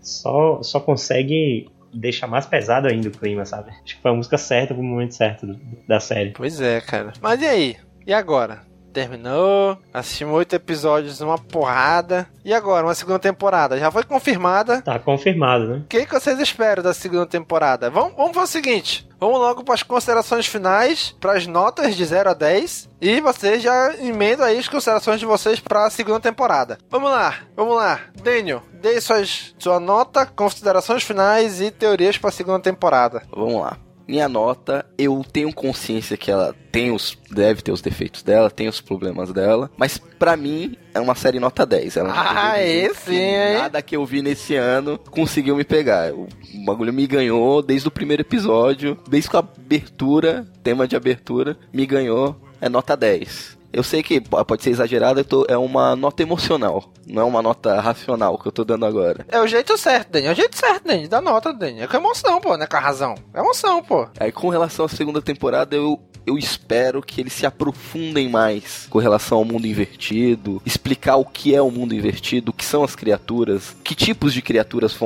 [0.00, 1.66] só, só consegue
[1.98, 3.70] deixar mais pesado ainda o clima, sabe?
[3.70, 5.58] Acho que foi a música certa pro momento certo do-
[5.88, 6.30] da série.
[6.30, 7.12] Pois é, cara.
[7.20, 7.76] Mas e aí?
[8.06, 8.60] E agora?
[8.92, 12.26] Terminou, assistimos oito episódios, uma porrada.
[12.42, 13.78] E agora, uma segunda temporada?
[13.78, 14.80] Já foi confirmada.
[14.80, 15.76] Tá confirmado, né?
[15.84, 17.90] O que, que vocês esperam da segunda temporada?
[17.90, 22.04] Vamos, vamos fazer o seguinte: vamos logo para as considerações finais, para as notas de
[22.04, 22.88] 0 a 10.
[23.00, 26.78] E vocês já emendam aí as considerações de vocês para a segunda temporada.
[26.90, 28.00] Vamos lá, vamos lá.
[28.22, 33.22] Daniel, dê suas, sua nota, considerações finais e teorias para a segunda temporada.
[33.34, 33.76] Vamos lá.
[34.06, 37.18] Minha nota, eu tenho consciência que ela tem os.
[37.30, 39.70] deve ter os defeitos dela, tem os problemas dela.
[39.76, 41.96] Mas pra mim, é uma série nota 10.
[41.96, 43.54] Ela Ah, esse, hein?
[43.58, 46.12] Nada que eu vi nesse ano conseguiu me pegar.
[46.12, 46.28] O
[46.64, 52.36] bagulho me ganhou desde o primeiro episódio, desde a abertura, tema de abertura, me ganhou.
[52.60, 53.55] É nota 10.
[53.76, 57.78] Eu sei que pode ser exagerado, tô- é uma nota emocional, não é uma nota
[57.78, 59.26] racional que eu tô dando agora.
[59.28, 60.26] É o jeito certo, Dani.
[60.28, 61.06] É o jeito certo, Dani.
[61.06, 61.80] Dá nota, Dani.
[61.82, 63.14] É com emoção, pô, não é com a razão.
[63.34, 64.08] É emoção, pô.
[64.18, 68.98] Aí com relação à segunda temporada, eu, eu espero que eles se aprofundem mais com
[68.98, 72.96] relação ao mundo invertido, explicar o que é o mundo invertido, o que são as
[72.96, 74.96] criaturas, que tipos de criaturas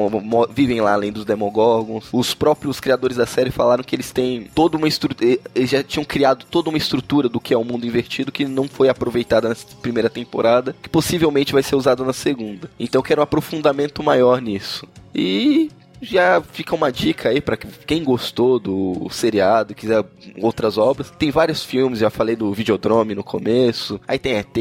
[0.51, 2.09] vivem lá além dos Demogorgons.
[2.13, 6.05] Os próprios criadores da série falaram que eles têm toda uma estrutura, eles já tinham
[6.05, 9.55] criado toda uma estrutura do que é o mundo invertido que não foi aproveitada na
[9.81, 12.71] primeira temporada, que possivelmente vai ser usada na segunda.
[12.79, 14.87] Então quero um aprofundamento maior nisso.
[15.15, 15.71] E
[16.01, 20.05] já fica uma dica aí pra quem gostou do seriado, quiser
[20.41, 21.11] outras obras.
[21.11, 24.01] Tem vários filmes, já falei do Videodrome no começo.
[24.07, 24.57] Aí tem ET,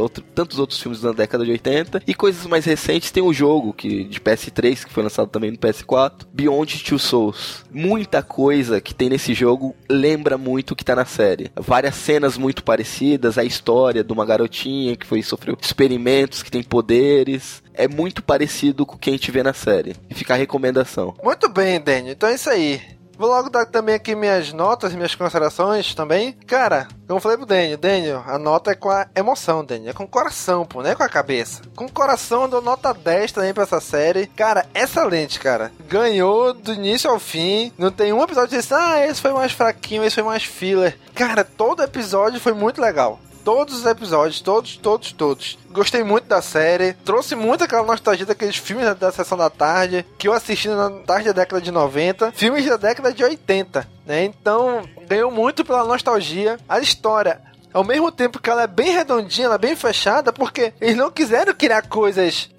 [0.00, 2.02] outro, tantos outros filmes da década de 80.
[2.06, 5.58] E coisas mais recentes, tem o jogo que de PS3, que foi lançado também no
[5.58, 7.64] PS4, Beyond Two Souls.
[7.70, 11.50] Muita coisa que tem nesse jogo lembra muito o que tá na série.
[11.56, 16.62] Várias cenas muito parecidas, a história de uma garotinha que foi sofreu experimentos, que tem
[16.62, 17.62] poderes.
[17.74, 19.96] É muito parecido com o que a gente vê na série.
[20.08, 21.14] E fica a recomendação.
[21.22, 22.10] Muito bem, Dani.
[22.10, 22.80] Então é isso aí.
[23.22, 26.32] Vou logo dar também aqui minhas notas, minhas considerações também.
[26.46, 29.90] Cara, como falei pro Daniel, Daniel, a nota é com a emoção, Daniel.
[29.90, 31.62] É com o coração, pô, não é com a cabeça.
[31.76, 34.26] Com o coração eu dou nota 10 também pra essa série.
[34.26, 35.70] Cara, excelente, cara.
[35.88, 37.72] Ganhou do início ao fim.
[37.78, 40.98] Não tem um episódio que diz, ah, esse foi mais fraquinho, esse foi mais filler.
[41.14, 43.20] Cara, todo episódio foi muito legal.
[43.44, 45.58] Todos os episódios, todos, todos, todos.
[45.70, 46.92] Gostei muito da série.
[47.04, 51.26] Trouxe muito aquela nostalgia daqueles filmes da, sessão da tarde que eu assisti na tarde
[51.26, 52.32] da década de 90.
[52.32, 54.24] Filmes da década de 80, né?
[54.24, 56.58] Então, ganhou muito pela nostalgia.
[56.68, 57.40] A história
[57.72, 61.10] ao mesmo tempo que ela é bem redondinha, ela é bem fechada, porque eles não
[61.10, 62.50] quiseram criar coisas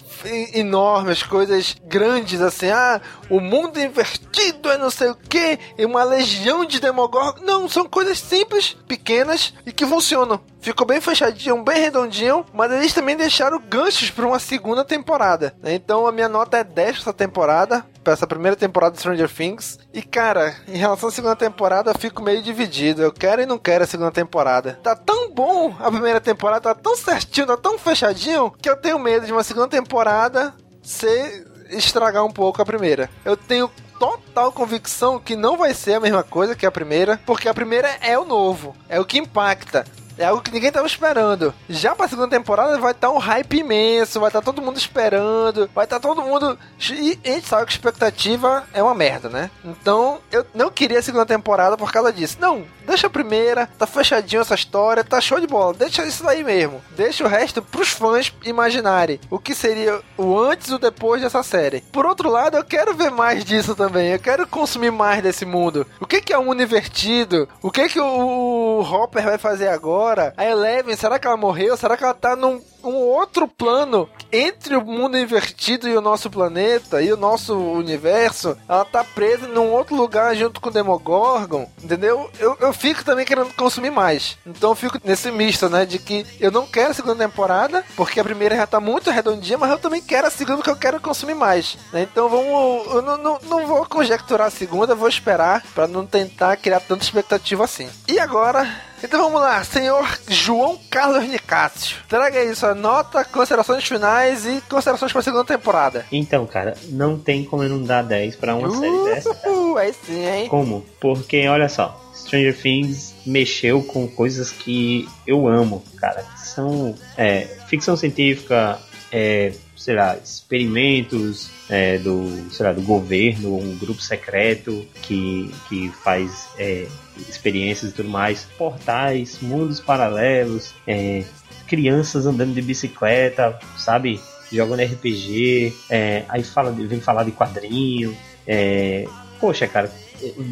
[0.53, 6.03] enormes, coisas grandes assim, ah, o mundo invertido é não sei o que, e uma
[6.03, 7.43] legião de Demogorgon.
[7.43, 10.39] Não, são coisas simples, pequenas e que funcionam.
[10.63, 15.53] Ficou bem fechadinho, bem redondinho, mas eles também deixaram ganchos para uma segunda temporada.
[15.61, 15.73] né?
[15.73, 19.29] Então a minha nota é 10 pra essa temporada, pra essa primeira temporada de Stranger
[19.29, 19.77] Things.
[19.93, 23.01] E cara, em relação à segunda temporada, eu fico meio dividido.
[23.01, 24.79] Eu quero e não quero a segunda temporada.
[24.81, 28.97] Tá tão bom a primeira temporada, tá tão certinho, tá tão fechadinho, que eu tenho
[28.97, 33.09] medo de uma segunda temporada ser estragar um pouco a primeira.
[33.25, 33.69] Eu tenho
[33.99, 37.89] total convicção que não vai ser a mesma coisa que a primeira, porque a primeira
[38.01, 39.85] é o novo, é o que impacta.
[40.23, 41.53] É algo que ninguém tava esperando.
[41.67, 45.83] Já pra segunda temporada vai estar um hype imenso, vai estar todo mundo esperando, vai
[45.83, 46.57] estar todo mundo.
[46.89, 49.51] E a gente sabe que expectativa é uma merda, né?
[49.65, 52.37] Então eu não queria a segunda temporada por causa disso.
[52.39, 56.43] Não, deixa a primeira, tá fechadinho essa história, tá show de bola, deixa isso aí
[56.43, 56.81] mesmo.
[56.95, 61.43] Deixa o resto pros fãs imaginarem o que seria o antes e o depois dessa
[61.43, 61.81] série.
[61.91, 65.85] Por outro lado, eu quero ver mais disso também, eu quero consumir mais desse mundo.
[65.99, 67.47] O que, que é mundo invertido?
[67.61, 70.33] O que, que o Hopper vai fazer agora?
[70.37, 71.75] A Eleven, será que ela morreu?
[71.77, 76.29] Será que ela tá num um outro plano entre o mundo invertido e o nosso
[76.29, 81.69] planeta e o nosso universo, ela tá presa num outro lugar junto com o Demogorgon,
[81.81, 82.29] entendeu?
[82.39, 84.37] Eu, eu fico também querendo consumir mais.
[84.45, 85.85] Então eu fico nesse misto, né?
[85.85, 89.57] De que eu não quero a segunda temporada, porque a primeira já tá muito redondinha,
[89.57, 91.77] mas eu também quero a segunda porque eu quero consumir mais.
[91.91, 92.03] Né?
[92.03, 92.93] Então vamos.
[92.93, 97.03] Eu não, não, não vou conjecturar a segunda, vou esperar para não tentar criar tanta
[97.03, 97.89] expectativa assim.
[98.07, 98.92] E agora.
[99.03, 101.97] Então vamos lá, senhor João Carlos Nicásio.
[102.07, 106.05] Traga aí sua nota, considerações finais e considerações para a segunda temporada.
[106.09, 109.35] Então, cara, não tem como eu não dar 10 pra uma série dessa.
[109.35, 109.53] cara.
[109.63, 110.47] Uh, aí sim, hein?
[110.47, 110.85] Como?
[110.99, 116.23] Porque, olha só, Stranger Things mexeu com coisas que eu amo, cara.
[116.37, 118.79] São é, ficção científica,
[119.11, 125.91] é, sei lá, experimentos é, do, sei lá, do governo, um grupo secreto que, que
[126.03, 126.87] faz é,
[127.17, 131.23] experiências e tudo mais, portais, mundos paralelos, é,
[131.67, 134.19] crianças andando de bicicleta, sabe?
[134.51, 138.15] Jogando RPG, é, aí fala, vem falar de quadrinho.
[138.45, 139.05] É,
[139.39, 139.91] poxa, cara,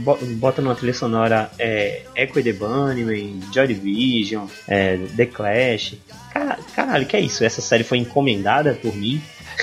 [0.04, 5.96] bo- bota numa trilha sonora é, Echo the Bunnyman, Joy Division, é, The Clash.
[6.34, 7.44] Cara, caralho, que é isso?
[7.44, 9.22] Essa série foi encomendada por mim.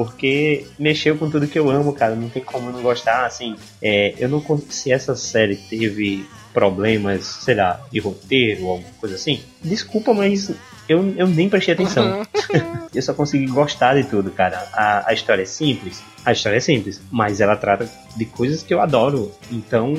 [0.00, 2.14] Porque mexeu com tudo que eu amo, cara.
[2.14, 3.26] Não tem como não gostar.
[3.26, 8.92] Assim, é, eu não se essa série teve problemas, sei lá, de roteiro ou alguma
[8.94, 9.42] coisa assim.
[9.62, 10.50] Desculpa, mas
[10.88, 12.26] eu, eu nem prestei atenção.
[12.94, 14.66] eu só consegui gostar de tudo, cara.
[14.72, 16.02] A, a história é simples.
[16.24, 17.86] A história é simples, mas ela trata
[18.16, 19.30] de coisas que eu adoro.
[19.52, 19.98] Então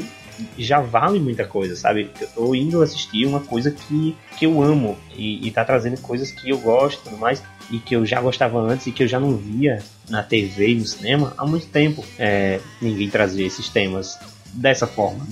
[0.57, 2.09] já vale muita coisa, sabe?
[2.19, 6.31] Eu tô indo assistir uma coisa que, que eu amo e, e tá trazendo coisas
[6.31, 9.07] que eu gosto e tudo mais e que eu já gostava antes e que eu
[9.07, 12.03] já não via na TV e no cinema há muito tempo.
[12.19, 14.19] É, ninguém trazia esses temas
[14.53, 15.25] dessa forma,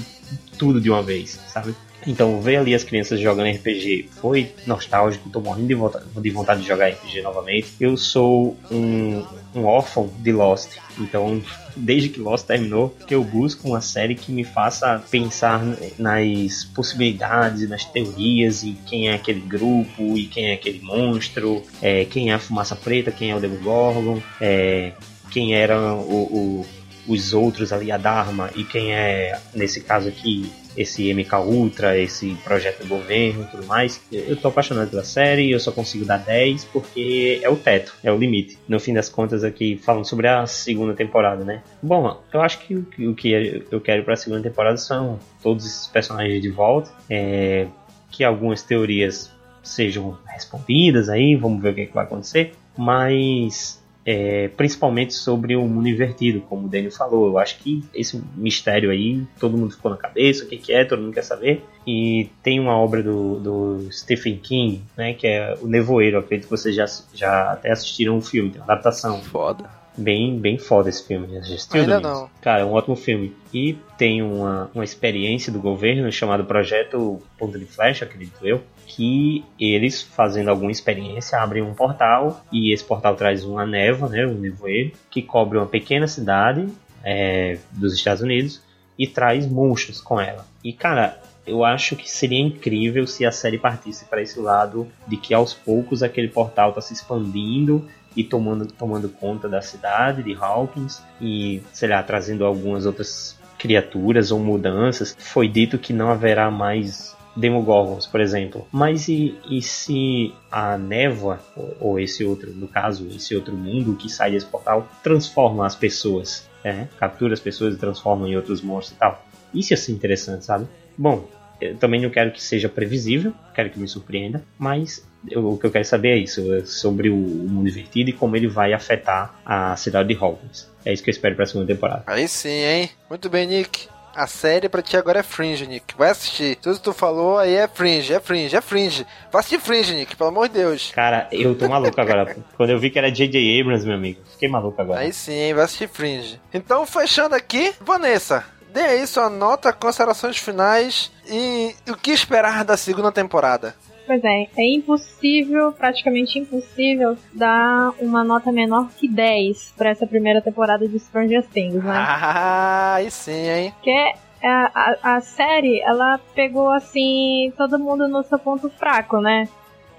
[0.58, 1.76] tudo de uma vez, sabe?
[2.08, 6.62] Então, ver ali as crianças jogando RPG foi nostálgico, tô morrendo de vontade, de vontade
[6.62, 7.74] de jogar RPG novamente.
[7.80, 9.24] Eu sou um,
[9.54, 11.42] um órfão de Lost, então
[11.76, 15.62] desde que Lost terminou, que eu busco uma série que me faça pensar
[15.98, 22.06] nas possibilidades, nas teorias e quem é aquele grupo e quem é aquele monstro, é,
[22.06, 24.94] quem é a fumaça preta, quem é o Demogorgon, é,
[25.32, 26.66] quem eram o,
[27.08, 31.98] o, os outros ali, a Dharma, e quem é, nesse caso aqui, esse MK Ultra,
[31.98, 34.02] esse projeto do governo e tudo mais.
[34.12, 38.12] Eu tô apaixonado pela série, eu só consigo dar 10 porque é o teto, é
[38.12, 38.58] o limite.
[38.68, 41.64] No fim das contas, aqui falando sobre a segunda temporada, né?
[41.82, 45.88] Bom, eu acho que o que eu quero para a segunda temporada são todos esses
[45.88, 47.68] personagens de volta, é,
[48.12, 49.32] que algumas teorias
[49.64, 53.79] sejam respondidas aí, vamos ver o que, é que vai acontecer, mas
[54.12, 57.28] é, principalmente sobre o mundo invertido, como o Daniel falou.
[57.28, 60.84] Eu acho que esse mistério aí, todo mundo ficou na cabeça, o que, que é,
[60.84, 61.64] todo mundo quer saber.
[61.86, 66.52] E tem uma obra do, do Stephen King, né, que é O Nevoeiro, acredito que
[66.52, 69.22] vocês já, já até assistiram o filme, tem uma adaptação.
[69.22, 69.79] Foda.
[70.00, 71.38] Bem, bem foda esse filme.
[71.38, 72.30] Assistiu, Ainda não.
[72.42, 73.36] Cara, é um ótimo filme.
[73.54, 79.44] E tem uma, uma experiência do governo chamado Projeto Ponta de Flecha, acredito eu, que
[79.60, 84.36] eles, fazendo alguma experiência, abrem um portal e esse portal traz uma névoa, né, um
[84.36, 86.68] nevoeiro, que cobre uma pequena cidade
[87.04, 88.62] é, dos Estados Unidos
[88.98, 90.46] e traz monstros com ela.
[90.64, 95.18] E, cara, eu acho que seria incrível se a série partisse para esse lado de
[95.18, 100.36] que aos poucos aquele portal está se expandindo e tomando, tomando conta da cidade de
[100.36, 105.16] Hawkins e, sei lá, trazendo algumas outras criaturas ou mudanças.
[105.20, 108.68] Foi dito que não haverá mais Demogorgons, por exemplo.
[108.72, 113.96] Mas e, e se a névoa, ou, ou esse outro, no caso, esse outro mundo
[113.96, 116.48] que sai desse portal, transforma as pessoas?
[116.64, 119.26] É, captura as pessoas e transforma em outros monstros e tal.
[119.54, 120.68] Isso ia ser interessante, sabe?
[120.98, 121.26] Bom,
[121.62, 125.66] eu também não quero que seja previsível, quero que me surpreenda, mas eu- o que
[125.66, 129.34] eu quero saber é isso, é sobre o mundo invertido e como ele vai afetar
[129.46, 130.68] a cidade de Hawkins.
[130.86, 132.04] É isso que eu espero para a segunda temporada.
[132.08, 132.90] Aí sim, hein?
[133.10, 133.88] Muito bem, Nick.
[134.16, 135.96] A série pra ti agora é Fringe, Nick.
[135.98, 136.56] Vai assistir.
[136.58, 139.06] Tudo que tu falou aí é Fringe, é Fringe, é Fringe.
[139.32, 140.92] Vai assistir Fringe, Nick, pelo amor de Deus.
[140.94, 142.36] Cara, eu tô maluco agora.
[142.58, 143.62] Quando eu vi que era J.J.
[143.62, 145.00] Abrams, meu amigo, fiquei maluco agora.
[145.02, 145.54] Aí sim, hein?
[145.54, 146.42] Vai assistir Fringe.
[146.54, 148.44] Então, fechando aqui, Vanessa,
[148.74, 153.76] dê aí sua nota, considerações finais e o que esperar da segunda temporada.
[154.10, 160.42] Pois é, é impossível, praticamente impossível, dar uma nota menor que 10 pra essa primeira
[160.42, 161.94] temporada de Stranger Things, né?
[161.96, 163.72] Ah, aí sim, hein?
[163.76, 164.14] Porque
[164.44, 169.48] a, a, a série, ela pegou, assim, todo mundo no seu ponto fraco, né?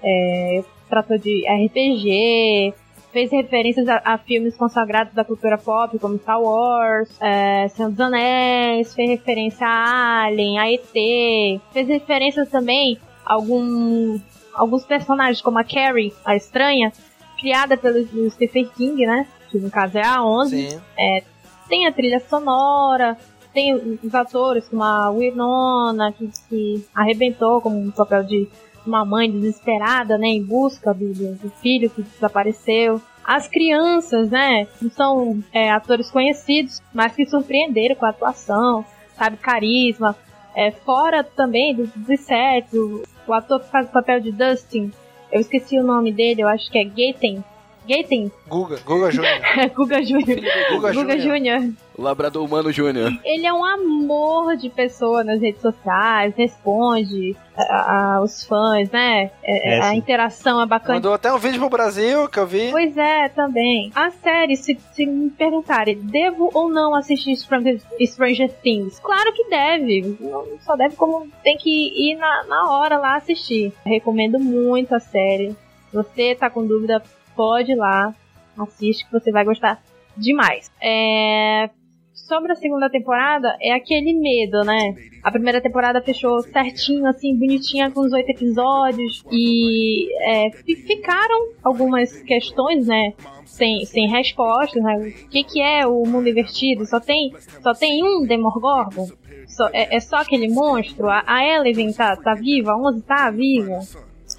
[0.03, 2.73] É, tratou de RPG,
[3.13, 8.01] fez referências a, a filmes consagrados da cultura pop, como Star Wars, é, Senhor dos
[8.01, 14.19] Anéis, fez referência a Alien, a ET, fez referências também algum,
[14.53, 16.91] alguns personagens, como a Carrie, a estranha,
[17.39, 19.27] criada pelo Stephen King, né?
[19.49, 20.69] Que no caso é a 11.
[20.69, 20.81] Sim.
[20.97, 21.23] É,
[21.67, 23.17] tem a trilha sonora,
[23.53, 23.73] tem
[24.03, 28.47] os atores como a Winona, que, que arrebentou como um papel de
[28.85, 32.99] uma mãe desesperada, né, em busca do, do- filho que desapareceu.
[33.23, 38.83] As crianças, né, não são é, atores conhecidos, mas que surpreenderam com a atuação,
[39.15, 40.15] sabe, carisma.
[40.55, 44.91] É, fora também dos, dos sets, o, o ator que faz o papel de Dustin,
[45.31, 47.43] eu esqueci o nome dele, eu acho que é Gaten.
[47.87, 48.31] Gaten?
[48.47, 49.39] Guga, Guga Júnior.
[49.75, 50.39] Guga Júnior.
[50.71, 51.73] Guga Guga Júnior.
[51.97, 53.11] Labrador Humano Júnior.
[53.23, 59.29] Ele é um amor de pessoa nas redes sociais, responde a- a- os fãs, né?
[59.43, 59.97] É, É, a sim.
[59.97, 60.95] interação é bacana.
[60.95, 62.71] Mandou até um vídeo pro Brasil que eu vi.
[62.71, 63.91] Pois é, também.
[63.93, 68.99] A série, se, se me perguntarem, devo ou não assistir Stranger, Stranger Things?
[68.99, 70.17] Claro que deve.
[70.19, 71.69] Não só deve como tem que
[72.11, 73.73] ir na, na hora lá assistir.
[73.85, 75.49] Recomendo muito a série.
[75.89, 77.03] Se você tá com dúvida,
[77.35, 78.13] pode ir lá.
[78.57, 79.81] Assiste que você vai gostar
[80.17, 80.69] demais.
[80.81, 81.69] É...
[82.13, 84.95] Sobre a segunda temporada, é aquele medo, né?
[85.23, 89.23] A primeira temporada fechou certinho, assim, bonitinha, com os oito episódios.
[89.31, 93.13] E é, fi- ficaram algumas questões, né?
[93.43, 94.95] Sem, sem respostas, né?
[95.25, 96.85] O que, que é o mundo invertido?
[96.85, 99.07] Só tem, só tem um Demogorgon?
[99.47, 101.09] Só- é, é só aquele monstro?
[101.09, 102.71] A, a Eleven tá, tá viva?
[102.71, 103.79] A Onze tá viva?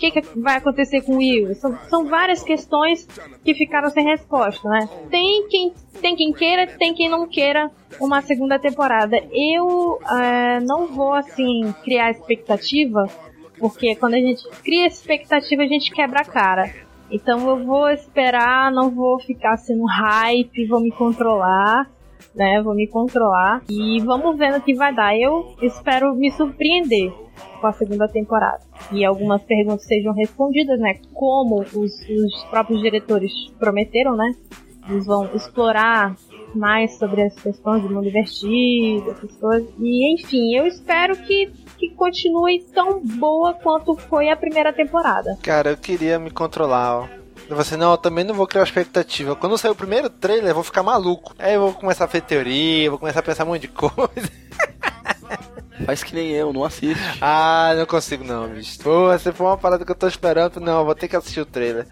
[0.03, 1.55] Que, que vai acontecer com o Will?
[1.55, 3.07] São, são várias questões
[3.45, 4.89] que ficaram sem resposta, né?
[5.09, 7.71] Tem quem, tem quem queira, tem quem não queira
[8.01, 9.17] uma segunda temporada.
[9.31, 13.07] Eu eh, não vou, assim, criar expectativa,
[13.61, 16.75] porque quando a gente cria expectativa, a gente quebra a cara.
[17.09, 21.89] Então eu vou esperar, não vou ficar no hype, vou me controlar,
[22.35, 22.61] né?
[22.61, 25.17] Vou me controlar e vamos ver no que vai dar.
[25.17, 27.22] Eu espero me surpreender.
[27.61, 28.61] Com a segunda temporada.
[28.91, 30.99] E algumas perguntas sejam respondidas, né?
[31.13, 34.35] Como os, os próprios diretores prometeram, né?
[34.89, 36.17] Eles vão explorar
[36.55, 39.69] mais sobre as questões do mundo invertido, essas coisas.
[39.79, 45.39] E enfim, eu espero que, que continue tão boa quanto foi a primeira temporada.
[45.43, 47.23] Cara, eu queria me controlar, ó.
[47.49, 49.37] Eu assim, não, eu também não vou criar expectativa.
[49.37, 51.35] Quando sair o primeiro trailer, eu vou ficar maluco.
[51.39, 54.31] Aí eu vou começar a fazer teoria, vou começar a pensar um monte de coisa.
[55.85, 57.01] Faz que nem eu, não assiste.
[57.21, 58.79] Ah, não consigo não, bicho.
[58.81, 61.47] Pô, se for uma parada que eu tô esperando, não, vou ter que assistir o
[61.47, 61.87] trailer.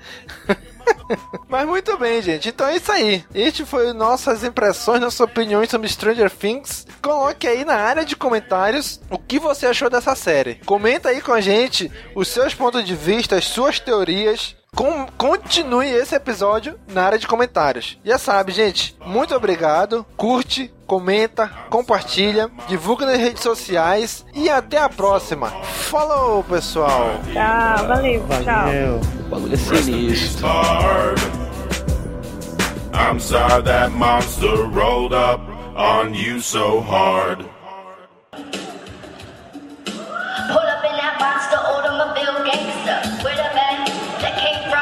[1.49, 2.49] Mas muito bem, gente.
[2.49, 3.25] Então é isso aí.
[3.35, 6.87] Este foi nossas impressões, nossas opiniões sobre Stranger Things.
[7.03, 10.57] Coloque aí na área de comentários o que você achou dessa série.
[10.67, 14.57] Comenta aí com a gente os seus pontos de vista, as suas teorias.
[14.75, 17.99] Com- continue esse episódio na área de comentários.
[18.05, 18.97] Já sabe, gente.
[19.05, 20.07] Muito obrigado.
[20.17, 25.51] Curte, comenta, compartilha, divulga nas redes sociais e até a próxima.
[25.51, 27.11] Falou, pessoal.
[27.33, 29.01] Tchau, valeu, tchau.
[29.27, 30.47] O bagulho é sinistro.
[32.93, 35.41] I'm sorry that monster rolled up
[35.77, 37.45] on you so hard.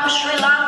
[0.08, 0.67] Sri Lanka.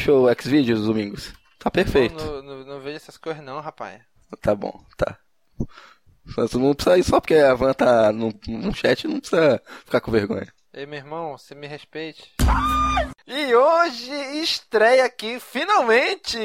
[0.00, 1.30] Fechou o Xvideos domingos?
[1.58, 2.14] Tá perfeito.
[2.14, 4.00] Não, não, não vejo essas coisas não, rapaz.
[4.40, 5.18] Tá bom, tá.
[6.34, 10.00] Mas não precisa ir só porque a Van tá no, no chat, não precisa ficar
[10.00, 10.50] com vergonha.
[10.72, 12.32] Ei, meu irmão, você me respeite.
[13.26, 14.10] E hoje
[14.40, 16.38] estreia aqui, finalmente,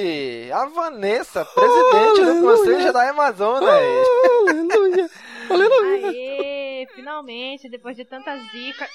[0.51, 3.69] a Vanessa, presidente do Conselho da Amazonas.
[3.69, 5.09] Aleluia!
[5.49, 6.09] Aleluia!
[6.09, 8.85] Aê, finalmente, depois de tanta zica.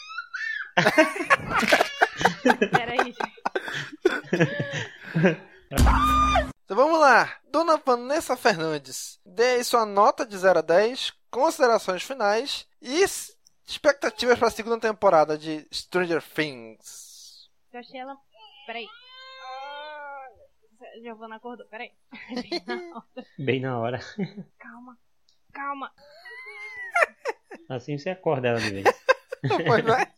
[2.71, 3.15] Peraí,
[6.65, 7.37] Então vamos lá.
[7.51, 13.05] Dona Vanessa Fernandes, dê aí sua nota de 0 a 10, considerações finais e
[13.67, 17.49] expectativas para a segunda temporada de Stranger Things.
[17.73, 18.17] Eu achei ela.
[18.67, 18.87] Peraí.
[21.03, 21.93] Giovana acordou, peraí.
[22.67, 23.03] Não,
[23.39, 24.01] Bem na hora.
[24.59, 24.99] calma,
[25.53, 25.93] calma.
[27.69, 28.85] Assim você acorda ela de vez.
[29.67, 30.13] Pois não é?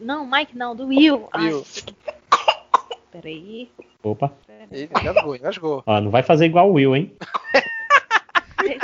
[0.00, 1.28] Não, Mike não, do Will.
[1.36, 1.64] Will.
[3.10, 3.70] peraí.
[4.02, 4.32] Opa.
[4.70, 5.82] Ih, engasgou, engasgou.
[5.86, 7.16] Ó, não vai fazer igual o Will, hein?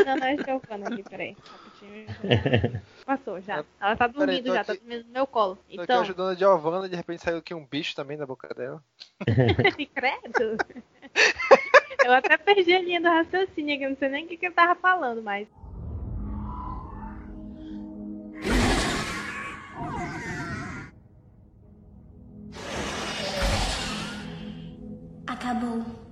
[0.07, 1.37] Não, não é Giovana aqui, peraí.
[3.05, 3.65] Passou já.
[3.81, 5.57] Ela tá Peraí, dormindo já, tá aqui- dormindo no meu colo.
[5.57, 8.25] Tô aqui Então, ajudando a Giovanna e de repente saiu aqui um bicho também da
[8.27, 8.83] boca dela.
[9.95, 10.57] credo.
[12.05, 14.47] Eu até perdi a linha do raciocínio aqui, eu não sei nem o que, que
[14.47, 15.47] eu tava falando, mas.
[25.45, 26.04] Acabou.